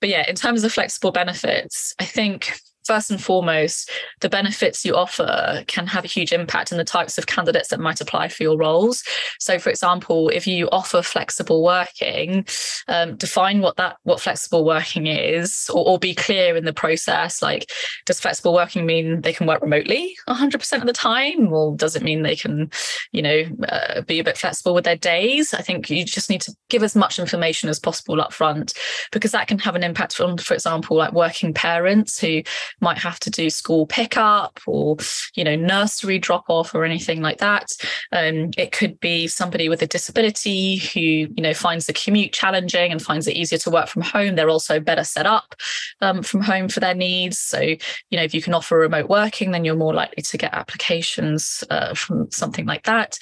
But 0.00 0.08
yeah, 0.08 0.24
in 0.28 0.34
terms 0.34 0.64
of 0.64 0.72
flexible 0.72 1.12
benefits, 1.12 1.94
I 2.00 2.04
think 2.04 2.58
first 2.84 3.10
and 3.10 3.22
foremost, 3.22 3.90
the 4.20 4.28
benefits 4.28 4.84
you 4.84 4.94
offer 4.94 5.64
can 5.66 5.86
have 5.86 6.04
a 6.04 6.08
huge 6.08 6.32
impact 6.32 6.72
in 6.72 6.78
the 6.78 6.84
types 6.84 7.18
of 7.18 7.26
candidates 7.26 7.68
that 7.68 7.80
might 7.80 8.00
apply 8.00 8.28
for 8.28 8.42
your 8.42 8.56
roles. 8.56 9.02
So, 9.38 9.58
for 9.58 9.70
example, 9.70 10.28
if 10.28 10.46
you 10.46 10.68
offer 10.70 11.02
flexible 11.02 11.62
working, 11.62 12.46
um, 12.88 13.16
define 13.16 13.60
what 13.60 13.76
that 13.76 13.96
what 14.02 14.20
flexible 14.20 14.64
working 14.64 15.06
is, 15.06 15.70
or, 15.72 15.86
or, 15.86 15.98
be 15.98 16.14
clear 16.14 16.56
in 16.56 16.64
the 16.64 16.72
process. 16.72 17.40
Like, 17.40 17.70
does 18.04 18.20
flexible 18.20 18.52
working 18.52 18.84
mean 18.84 19.22
they 19.22 19.32
can 19.32 19.46
work 19.46 19.62
remotely 19.62 20.14
100% 20.28 20.80
of 20.80 20.86
the 20.86 20.92
time, 20.92 21.52
or 21.52 21.76
does 21.76 21.96
it 21.96 22.02
mean 22.02 22.22
they 22.22 22.36
can, 22.36 22.70
you 23.12 23.22
know, 23.22 23.44
uh, 23.68 24.02
be 24.02 24.18
a 24.18 24.24
bit 24.24 24.36
flexible 24.36 24.74
with 24.74 24.84
their 24.84 24.96
days? 24.96 25.54
I 25.54 25.62
think 25.62 25.88
you 25.88 26.04
just 26.04 26.28
need 26.28 26.42
to 26.42 26.54
give 26.68 26.82
as 26.82 26.94
much 26.94 27.18
information 27.18 27.68
as 27.68 27.78
possible 27.78 28.20
up 28.20 28.32
front 28.32 28.74
because 29.12 29.32
that 29.32 29.48
can 29.48 29.58
have 29.60 29.76
an 29.76 29.84
impact 29.84 30.20
on, 30.20 30.36
for 30.36 30.54
example, 30.54 30.96
like 30.96 31.12
working 31.12 31.54
parents 31.54 32.18
who 32.18 32.42
might 32.80 32.98
have 32.98 33.18
to 33.20 33.30
do 33.30 33.50
school 33.50 33.86
pickup 33.86 34.60
or 34.66 34.96
you 35.34 35.44
know 35.44 35.56
nursery 35.56 36.18
drop 36.18 36.44
off 36.48 36.74
or 36.74 36.84
anything 36.84 37.20
like 37.20 37.38
that. 37.38 37.70
Um, 38.12 38.50
it 38.56 38.72
could 38.72 39.00
be 39.00 39.26
somebody 39.26 39.68
with 39.68 39.82
a 39.82 39.86
disability 39.86 40.76
who 40.76 41.00
you 41.00 41.42
know 41.42 41.54
finds 41.54 41.86
the 41.86 41.92
commute 41.92 42.32
challenging 42.32 42.92
and 42.92 43.02
finds 43.02 43.26
it 43.26 43.36
easier 43.36 43.58
to 43.58 43.70
work 43.70 43.88
from 43.88 44.02
home. 44.02 44.34
They're 44.34 44.50
also 44.50 44.80
better 44.80 45.04
set 45.04 45.26
up 45.26 45.54
um, 46.00 46.22
from 46.22 46.42
home 46.42 46.68
for 46.68 46.80
their 46.80 46.94
needs. 46.94 47.38
So 47.38 47.60
you 47.60 47.78
know 48.12 48.22
if 48.22 48.34
you 48.34 48.42
can 48.42 48.54
offer 48.54 48.78
remote 48.78 49.08
working 49.08 49.50
then 49.50 49.64
you're 49.64 49.76
more 49.76 49.94
likely 49.94 50.22
to 50.22 50.38
get 50.38 50.54
applications 50.54 51.64
uh, 51.70 51.94
from 51.94 52.30
something 52.30 52.66
like 52.66 52.84
that 52.84 53.18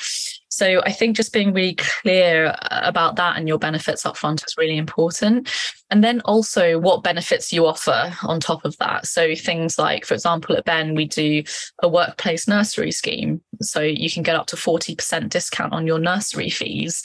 so 0.52 0.82
I 0.84 0.92
think 0.92 1.16
just 1.16 1.32
being 1.32 1.54
really 1.54 1.76
clear 1.76 2.54
about 2.60 3.16
that 3.16 3.38
and 3.38 3.48
your 3.48 3.58
benefits 3.58 4.04
up 4.04 4.18
front 4.18 4.44
is 4.46 4.54
really 4.58 4.76
important. 4.76 5.50
And 5.90 6.04
then 6.04 6.20
also 6.26 6.78
what 6.78 7.02
benefits 7.02 7.54
you 7.54 7.64
offer 7.64 8.12
on 8.22 8.38
top 8.38 8.66
of 8.66 8.76
that. 8.76 9.06
So 9.06 9.34
things 9.34 9.78
like, 9.78 10.04
for 10.04 10.12
example, 10.12 10.54
at 10.54 10.66
Ben, 10.66 10.94
we 10.94 11.06
do 11.06 11.42
a 11.82 11.88
workplace 11.88 12.46
nursery 12.46 12.90
scheme. 12.90 13.40
So 13.62 13.80
you 13.80 14.10
can 14.10 14.22
get 14.22 14.36
up 14.36 14.46
to 14.48 14.56
40% 14.56 15.30
discount 15.30 15.72
on 15.72 15.86
your 15.86 15.98
nursery 15.98 16.50
fees. 16.50 17.02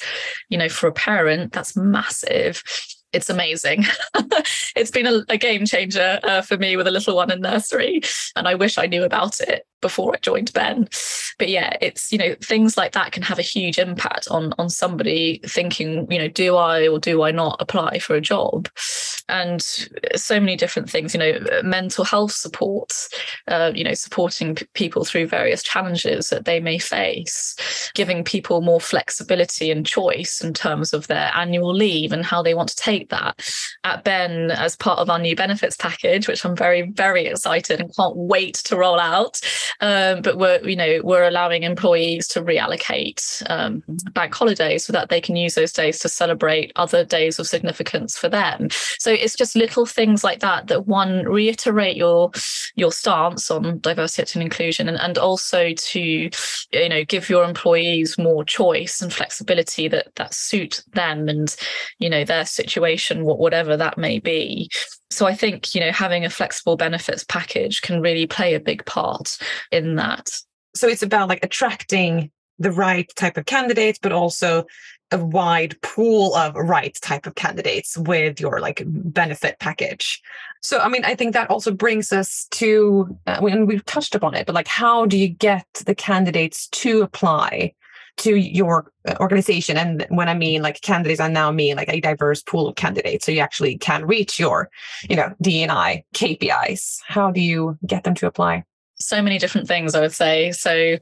You 0.49 0.57
know, 0.57 0.67
for 0.67 0.87
a 0.87 0.93
parent, 0.93 1.53
that's 1.53 1.77
massive 1.77 2.61
it's 3.13 3.29
amazing. 3.29 3.85
it's 4.75 4.91
been 4.91 5.07
a, 5.07 5.21
a 5.29 5.37
game 5.37 5.65
changer 5.65 6.19
uh, 6.23 6.41
for 6.41 6.57
me 6.57 6.75
with 6.75 6.87
a 6.87 6.91
little 6.91 7.15
one 7.15 7.31
in 7.31 7.39
nursery, 7.39 8.01
and 8.35 8.49
I 8.49 8.55
wish 8.55 8.77
I 8.77 8.85
knew 8.85 9.05
about 9.05 9.39
it 9.39 9.65
before 9.81 10.13
I 10.15 10.19
joined 10.19 10.53
Ben. 10.53 10.87
But 11.39 11.49
yeah, 11.49 11.77
it's 11.81 12.11
you 12.11 12.17
know 12.17 12.35
things 12.41 12.77
like 12.77 12.93
that 12.93 13.11
can 13.11 13.23
have 13.23 13.39
a 13.39 13.43
huge 13.43 13.77
impact 13.77 14.27
on 14.29 14.53
on 14.57 14.69
somebody 14.69 15.39
thinking, 15.45 16.09
you 16.11 16.19
know, 16.19 16.27
do 16.27 16.55
I 16.55 16.87
or 16.87 16.99
do 16.99 17.23
I 17.23 17.31
not 17.31 17.57
apply 17.59 17.99
for 17.99 18.15
a 18.15 18.21
job? 18.21 18.69
And 19.29 19.61
so 20.15 20.39
many 20.39 20.55
different 20.55 20.89
things, 20.89 21.13
you 21.13 21.19
know, 21.19 21.39
mental 21.61 22.05
health 22.05 22.31
support, 22.31 22.93
uh, 23.49 23.73
you 23.75 23.83
know, 23.83 23.93
supporting 23.93 24.55
p- 24.55 24.65
people 24.73 25.03
through 25.03 25.27
various 25.27 25.61
challenges 25.61 26.29
that 26.29 26.45
they 26.45 26.61
may 26.61 26.79
face, 26.79 27.55
giving 27.93 28.23
people 28.23 28.61
more 28.61 28.79
flexibility 28.79 29.69
and 29.69 29.85
choice 29.85 30.41
in 30.41 30.53
terms 30.53 30.93
of 30.93 31.07
their 31.07 31.29
annual 31.35 31.73
leave 31.73 32.13
and 32.13 32.25
how 32.25 32.41
they 32.41 32.53
want 32.53 32.69
to 32.69 32.75
take 32.77 33.09
that. 33.09 33.45
At 33.83 34.05
Ben, 34.05 34.51
as 34.51 34.77
part 34.77 34.99
of 34.99 35.09
our 35.09 35.19
new 35.19 35.35
benefits 35.35 35.75
package, 35.75 36.27
which 36.27 36.45
I'm 36.45 36.55
very 36.55 36.89
very 36.91 37.25
excited 37.25 37.79
and 37.79 37.95
can't 37.95 38.15
wait 38.15 38.55
to 38.55 38.77
roll 38.77 38.99
out 38.99 39.41
um, 39.81 40.21
but 40.21 40.37
we're 40.37 40.59
you 40.67 40.75
know 40.75 41.01
we're 41.03 41.27
allowing 41.27 41.63
employees 41.63 42.27
to 42.29 42.41
reallocate 42.41 43.43
um, 43.49 43.83
bank 44.13 44.33
holidays 44.33 44.85
so 44.85 44.93
that 44.93 45.09
they 45.09 45.21
can 45.21 45.35
use 45.35 45.55
those 45.55 45.73
days 45.73 45.99
to 45.99 46.09
celebrate 46.09 46.71
other 46.75 47.03
days 47.03 47.39
of 47.39 47.47
significance 47.47 48.17
for 48.17 48.29
them. 48.29 48.69
So 48.99 49.11
it's 49.11 49.35
just 49.35 49.55
little 49.55 49.85
things 49.85 50.23
like 50.23 50.39
that 50.39 50.67
that 50.67 50.87
one 50.87 51.25
reiterate 51.25 51.97
your 51.97 52.31
your 52.75 52.91
stance 52.91 53.49
on 53.51 53.79
diversity 53.79 54.39
and 54.39 54.43
inclusion, 54.43 54.87
and, 54.87 54.99
and 54.99 55.17
also 55.17 55.73
to 55.73 55.99
you 55.99 56.89
know 56.89 57.03
give 57.05 57.29
your 57.29 57.43
employees 57.43 58.17
more 58.17 58.43
choice 58.43 59.01
and 59.01 59.13
flexibility 59.13 59.87
that 59.87 60.15
that 60.15 60.33
suit 60.33 60.83
them 60.93 61.27
and 61.27 61.55
you 61.99 62.09
know 62.09 62.23
their 62.23 62.45
situation, 62.45 63.25
whatever 63.25 63.77
that 63.77 63.97
may 63.97 64.19
be 64.19 64.69
so 65.09 65.25
I 65.25 65.33
think, 65.33 65.73
you 65.73 65.81
know, 65.81 65.91
having 65.91 66.25
a 66.25 66.29
flexible 66.29 66.75
benefits 66.75 67.23
package 67.23 67.81
can 67.81 68.01
really 68.01 68.27
play 68.27 68.53
a 68.53 68.59
big 68.59 68.85
part 68.85 69.37
in 69.71 69.95
that. 69.95 70.29
So 70.75 70.87
it's 70.87 71.03
about 71.03 71.29
like 71.29 71.43
attracting 71.43 72.31
the 72.59 72.71
right 72.71 73.09
type 73.15 73.37
of 73.37 73.45
candidates, 73.45 73.99
but 74.01 74.11
also 74.11 74.65
a 75.11 75.17
wide 75.17 75.81
pool 75.81 76.35
of 76.35 76.55
right 76.55 76.97
type 77.01 77.25
of 77.25 77.35
candidates 77.35 77.97
with 77.97 78.41
your 78.41 78.59
like 78.59 78.83
benefit 78.85 79.57
package. 79.59 80.21
So, 80.61 80.79
I 80.79 80.89
mean, 80.89 81.05
I 81.05 81.15
think 81.15 81.33
that 81.33 81.49
also 81.49 81.71
brings 81.71 82.11
us 82.11 82.47
to, 82.51 83.17
uh, 83.25 83.39
and 83.41 83.67
we've 83.67 83.85
touched 83.85 84.15
upon 84.15 84.33
it, 84.33 84.45
but 84.45 84.55
like, 84.55 84.67
how 84.67 85.05
do 85.05 85.17
you 85.17 85.29
get 85.29 85.65
the 85.85 85.95
candidates 85.95 86.67
to 86.69 87.03
apply 87.03 87.73
to 88.17 88.35
your 88.35 88.91
uh, 89.07 89.15
organization. 89.19 89.77
And 89.77 90.05
when 90.09 90.29
i 90.29 90.33
mean 90.33 90.61
like 90.61 90.81
candidates 90.81 91.19
i 91.19 91.27
now 91.27 91.51
mean 91.51 91.77
like 91.77 91.89
a 91.89 92.01
diverse 92.01 92.43
pool 92.43 92.67
of 92.67 92.75
candidates. 92.75 93.25
So 93.25 93.31
you 93.31 93.39
actually 93.39 93.77
can 93.77 94.05
reach 94.05 94.39
your 94.39 94.69
you 95.09 95.15
know 95.15 95.33
dni 95.43 96.03
kpis 96.13 96.97
how 97.05 97.31
do 97.31 97.41
you 97.41 97.77
get 97.85 98.03
them 98.03 98.15
to 98.15 98.27
apply 98.27 98.63
so 98.99 99.21
many 99.21 99.37
different 99.37 99.67
things 99.67 99.95
i 99.95 99.99
would 99.99 100.13
say 100.13 100.51
so 100.51 100.97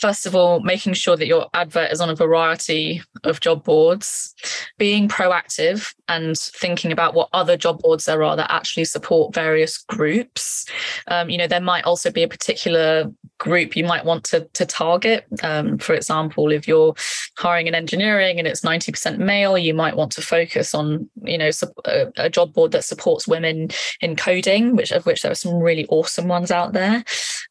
first 0.00 0.26
of 0.26 0.34
all, 0.34 0.60
making 0.60 0.94
sure 0.94 1.16
that 1.16 1.26
your 1.26 1.46
advert 1.54 1.92
is 1.92 2.00
on 2.00 2.08
a 2.08 2.14
variety 2.14 3.02
of 3.24 3.40
job 3.40 3.62
boards, 3.62 4.34
being 4.78 5.08
proactive 5.08 5.94
and 6.08 6.36
thinking 6.38 6.90
about 6.90 7.14
what 7.14 7.28
other 7.32 7.56
job 7.56 7.80
boards 7.82 8.06
there 8.06 8.24
are 8.24 8.34
that 8.34 8.50
actually 8.50 8.86
support 8.86 9.34
various 9.34 9.78
groups. 9.78 10.64
Um, 11.08 11.28
you 11.28 11.36
know, 11.36 11.46
there 11.46 11.60
might 11.60 11.84
also 11.84 12.10
be 12.10 12.22
a 12.22 12.28
particular 12.28 13.12
group 13.38 13.76
you 13.76 13.84
might 13.84 14.04
want 14.04 14.24
to, 14.24 14.48
to 14.54 14.66
target. 14.66 15.26
Um, 15.42 15.78
for 15.78 15.94
example, 15.94 16.50
if 16.50 16.66
you're 16.66 16.94
hiring 17.40 17.66
in 17.66 17.74
engineering 17.74 18.38
and 18.38 18.46
it's 18.46 18.60
90% 18.60 19.18
male, 19.18 19.56
you 19.56 19.72
might 19.72 19.96
want 19.96 20.12
to 20.12 20.20
focus 20.22 20.74
on, 20.74 21.08
you 21.24 21.38
know, 21.38 21.50
a, 21.86 22.06
a 22.16 22.28
job 22.28 22.52
board 22.52 22.72
that 22.72 22.84
supports 22.84 23.26
women 23.26 23.70
in 24.02 24.14
coding, 24.14 24.76
which 24.76 24.92
of 24.92 25.06
which 25.06 25.22
there 25.22 25.32
are 25.32 25.36
some 25.36 25.54
really 25.54 25.86
awesome 25.86 26.28
ones 26.28 26.50
out 26.50 26.74
there. 26.74 27.02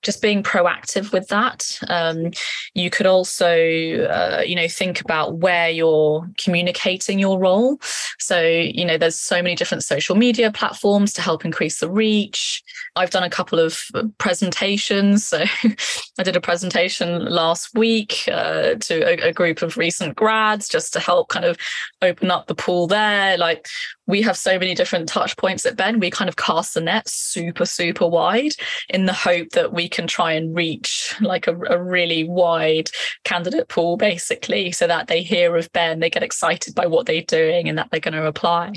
Just 0.04 0.22
being 0.22 0.44
proactive 0.44 1.12
with 1.12 1.28
that. 1.30 1.80
Um, 1.88 2.32
you 2.76 2.92
could 2.92 3.08
also, 3.08 3.50
uh, 3.50 4.44
you 4.46 4.56
know, 4.56 4.68
think 4.68 5.02
about 5.02 5.38
where 5.40 5.70
you're 5.70 6.30
communicating 6.38 7.18
your 7.18 7.40
role. 7.40 7.80
So, 8.20 8.42
you 8.42 8.86
know, 8.86 8.98
there's 8.98 9.20
so 9.20 9.42
many 9.42 9.56
different 9.56 9.84
social 9.84 10.16
media 10.16 10.52
platforms 10.52 11.14
to 11.14 11.22
help 11.22 11.46
increase 11.46 11.80
the 11.80 11.90
reach. 11.90 12.64
I've 12.96 13.10
done 13.10 13.24
a 13.24 13.30
couple 13.30 13.60
of 13.60 13.82
presentations. 14.18 15.26
So, 15.26 15.44
I 16.20 16.24
did 16.24 16.36
a 16.36 16.42
presentation 16.42 17.26
last 17.26 17.76
week 17.76 18.28
uh, 18.32 18.76
to 18.76 19.02
a, 19.02 19.30
a 19.30 19.34
group 19.34 19.62
of 19.62 19.78
recent 19.78 20.16
grads 20.16 20.68
just 20.68 20.94
to 20.94 21.00
help 21.00 21.30
kind 21.30 21.46
of 21.46 21.58
open 22.02 22.32
up 22.32 22.48
the 22.48 22.56
pool 22.56 22.88
there. 22.88 23.38
Like, 23.38 23.68
we 24.10 24.24
have 24.24 24.38
so 24.38 24.58
many 24.58 24.74
different 24.74 25.08
touch 25.08 25.38
points 25.38 25.68
at 25.68 25.78
Ben. 25.78 26.00
We 26.00 26.10
kind 26.10 26.28
of 26.28 26.36
cast 26.36 26.74
the 26.74 26.82
net 26.82 27.08
super, 27.08 27.66
super 27.66 28.08
wide 28.08 28.54
in 28.90 29.06
the 29.06 29.14
hope 29.14 29.50
that 29.52 29.72
we 29.72 29.88
can 29.88 30.08
try 30.08 30.34
and 30.34 30.56
reach 30.56 31.16
like 31.22 31.46
a, 31.46 31.56
a, 31.68 31.82
really 31.82 32.24
wide 32.24 32.90
candidate 33.24 33.68
pool, 33.68 33.98
basically, 33.98 34.72
so 34.72 34.88
that 34.88 35.08
they 35.08 35.22
hear 35.22 35.56
of 35.56 35.72
Ben, 35.74 36.00
they 36.00 36.10
get 36.10 36.24
excited 36.24 36.74
by 36.74 36.88
what 36.88 37.06
they're 37.06 37.22
doing 37.22 37.70
and 37.70 37.78
that 37.78 37.90
they're 37.92 38.00
going 38.00 38.16
to 38.16 38.26
apply. 38.26 38.74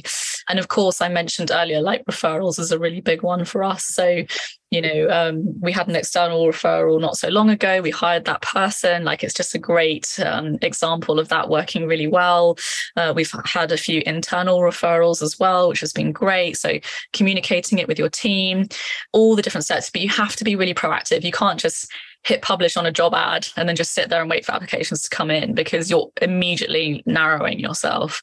And 0.48 0.58
of 0.58 0.68
course, 0.68 1.00
I 1.00 1.08
mentioned 1.08 1.50
earlier, 1.52 1.80
like 1.80 2.04
referrals 2.04 2.58
is 2.58 2.72
a 2.72 2.78
really 2.78 3.00
big 3.00 3.22
one 3.22 3.44
for 3.44 3.62
us. 3.62 3.84
So 3.84 4.24
you 4.72 4.80
know 4.80 5.08
um, 5.10 5.60
we 5.60 5.70
had 5.70 5.86
an 5.86 5.94
external 5.94 6.46
referral 6.46 7.00
not 7.00 7.16
so 7.16 7.28
long 7.28 7.50
ago. 7.50 7.82
We 7.82 7.90
hired 7.90 8.24
that 8.24 8.40
person. 8.40 9.04
Like 9.04 9.22
it's 9.22 9.34
just 9.34 9.54
a 9.54 9.58
great 9.58 10.18
um, 10.24 10.58
example 10.62 11.20
of 11.20 11.28
that 11.28 11.50
working 11.50 11.86
really 11.86 12.06
well. 12.06 12.56
Uh, 12.96 13.12
we've 13.14 13.32
had 13.44 13.70
a 13.70 13.76
few 13.76 14.02
internal 14.06 14.60
referrals 14.60 15.22
as 15.22 15.38
well 15.38 15.68
which 15.68 15.80
has 15.80 15.92
been 15.92 16.10
great. 16.10 16.56
So 16.56 16.78
communicating 17.12 17.78
it 17.78 17.86
with 17.86 17.98
your 17.98 18.08
team 18.08 18.66
all 19.12 19.36
the 19.36 19.42
different 19.42 19.66
steps 19.66 19.90
but 19.90 20.00
you 20.00 20.08
have 20.08 20.36
to 20.36 20.44
be 20.44 20.56
really 20.56 20.74
proactive. 20.74 21.22
You 21.22 21.32
can't 21.32 21.60
just 21.60 21.92
hit 22.24 22.42
publish 22.42 22.76
on 22.76 22.86
a 22.86 22.92
job 22.92 23.14
ad 23.14 23.48
and 23.56 23.68
then 23.68 23.76
just 23.76 23.92
sit 23.92 24.08
there 24.08 24.20
and 24.20 24.30
wait 24.30 24.44
for 24.44 24.52
applications 24.52 25.02
to 25.02 25.10
come 25.10 25.30
in 25.30 25.54
because 25.54 25.90
you're 25.90 26.10
immediately 26.20 27.02
narrowing 27.04 27.58
yourself 27.58 28.20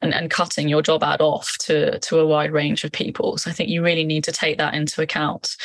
and, 0.00 0.14
and 0.14 0.30
cutting 0.30 0.68
your 0.68 0.82
job 0.82 1.02
ad 1.02 1.20
off 1.20 1.56
to, 1.58 1.98
to 1.98 2.20
a 2.20 2.26
wide 2.26 2.52
range 2.52 2.84
of 2.84 2.92
people. 2.92 3.36
So 3.38 3.50
I 3.50 3.54
think 3.54 3.68
you 3.68 3.82
really 3.82 4.04
need 4.04 4.24
to 4.24 4.32
take 4.32 4.58
that 4.58 4.74
into 4.74 5.02
account, 5.02 5.56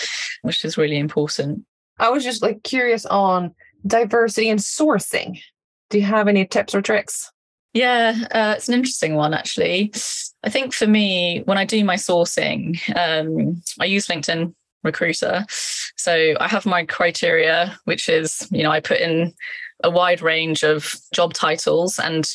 which 0.41 0.65
is 0.65 0.77
really 0.77 0.97
important. 0.97 1.63
I 1.99 2.09
was 2.09 2.23
just 2.23 2.41
like 2.41 2.63
curious 2.63 3.05
on 3.05 3.53
diversity 3.85 4.49
and 4.49 4.59
sourcing. 4.59 5.39
Do 5.91 5.99
you 5.99 6.05
have 6.05 6.27
any 6.27 6.45
tips 6.45 6.73
or 6.73 6.81
tricks? 6.81 7.31
Yeah, 7.73 8.15
uh, 8.31 8.53
it's 8.57 8.67
an 8.67 8.73
interesting 8.73 9.15
one 9.15 9.33
actually. 9.33 9.91
I 10.43 10.49
think 10.49 10.73
for 10.73 10.87
me, 10.87 11.43
when 11.45 11.57
I 11.57 11.65
do 11.65 11.83
my 11.83 11.95
sourcing, 11.95 12.79
um, 12.95 13.61
I 13.79 13.85
use 13.85 14.07
LinkedIn 14.07 14.55
Recruiter. 14.85 15.45
So 15.97 16.35
I 16.39 16.47
have 16.47 16.65
my 16.65 16.85
criteria, 16.85 17.77
which 17.85 18.07
is, 18.07 18.47
you 18.51 18.63
know, 18.63 18.71
I 18.71 18.79
put 18.79 18.99
in 18.99 19.33
a 19.83 19.89
wide 19.89 20.21
range 20.21 20.63
of 20.63 20.95
job 21.13 21.33
titles 21.33 21.99
and 21.99 22.25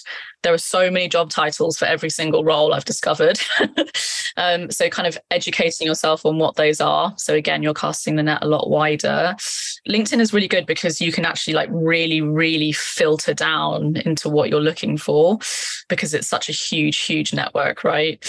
there 0.43 0.55
are 0.55 0.59
so 0.59 0.91
many 0.91 1.09
job 1.09 1.31
titles 1.31 1.77
for 1.79 1.85
every 1.85 2.09
single 2.09 2.45
role 2.45 2.73
I've 2.73 2.85
discovered. 2.85 3.39
um, 4.37 4.71
so 4.71 4.89
kind 4.89 5.07
of 5.07 5.19
educating 5.31 5.87
yourself 5.87 6.25
on 6.25 6.39
what 6.39 6.57
those 6.57 6.81
are. 6.81 7.13
So 7.19 7.35
again, 7.35 7.63
you're 7.63 7.75
casting 7.75 8.17
the 8.17 8.23
net 8.23 8.43
a 8.43 8.49
lot 8.49 8.71
wider. 8.71 9.35
LinkedIn 9.89 10.21
is 10.21 10.33
really 10.33 10.49
good 10.49 10.65
because 10.65 11.01
you 11.01 11.13
can 11.13 11.27
actually 11.27 11.55
like 11.55 11.69
really, 11.73 12.23
really 12.23 12.73
filter 12.73 13.35
down 13.35 13.97
into 13.99 14.29
what 14.31 14.49
you're 14.49 14.61
looking 14.61 14.97
for 14.97 15.39
because 15.89 16.15
it's 16.15 16.29
such 16.29 16.49
a 16.49 16.53
huge, 16.53 16.99
huge 16.99 17.35
network, 17.35 17.85
right? 17.85 18.25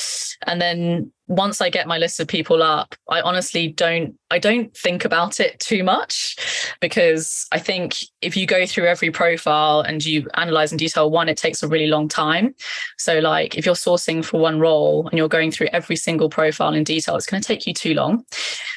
And 0.47 0.61
then 0.61 1.11
once 1.27 1.61
I 1.61 1.69
get 1.69 1.87
my 1.87 1.97
list 1.97 2.19
of 2.19 2.27
people 2.27 2.61
up, 2.61 2.95
I 3.09 3.21
honestly 3.21 3.69
don't 3.69 4.15
I 4.29 4.39
don't 4.39 4.75
think 4.75 5.05
about 5.05 5.39
it 5.39 5.59
too 5.59 5.83
much 5.83 6.35
because 6.81 7.47
I 7.51 7.59
think 7.59 7.97
if 8.21 8.35
you 8.35 8.45
go 8.45 8.65
through 8.65 8.85
every 8.85 9.11
profile 9.11 9.81
and 9.81 10.03
you 10.03 10.27
analyze 10.35 10.71
in 10.71 10.77
detail 10.77 11.09
one, 11.09 11.29
it 11.29 11.37
takes 11.37 11.63
a 11.63 11.67
really 11.67 11.87
long 11.87 12.07
time. 12.07 12.55
So 12.97 13.19
like 13.19 13.57
if 13.57 13.65
you're 13.65 13.75
sourcing 13.75 14.23
for 14.23 14.39
one 14.39 14.59
role 14.59 15.07
and 15.07 15.17
you're 15.17 15.29
going 15.29 15.51
through 15.51 15.67
every 15.67 15.95
single 15.95 16.29
profile 16.29 16.73
in 16.73 16.83
detail, 16.83 17.15
it's 17.15 17.25
going 17.25 17.41
to 17.41 17.47
take 17.47 17.67
you 17.67 17.73
too 17.73 17.93
long. 17.93 18.25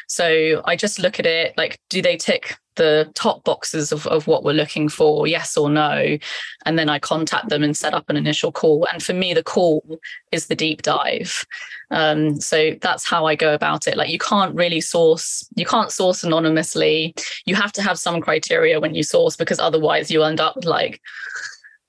So 0.08 0.62
I 0.64 0.76
just 0.76 0.98
look 0.98 1.18
at 1.18 1.26
it 1.26 1.56
like, 1.56 1.80
do 1.88 2.02
they 2.02 2.16
tick 2.16 2.56
the 2.76 3.10
top 3.14 3.44
boxes 3.44 3.92
of, 3.92 4.06
of 4.06 4.26
what 4.26 4.44
we're 4.44 4.52
looking 4.52 4.88
for, 4.88 5.26
yes 5.26 5.56
or 5.56 5.70
no. 5.70 6.18
And 6.66 6.78
then 6.78 6.88
I 6.88 6.98
contact 6.98 7.48
them 7.48 7.62
and 7.62 7.76
set 7.76 7.94
up 7.94 8.08
an 8.08 8.16
initial 8.16 8.52
call. 8.52 8.86
And 8.92 9.02
for 9.02 9.12
me, 9.12 9.34
the 9.34 9.42
call 9.42 9.98
is 10.32 10.46
the 10.46 10.56
deep 10.56 10.82
dive. 10.82 11.44
Um, 11.90 12.40
so 12.40 12.72
that's 12.80 13.08
how 13.08 13.26
I 13.26 13.34
go 13.34 13.54
about 13.54 13.86
it. 13.86 13.96
Like 13.96 14.10
you 14.10 14.18
can't 14.18 14.54
really 14.54 14.80
source, 14.80 15.48
you 15.54 15.64
can't 15.64 15.92
source 15.92 16.24
anonymously. 16.24 17.14
You 17.46 17.54
have 17.54 17.72
to 17.72 17.82
have 17.82 17.98
some 17.98 18.20
criteria 18.20 18.80
when 18.80 18.94
you 18.94 19.02
source 19.02 19.36
because 19.36 19.58
otherwise 19.58 20.10
you 20.10 20.22
end 20.22 20.40
up 20.40 20.56
like 20.64 21.00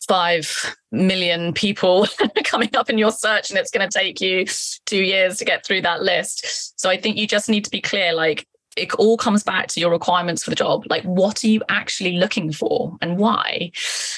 five 0.08 0.76
million 0.92 1.54
people 1.54 2.08
coming 2.44 2.70
up 2.76 2.90
in 2.90 2.98
your 2.98 3.12
search 3.12 3.50
and 3.50 3.58
it's 3.60 3.72
going 3.72 3.88
to 3.88 4.00
take 4.00 4.22
you 4.22 4.46
two 4.86 5.04
years 5.04 5.38
to 5.38 5.46
get 5.46 5.66
through 5.66 5.82
that 5.82 6.04
list 6.04 6.80
so 6.80 6.90
i 6.90 6.98
think 6.98 7.18
you 7.18 7.28
just 7.28 7.50
need 7.50 7.66
to 7.66 7.72
be 7.72 7.82
clear 7.82 8.14
like 8.14 8.48
it 8.76 8.94
all 8.96 9.18
comes 9.18 9.44
back 9.44 9.68
to 9.68 9.80
your 9.80 9.92
requirements 9.92 10.44
for 10.44 10.50
the 10.50 10.56
job. 10.56 10.86
Like, 10.90 11.04
what 11.04 11.44
are 11.44 11.48
you 11.48 11.62
actually 11.70 12.18
looking 12.18 12.52
for 12.52 12.98
and 13.02 13.18
why? 13.18 13.72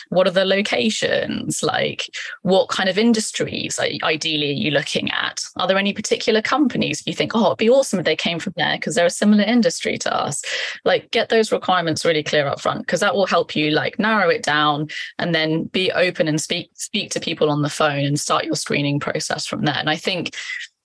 What 0.09 0.27
are 0.27 0.31
the 0.31 0.45
locations? 0.45 1.61
Like, 1.61 2.09
what 2.41 2.69
kind 2.69 2.89
of 2.89 2.97
industries 2.97 3.79
ideally 3.79 4.49
are 4.49 4.53
you 4.53 4.71
looking 4.71 5.11
at? 5.11 5.43
Are 5.57 5.67
there 5.67 5.77
any 5.77 5.93
particular 5.93 6.41
companies 6.41 7.03
you 7.05 7.13
think, 7.13 7.33
oh, 7.35 7.47
it'd 7.47 7.57
be 7.57 7.69
awesome 7.69 7.99
if 7.99 8.05
they 8.05 8.15
came 8.15 8.39
from 8.39 8.53
there 8.57 8.77
because 8.77 8.95
they're 8.95 9.05
a 9.05 9.11
similar 9.11 9.43
industry 9.43 9.97
to 9.99 10.13
us? 10.13 10.41
Like, 10.85 11.11
get 11.11 11.29
those 11.29 11.51
requirements 11.51 12.03
really 12.03 12.23
clear 12.23 12.47
up 12.47 12.59
front 12.59 12.81
because 12.81 13.01
that 13.01 13.15
will 13.15 13.27
help 13.27 13.55
you 13.55 13.71
like 13.71 13.99
narrow 13.99 14.29
it 14.29 14.43
down 14.43 14.87
and 15.19 15.35
then 15.35 15.65
be 15.65 15.91
open 15.91 16.27
and 16.27 16.41
speak 16.41 16.71
speak 16.73 17.11
to 17.11 17.19
people 17.19 17.49
on 17.49 17.61
the 17.61 17.69
phone 17.69 18.05
and 18.05 18.19
start 18.19 18.45
your 18.45 18.55
screening 18.55 18.99
process 18.99 19.45
from 19.45 19.65
there. 19.65 19.77
And 19.77 19.89
I 19.89 19.95
think 19.95 20.35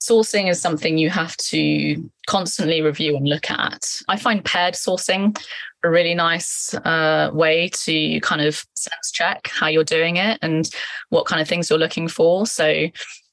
sourcing 0.03 0.49
is 0.49 0.59
something 0.59 0.97
you 0.97 1.09
have 1.09 1.37
to 1.37 2.09
constantly 2.27 2.81
review 2.81 3.15
and 3.15 3.27
look 3.27 3.49
at. 3.49 3.85
I 4.09 4.17
find 4.17 4.43
paired 4.43 4.73
sourcing 4.73 5.39
a 5.83 5.89
really 5.89 6.13
nice 6.13 6.73
uh, 6.73 7.29
way 7.33 7.69
to 7.69 8.19
kind 8.19 8.41
of 8.41 8.65
sense 8.73 9.11
check 9.11 9.49
how 9.53 9.67
you're 9.67 9.83
doing 9.83 10.17
it 10.17 10.39
and 10.41 10.69
what 11.09 11.25
kind 11.25 11.41
of 11.41 11.47
things 11.47 11.69
you're 11.69 11.79
looking 11.79 12.07
for. 12.07 12.45
So 12.45 12.89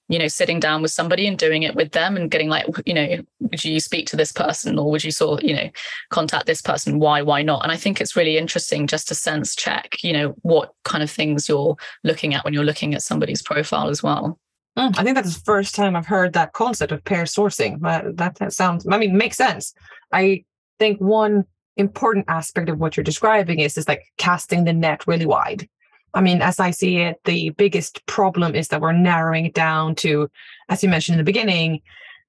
you 0.08 0.18
know 0.18 0.26
sitting 0.28 0.58
down 0.58 0.82
with 0.82 0.90
somebody 0.90 1.26
and 1.28 1.38
doing 1.38 1.62
it 1.62 1.76
with 1.76 1.92
them 1.92 2.16
and 2.16 2.32
getting 2.32 2.48
like 2.48 2.66
you 2.84 2.92
know 2.92 3.18
would 3.38 3.64
you 3.64 3.78
speak 3.78 4.06
to 4.06 4.16
this 4.16 4.32
person 4.32 4.76
or 4.76 4.90
would 4.90 5.04
you 5.04 5.12
sort 5.12 5.44
you 5.44 5.54
know 5.54 5.70
contact 6.08 6.46
this 6.46 6.60
person 6.60 6.98
why 6.98 7.22
why 7.22 7.42
not 7.42 7.62
and 7.62 7.70
i 7.70 7.76
think 7.76 8.00
it's 8.00 8.16
really 8.16 8.36
interesting 8.36 8.88
just 8.88 9.06
to 9.06 9.14
sense 9.14 9.54
check 9.54 10.02
you 10.02 10.12
know 10.12 10.34
what 10.42 10.74
kind 10.84 11.04
of 11.04 11.10
things 11.10 11.48
you're 11.48 11.76
looking 12.02 12.34
at 12.34 12.44
when 12.44 12.52
you're 12.52 12.64
looking 12.64 12.92
at 12.92 13.02
somebody's 13.02 13.40
profile 13.40 13.88
as 13.88 14.02
well 14.02 14.39
Mm, 14.78 14.96
I 14.98 15.02
think 15.02 15.16
that's 15.16 15.34
the 15.34 15.44
first 15.44 15.74
time 15.74 15.96
I've 15.96 16.06
heard 16.06 16.32
that 16.32 16.52
concept 16.52 16.92
of 16.92 17.04
pair 17.04 17.24
sourcing. 17.24 17.80
But 17.80 18.16
that, 18.16 18.36
that 18.36 18.52
sounds, 18.52 18.86
I 18.90 18.98
mean, 18.98 19.16
makes 19.16 19.36
sense. 19.36 19.74
I 20.12 20.44
think 20.78 21.00
one 21.00 21.44
important 21.76 22.26
aspect 22.28 22.68
of 22.68 22.78
what 22.78 22.96
you're 22.96 23.04
describing 23.04 23.60
is 23.60 23.76
is 23.76 23.88
like 23.88 24.04
casting 24.16 24.64
the 24.64 24.72
net 24.72 25.06
really 25.06 25.26
wide. 25.26 25.68
I 26.14 26.20
mean, 26.20 26.42
as 26.42 26.58
I 26.58 26.72
see 26.72 26.98
it, 26.98 27.20
the 27.24 27.50
biggest 27.50 28.04
problem 28.06 28.54
is 28.54 28.68
that 28.68 28.80
we're 28.80 28.92
narrowing 28.92 29.46
it 29.46 29.54
down 29.54 29.94
to, 29.96 30.28
as 30.68 30.82
you 30.82 30.88
mentioned 30.88 31.14
in 31.14 31.18
the 31.18 31.24
beginning, 31.24 31.80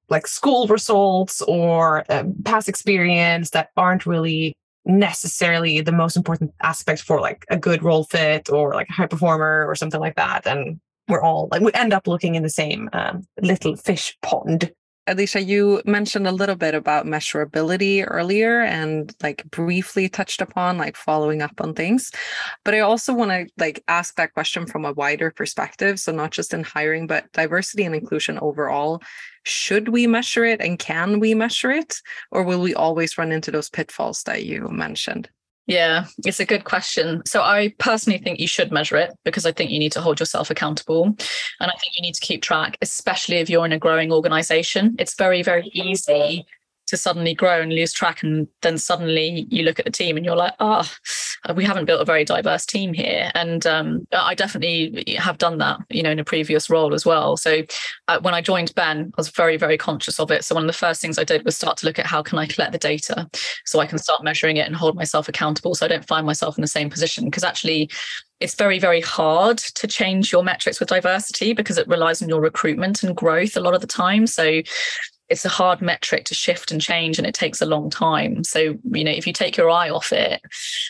like 0.09 0.27
school 0.27 0.67
results 0.67 1.41
or 1.43 2.05
um, 2.09 2.35
past 2.43 2.69
experience 2.69 3.51
that 3.51 3.69
aren't 3.77 4.05
really 4.05 4.55
necessarily 4.85 5.81
the 5.81 5.91
most 5.91 6.15
important 6.17 6.51
aspect 6.61 7.01
for 7.01 7.19
like 7.19 7.45
a 7.49 7.57
good 7.57 7.81
role 7.83 8.03
fit 8.03 8.49
or 8.49 8.73
like 8.73 8.89
a 8.89 8.93
high 8.93 9.07
performer 9.07 9.65
or 9.67 9.75
something 9.75 9.99
like 9.99 10.15
that. 10.15 10.45
And 10.45 10.79
we're 11.07 11.21
all 11.21 11.47
like 11.51 11.61
we 11.61 11.71
end 11.73 11.93
up 11.93 12.07
looking 12.07 12.35
in 12.35 12.43
the 12.43 12.49
same 12.49 12.89
um, 12.93 13.23
little 13.41 13.75
fish 13.75 14.17
pond 14.21 14.71
Alicia, 15.07 15.41
you 15.41 15.81
mentioned 15.83 16.27
a 16.27 16.31
little 16.31 16.55
bit 16.55 16.75
about 16.75 17.07
measurability 17.07 18.05
earlier 18.07 18.61
and 18.61 19.13
like 19.23 19.43
briefly 19.49 20.07
touched 20.07 20.41
upon 20.41 20.77
like 20.77 20.95
following 20.95 21.41
up 21.41 21.59
on 21.59 21.73
things. 21.73 22.11
But 22.63 22.75
I 22.75 22.81
also 22.81 23.11
want 23.11 23.31
to 23.31 23.47
like 23.57 23.83
ask 23.87 24.15
that 24.15 24.33
question 24.33 24.67
from 24.67 24.85
a 24.85 24.93
wider 24.93 25.31
perspective. 25.31 25.99
So 25.99 26.11
not 26.11 26.31
just 26.31 26.53
in 26.53 26.63
hiring, 26.63 27.07
but 27.07 27.31
diversity 27.33 27.83
and 27.83 27.95
inclusion 27.95 28.37
overall. 28.39 29.01
Should 29.43 29.89
we 29.89 30.05
measure 30.05 30.45
it 30.45 30.61
and 30.61 30.77
can 30.77 31.19
we 31.19 31.33
measure 31.33 31.71
it? 31.71 31.95
Or 32.29 32.43
will 32.43 32.61
we 32.61 32.75
always 32.75 33.17
run 33.17 33.31
into 33.31 33.49
those 33.49 33.71
pitfalls 33.71 34.21
that 34.23 34.45
you 34.45 34.67
mentioned? 34.69 35.29
Yeah, 35.71 36.07
it's 36.25 36.41
a 36.41 36.45
good 36.45 36.65
question. 36.65 37.21
So 37.25 37.43
I 37.43 37.73
personally 37.79 38.19
think 38.19 38.41
you 38.41 38.47
should 38.47 38.73
measure 38.73 38.97
it 38.97 39.11
because 39.23 39.45
I 39.45 39.53
think 39.53 39.71
you 39.71 39.79
need 39.79 39.93
to 39.93 40.01
hold 40.01 40.19
yourself 40.19 40.49
accountable. 40.49 41.05
And 41.05 41.71
I 41.71 41.73
think 41.79 41.93
you 41.95 42.01
need 42.01 42.13
to 42.15 42.19
keep 42.19 42.41
track, 42.41 42.77
especially 42.81 43.37
if 43.37 43.49
you're 43.49 43.65
in 43.65 43.71
a 43.71 43.79
growing 43.79 44.11
organization. 44.11 44.97
It's 44.99 45.15
very, 45.15 45.41
very 45.41 45.69
easy 45.73 46.45
to 46.87 46.97
suddenly 46.97 47.33
grow 47.33 47.61
and 47.61 47.73
lose 47.73 47.93
track 47.93 48.21
and 48.21 48.49
then 48.63 48.77
suddenly 48.77 49.47
you 49.49 49.63
look 49.63 49.79
at 49.79 49.85
the 49.85 49.91
team 49.91 50.17
and 50.17 50.25
you're 50.25 50.35
like 50.35 50.53
oh 50.59 50.85
we 51.55 51.63
haven't 51.63 51.85
built 51.85 52.01
a 52.01 52.05
very 52.05 52.23
diverse 52.23 52.65
team 52.65 52.93
here 52.93 53.31
and 53.33 53.65
um, 53.65 54.05
i 54.13 54.35
definitely 54.35 55.15
have 55.17 55.37
done 55.37 55.57
that 55.57 55.79
you 55.89 56.03
know 56.03 56.11
in 56.11 56.19
a 56.19 56.23
previous 56.23 56.69
role 56.69 56.93
as 56.93 57.05
well. 57.05 57.35
So 57.37 57.63
uh, 58.07 58.19
when 58.21 58.33
i 58.33 58.41
joined 58.41 58.73
ben 58.75 59.11
i 59.13 59.13
was 59.17 59.29
very 59.29 59.57
very 59.57 59.77
conscious 59.77 60.19
of 60.19 60.31
it. 60.31 60.43
So 60.43 60.55
one 60.55 60.63
of 60.63 60.67
the 60.67 60.73
first 60.73 61.01
things 61.01 61.17
i 61.17 61.23
did 61.23 61.43
was 61.43 61.55
start 61.55 61.77
to 61.77 61.85
look 61.85 61.99
at 61.99 62.05
how 62.05 62.21
can 62.21 62.37
i 62.37 62.45
collect 62.45 62.71
the 62.71 62.77
data 62.77 63.29
so 63.65 63.79
i 63.79 63.85
can 63.85 63.97
start 63.97 64.23
measuring 64.23 64.57
it 64.57 64.67
and 64.67 64.75
hold 64.75 64.95
myself 64.95 65.27
accountable 65.27 65.75
so 65.75 65.85
i 65.85 65.89
don't 65.89 66.07
find 66.07 66.25
myself 66.25 66.57
in 66.57 66.61
the 66.61 66.67
same 66.67 66.89
position. 66.89 67.25
Because 67.25 67.43
actually 67.43 67.89
it's 68.39 68.55
very 68.55 68.79
very 68.79 69.01
hard 69.01 69.57
to 69.57 69.87
change 69.87 70.31
your 70.31 70.43
metrics 70.43 70.79
with 70.79 70.89
diversity 70.89 71.53
because 71.53 71.77
it 71.77 71.87
relies 71.87 72.21
on 72.21 72.29
your 72.29 72.41
recruitment 72.41 73.03
and 73.03 73.15
growth 73.15 73.55
a 73.55 73.59
lot 73.59 73.75
of 73.75 73.81
the 73.81 73.87
time. 73.87 74.27
So 74.27 74.61
it's 75.31 75.45
a 75.45 75.49
hard 75.49 75.81
metric 75.81 76.25
to 76.25 76.33
shift 76.33 76.71
and 76.71 76.81
change 76.81 77.17
and 77.17 77.25
it 77.25 77.33
takes 77.33 77.61
a 77.61 77.65
long 77.65 77.89
time. 77.89 78.43
So 78.43 78.77
you 78.83 79.03
know 79.03 79.11
if 79.11 79.25
you 79.25 79.31
take 79.31 79.55
your 79.55 79.69
eye 79.69 79.89
off 79.89 80.11
it 80.11 80.41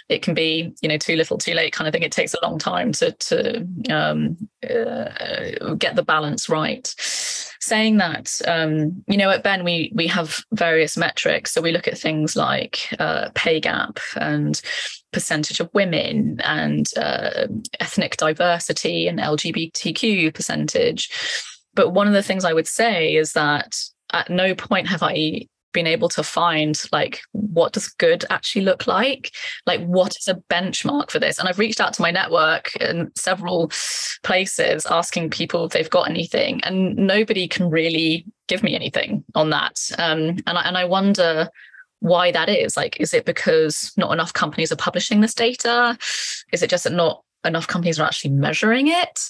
it 0.10 0.24
can 0.24 0.34
be 0.34 0.74
you 0.82 0.89
know 0.89 0.98
too 0.98 1.16
little 1.16 1.38
too 1.38 1.54
late 1.54 1.74
kind 1.74 1.88
of 1.88 1.94
thing. 1.94 2.02
It 2.02 2.12
takes 2.12 2.34
a 2.34 2.44
long 2.44 2.58
time 2.58 2.92
to 2.94 3.12
to 3.12 3.68
um, 3.92 4.38
uh, 4.68 5.76
get 5.76 5.96
the 5.96 6.04
balance 6.04 6.50
right. 6.50 6.94
Saying 6.98 7.98
that 7.98 8.42
um, 8.48 9.04
you 9.08 9.18
know 9.18 9.30
at 9.30 9.44
ben 9.44 9.64
we 9.64 9.92
we 9.94 10.08
have 10.08 10.44
various 10.52 10.98
metrics. 10.98 11.52
So 11.52 11.62
we 11.62 11.72
look 11.72 11.88
at 11.88 11.98
things 11.98 12.36
like 12.36 12.94
uh, 13.00 13.30
pay 13.36 13.60
gap 13.60 14.00
and 14.16 14.60
percentage 15.14 15.60
of 15.60 15.70
women 15.74 16.39
and 16.44 16.89
uh, 16.98 17.48
ethnic 17.80 18.18
diversity 18.18 19.08
and 19.08 19.20
lgbtq 19.20 20.34
percentage. 20.34 21.12
But 21.74 21.92
one 21.92 22.08
of 22.08 22.14
the 22.14 22.24
things 22.24 22.44
i 22.44 22.54
would 22.54 22.68
say 22.68 23.16
is 23.16 23.34
that 23.34 23.78
at 24.14 24.30
no 24.30 24.55
point 24.55 24.88
have 24.88 25.03
I 25.03 25.47
been 25.74 25.88
able 25.88 26.09
to 26.09 26.24
find 26.24 26.82
like 26.91 27.22
what 27.32 27.74
does 27.74 27.88
good 27.88 28.26
actually 28.30 28.64
look 28.64 28.88
like? 28.88 29.32
Like 29.66 29.82
what 29.86 30.16
is 30.18 30.28
a 30.28 30.36
benchmark 30.49 31.09
for 31.09 31.20
this? 31.20 31.39
And 31.39 31.47
i've 31.47 31.59
reached 31.59 31.80
out 31.80 31.93
to 31.93 32.01
my 32.01 32.12
network 32.12 32.76
in 32.78 33.12
several 33.16 33.72
places 34.24 34.86
asking 34.86 35.30
people 35.30 35.66
if 35.66 35.72
they've 35.72 35.89
got 35.89 36.09
anything 36.09 36.62
and 36.64 36.95
nobody 36.95 37.47
can 37.47 37.70
really 37.70 38.26
give 38.47 38.64
me 38.64 38.76
anything 38.76 39.24
on 39.36 39.49
that. 39.51 39.80
Um, 39.97 40.38
and, 40.45 40.57
I, 40.57 40.62
and 40.64 40.78
i 40.78 40.86
wonder 40.86 41.49
why 41.99 42.32
that 42.32 42.49
is. 42.49 42.76
Like 42.76 42.99
is 42.99 43.14
it 43.14 43.26
because 43.26 43.93
not 43.97 44.12
enough 44.12 44.34
companies 44.34 44.72
are 44.72 44.78
publishing 44.78 45.22
this 45.22 45.34
data? 45.34 45.97
Is 46.51 46.62
it 46.62 46.70
just 46.70 46.84
that 46.84 46.93
not 46.93 47.24
enough 47.45 47.68
companies 47.68 47.99
are 47.99 48.05
actually 48.05 48.32
measuring 48.32 48.88
it 48.88 49.30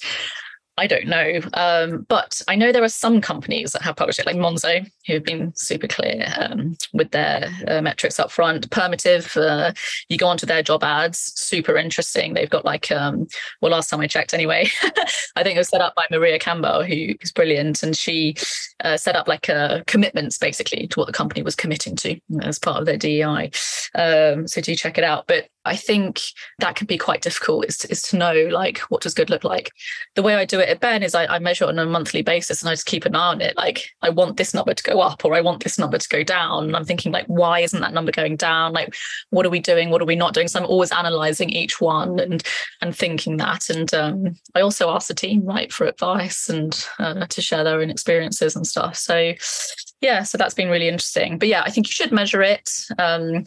I 0.82 0.88
don't 0.88 1.06
know. 1.06 1.42
Um, 1.54 2.08
but 2.10 2.42
I 2.48 2.56
know 2.56 2.72
there 2.72 2.84
are 2.84 2.90
some 2.90 3.22
companies 3.22 3.74
that 3.74 3.84
have 3.84 3.96
published 3.96 4.18
it, 4.18 4.26
like 4.26 4.36
Monzo, 4.36 4.84
who 5.06 5.14
have 5.14 5.24
been 5.24 5.54
super 5.56 5.88
clear 5.88 6.26
um, 6.40 6.76
with 6.92 7.12
their 7.12 7.50
uh, 7.68 7.84
metrics 7.84 8.20
up 8.20 8.32
front. 8.32 8.68
Permutive, 8.72 9.38
uh, 9.38 9.74
you 10.10 10.18
go 10.18 10.26
onto 10.26 10.48
their 10.48 10.64
job 10.64 10.84
ads, 10.84 11.34
super 11.36 11.78
interesting. 11.78 12.34
They've 12.34 12.50
got 12.50 12.66
like, 12.66 12.92
um, 12.92 13.28
well, 13.62 13.74
last 13.74 13.92
time 13.92 14.00
I 14.00 14.08
checked 14.08 14.34
anyway, 14.34 14.70
I 15.36 15.44
think 15.44 15.56
it 15.56 15.60
was 15.60 15.70
set 15.70 15.82
up 15.82 15.94
by 15.94 16.08
Maria 16.10 16.40
Campbell, 16.40 16.84
who 16.84 17.14
is 17.22 17.32
brilliant. 17.32 17.84
And 17.84 17.96
she 17.96 18.36
uh, 18.84 18.98
set 18.98 19.16
up 19.16 19.28
like 19.28 19.50
a 19.50 19.84
commitments 19.88 20.38
basically 20.38 20.88
to 20.88 21.00
what 21.00 21.08
the 21.08 21.14
company 21.14 21.42
was 21.42 21.56
committing 21.56 21.96
to 21.98 22.20
as 22.42 22.60
part 22.60 22.80
of 22.80 22.86
their 22.86 22.98
DEI. 22.98 23.52
Um, 23.96 24.48
so 24.48 24.62
do 24.62 24.76
check 24.76 24.98
it 24.98 25.04
out. 25.04 25.28
But 25.28 25.48
I 25.64 25.76
think 25.76 26.22
that 26.60 26.76
can 26.76 26.88
be 26.88 26.98
quite 26.98 27.22
difficult 27.22 27.66
is 27.68 27.78
to, 27.80 27.92
is 27.92 28.02
to 28.04 28.18
know 28.18 28.48
like 28.52 28.80
what 28.90 29.02
does 29.02 29.14
good 29.14 29.30
look 29.30 29.44
like. 29.44 29.72
The 30.16 30.24
way 30.24 30.36
I 30.36 30.46
do 30.46 30.60
it 30.60 30.70
at 30.70 30.80
Ben 30.80 31.04
is 31.04 31.14
I, 31.14 31.28
I 31.28 31.40
measure 31.40 31.66
it 31.66 31.70
on 31.70 31.80
a 31.80 31.86
monthly 31.86 32.24
basis 32.24 32.62
and 32.62 32.70
I 32.70 32.74
just 32.74 32.88
keep 32.88 33.06
an 33.06 33.16
eye 33.16 33.28
on 33.28 33.42
it. 33.42 33.56
Like 33.58 33.86
I 34.02 34.10
want 34.10 34.38
this 34.38 34.54
number 34.54 34.74
to 34.74 34.84
go 34.84 35.02
up 35.02 35.24
or 35.24 35.36
I 35.36 35.42
want 35.42 35.64
this 35.64 35.78
number 35.78 36.00
to 36.00 36.10
go 36.10 36.24
down. 36.24 36.66
And 36.66 36.76
I'm 36.76 36.86
thinking 36.86 37.12
like, 37.12 37.28
why 37.28 37.60
isn't 37.60 37.80
that 37.80 37.94
number 37.94 38.12
going 38.12 38.38
down? 38.38 38.74
Like, 38.74 38.96
what 39.30 39.46
are 39.46 39.52
we 39.52 39.60
doing? 39.60 39.92
What 39.92 40.02
are 40.02 40.06
we 40.06 40.16
not 40.16 40.34
doing? 40.34 40.48
So 40.48 40.60
I'm 40.60 40.66
always 40.66 40.92
analyzing 40.92 41.50
each 41.50 41.80
one 41.80 42.20
and 42.20 42.44
and 42.82 42.96
thinking 42.96 43.38
that. 43.38 43.70
And 43.70 43.94
um, 43.94 44.36
I 44.56 44.62
also 44.62 44.90
ask 44.90 45.08
the 45.08 45.14
team 45.14 45.46
right 45.46 45.72
for 45.72 45.86
advice 45.86 46.50
and 46.50 46.88
uh, 46.98 47.28
to 47.28 47.42
share 47.42 47.64
their 47.64 47.80
own 47.80 47.92
experiences 47.92 48.56
and 48.56 48.66
stuff. 48.72 48.96
So 48.96 49.34
yeah, 50.02 50.24
so 50.24 50.38
that's 50.38 50.54
been 50.54 50.70
really 50.70 50.88
interesting. 50.88 51.38
But 51.38 51.48
yeah, 51.48 51.64
I 51.64 51.70
think 51.70 51.88
you 51.88 51.94
should 51.94 52.12
measure 52.12 52.42
it. 52.42 52.70
Um, 52.98 53.44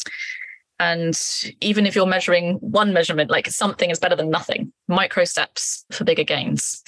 and 0.80 1.18
even 1.60 1.86
if 1.86 1.94
you're 1.94 2.06
measuring 2.06 2.54
one 2.56 2.92
measurement, 2.92 3.30
like 3.30 3.48
something 3.48 3.90
is 3.90 4.00
better 4.00 4.16
than 4.16 4.30
nothing, 4.30 4.72
micro 4.88 5.24
steps 5.24 5.84
for 5.92 6.02
bigger 6.04 6.24
gains. 6.24 6.82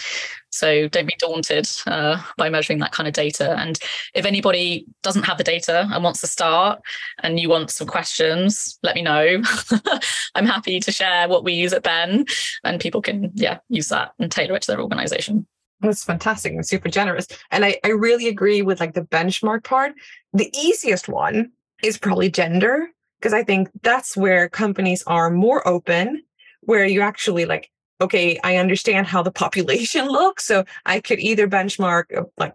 So 0.50 0.88
don't 0.88 1.06
be 1.06 1.14
daunted 1.18 1.68
uh, 1.86 2.20
by 2.36 2.48
measuring 2.48 2.80
that 2.80 2.92
kind 2.92 3.06
of 3.06 3.14
data. 3.14 3.56
And 3.58 3.78
if 4.14 4.24
anybody 4.24 4.86
doesn't 5.02 5.22
have 5.22 5.38
the 5.38 5.44
data 5.44 5.88
and 5.92 6.02
wants 6.02 6.20
to 6.22 6.26
start 6.26 6.80
and 7.22 7.38
you 7.38 7.48
want 7.48 7.70
some 7.70 7.86
questions, 7.86 8.78
let 8.82 8.96
me 8.96 9.02
know. 9.02 9.40
I'm 10.34 10.46
happy 10.46 10.80
to 10.80 10.90
share 10.90 11.28
what 11.28 11.44
we 11.44 11.52
use 11.52 11.72
at 11.72 11.82
Ben 11.84 12.24
and 12.64 12.80
people 12.80 13.02
can, 13.02 13.30
yeah, 13.34 13.58
use 13.68 13.88
that 13.90 14.12
and 14.18 14.32
tailor 14.32 14.56
it 14.56 14.62
to 14.62 14.72
their 14.72 14.80
organization. 14.80 15.46
That's 15.80 16.04
fantastic 16.04 16.52
and 16.52 16.66
super 16.66 16.88
generous. 16.88 17.26
And 17.50 17.64
I, 17.64 17.78
I 17.84 17.88
really 17.88 18.28
agree 18.28 18.62
with 18.62 18.80
like 18.80 18.94
the 18.94 19.02
benchmark 19.02 19.64
part. 19.64 19.92
The 20.32 20.50
easiest 20.56 21.08
one 21.08 21.52
is 21.82 21.98
probably 21.98 22.30
gender 22.30 22.88
because 23.20 23.34
I 23.34 23.42
think 23.42 23.68
that's 23.82 24.16
where 24.16 24.48
companies 24.48 25.02
are 25.06 25.30
more 25.30 25.66
open, 25.68 26.22
where 26.62 26.86
you 26.86 27.02
actually 27.02 27.44
like, 27.44 27.70
okay, 28.00 28.38
I 28.42 28.56
understand 28.56 29.06
how 29.06 29.22
the 29.22 29.30
population 29.30 30.06
looks. 30.10 30.46
So 30.46 30.64
I 30.86 31.00
could 31.00 31.18
either 31.18 31.48
benchmark 31.48 32.04
uh, 32.16 32.24
like 32.38 32.54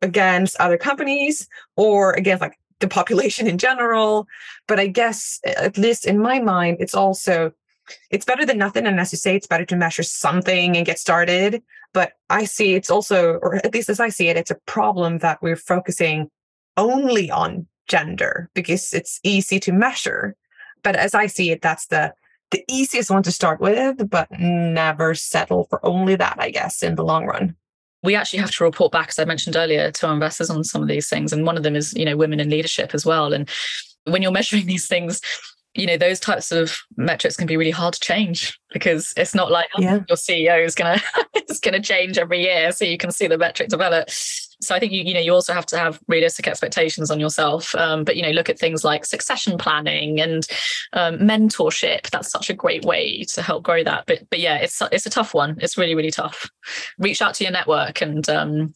against 0.00 0.56
other 0.56 0.78
companies 0.78 1.48
or 1.76 2.12
against 2.12 2.40
like 2.40 2.58
the 2.80 2.88
population 2.88 3.46
in 3.46 3.58
general. 3.58 4.26
But 4.66 4.80
I 4.80 4.86
guess, 4.86 5.40
at 5.44 5.78
least 5.78 6.06
in 6.06 6.18
my 6.18 6.40
mind, 6.40 6.78
it's 6.80 6.94
also 6.94 7.52
it's 8.10 8.24
better 8.24 8.46
than 8.46 8.58
nothing. 8.58 8.86
And 8.86 9.00
as 9.00 9.12
you 9.12 9.18
say, 9.18 9.36
it's 9.36 9.46
better 9.46 9.64
to 9.66 9.76
measure 9.76 10.02
something 10.02 10.76
and 10.76 10.86
get 10.86 10.98
started. 10.98 11.62
But 11.94 12.12
I 12.30 12.44
see 12.44 12.74
it's 12.74 12.90
also, 12.90 13.34
or 13.42 13.56
at 13.56 13.74
least 13.74 13.90
as 13.90 14.00
I 14.00 14.08
see 14.08 14.28
it, 14.28 14.36
it's 14.36 14.50
a 14.50 14.58
problem 14.66 15.18
that 15.18 15.42
we're 15.42 15.56
focusing 15.56 16.30
only 16.76 17.30
on 17.30 17.66
gender 17.88 18.48
because 18.54 18.92
it's 18.92 19.20
easy 19.22 19.60
to 19.60 19.72
measure. 19.72 20.34
But 20.82 20.96
as 20.96 21.14
I 21.14 21.26
see 21.26 21.50
it, 21.50 21.62
that's 21.62 21.86
the 21.86 22.14
the 22.52 22.64
easiest 22.68 23.10
one 23.10 23.22
to 23.22 23.32
start 23.32 23.60
with, 23.60 24.08
but 24.10 24.28
never 24.38 25.14
settle 25.14 25.64
for 25.70 25.84
only 25.84 26.14
that, 26.16 26.36
I 26.38 26.50
guess, 26.50 26.82
in 26.82 26.94
the 26.94 27.04
long 27.04 27.24
run. 27.24 27.56
We 28.02 28.14
actually 28.14 28.40
have 28.40 28.50
to 28.50 28.64
report 28.64 28.92
back, 28.92 29.08
as 29.08 29.18
I 29.18 29.24
mentioned 29.24 29.56
earlier, 29.56 29.90
to 29.90 30.06
our 30.06 30.12
investors 30.12 30.50
on 30.50 30.62
some 30.62 30.82
of 30.82 30.88
these 30.88 31.08
things. 31.08 31.32
And 31.32 31.46
one 31.46 31.56
of 31.56 31.62
them 31.62 31.76
is, 31.76 31.94
you 31.94 32.04
know, 32.04 32.16
women 32.16 32.40
in 32.40 32.50
leadership 32.50 32.94
as 32.94 33.06
well. 33.06 33.32
And 33.32 33.48
when 34.04 34.22
you're 34.22 34.32
measuring 34.32 34.66
these 34.66 34.86
things, 34.86 35.20
you 35.74 35.86
know 35.86 35.96
those 35.96 36.20
types 36.20 36.52
of 36.52 36.76
metrics 36.96 37.36
can 37.36 37.46
be 37.46 37.56
really 37.56 37.70
hard 37.70 37.94
to 37.94 38.00
change 38.00 38.58
because 38.72 39.12
it's 39.16 39.34
not 39.34 39.50
like 39.50 39.68
oh, 39.76 39.80
Yeah. 39.82 40.00
your 40.08 40.16
CEO 40.16 40.64
is 40.64 40.74
gonna 40.74 41.00
is 41.48 41.60
gonna 41.60 41.82
change 41.82 42.18
every 42.18 42.42
year 42.42 42.72
so 42.72 42.84
you 42.84 42.98
can 42.98 43.10
see 43.10 43.26
the 43.26 43.38
metric 43.38 43.68
develop. 43.68 44.08
So 44.62 44.74
I 44.74 44.78
think 44.78 44.92
you 44.92 45.02
you 45.02 45.14
know 45.14 45.20
you 45.20 45.32
also 45.32 45.52
have 45.52 45.66
to 45.66 45.78
have 45.78 46.00
realistic 46.08 46.46
expectations 46.46 47.10
on 47.10 47.20
yourself. 47.20 47.74
Um, 47.74 48.04
but 48.04 48.16
you 48.16 48.22
know 48.22 48.30
look 48.30 48.48
at 48.48 48.58
things 48.58 48.84
like 48.84 49.04
succession 49.04 49.58
planning 49.58 50.20
and 50.20 50.46
um, 50.92 51.18
mentorship. 51.18 52.10
That's 52.10 52.30
such 52.30 52.50
a 52.50 52.54
great 52.54 52.84
way 52.84 53.24
to 53.34 53.42
help 53.42 53.62
grow 53.62 53.84
that. 53.84 54.04
But 54.06 54.28
but 54.30 54.40
yeah, 54.40 54.56
it's 54.56 54.80
it's 54.92 55.06
a 55.06 55.10
tough 55.10 55.34
one. 55.34 55.56
It's 55.60 55.76
really 55.76 55.94
really 55.94 56.10
tough. 56.10 56.50
Reach 56.98 57.20
out 57.20 57.34
to 57.34 57.44
your 57.44 57.52
network 57.52 58.00
and 58.00 58.28
um, 58.28 58.74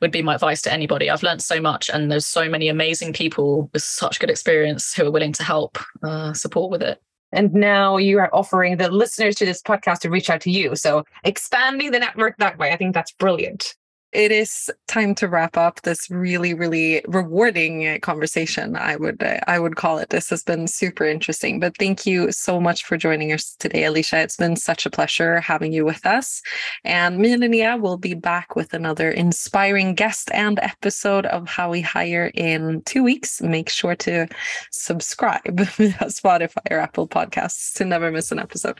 would 0.00 0.12
be 0.12 0.22
my 0.22 0.34
advice 0.34 0.62
to 0.62 0.72
anybody. 0.72 1.08
I've 1.08 1.22
learned 1.22 1.42
so 1.42 1.60
much, 1.60 1.88
and 1.88 2.10
there's 2.10 2.26
so 2.26 2.48
many 2.48 2.68
amazing 2.68 3.12
people 3.12 3.70
with 3.72 3.82
such 3.82 4.20
good 4.20 4.30
experience 4.30 4.92
who 4.94 5.06
are 5.06 5.10
willing 5.10 5.32
to 5.34 5.42
help 5.42 5.78
uh, 6.02 6.32
support 6.34 6.70
with 6.70 6.82
it. 6.82 7.00
And 7.32 7.54
now 7.54 7.96
you 7.96 8.18
are 8.18 8.34
offering 8.34 8.76
the 8.76 8.90
listeners 8.90 9.36
to 9.36 9.46
this 9.46 9.62
podcast 9.62 10.00
to 10.00 10.10
reach 10.10 10.28
out 10.28 10.42
to 10.42 10.50
you. 10.50 10.76
So 10.76 11.04
expanding 11.24 11.90
the 11.90 11.98
network 11.98 12.36
that 12.38 12.58
way, 12.58 12.72
I 12.72 12.76
think 12.76 12.94
that's 12.94 13.12
brilliant. 13.12 13.74
It 14.12 14.30
is 14.30 14.70
time 14.88 15.14
to 15.14 15.26
wrap 15.26 15.56
up 15.56 15.80
this 15.82 16.10
really 16.10 16.54
really 16.54 17.02
rewarding 17.08 17.98
conversation. 18.00 18.76
I 18.76 18.96
would 18.96 19.22
i 19.46 19.58
would 19.58 19.76
call 19.76 19.98
it. 19.98 20.10
This 20.10 20.30
has 20.30 20.42
been 20.42 20.66
super 20.66 21.04
interesting 21.04 21.60
but 21.60 21.76
thank 21.78 22.06
you 22.06 22.30
so 22.30 22.60
much 22.60 22.84
for 22.84 22.96
joining 22.96 23.32
us 23.32 23.56
today 23.58 23.84
alicia. 23.84 24.18
It's 24.20 24.36
been 24.36 24.56
such 24.56 24.86
a 24.86 24.90
pleasure 24.90 25.40
having 25.40 25.72
you 25.72 25.84
with 25.84 26.04
us. 26.06 26.42
And 26.84 27.18
me 27.18 27.32
and 27.32 27.42
Linnea 27.42 27.80
will 27.80 27.98
be 27.98 28.14
back 28.14 28.54
with 28.54 28.74
another 28.74 29.10
inspiring 29.10 29.94
guest 29.94 30.30
and 30.32 30.58
episode 30.60 31.26
of 31.26 31.48
how 31.48 31.70
we 31.70 31.80
hire 31.80 32.30
in 32.34 32.82
two 32.82 33.02
weeks. 33.02 33.40
Make 33.40 33.70
sure 33.70 33.96
to 33.96 34.28
subscribe 34.70 35.42
spotify 35.46 36.70
or 36.70 36.78
apple 36.78 37.08
podcasts 37.08 37.72
to 37.74 37.84
never 37.84 38.10
miss 38.10 38.30
an 38.30 38.38
episode 38.38 38.78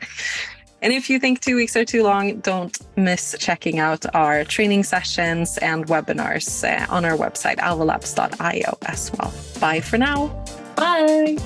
and 0.83 0.93
if 0.93 1.09
you 1.09 1.17
think 1.17 1.39
two 1.39 1.55
weeks 1.55 1.75
are 1.75 1.85
too 1.85 2.03
long, 2.03 2.39
don't 2.41 2.77
miss 2.97 3.35
checking 3.39 3.79
out 3.79 4.05
our 4.13 4.43
training 4.43 4.83
sessions 4.83 5.57
and 5.59 5.87
webinars 5.87 6.63
uh, 6.63 6.85
on 6.93 7.05
our 7.05 7.17
website, 7.17 7.57
alvalabs.io 7.57 8.77
as 8.85 9.11
well. 9.13 9.33
Bye 9.59 9.79
for 9.79 9.97
now. 9.97 10.27
Bye. 10.75 11.37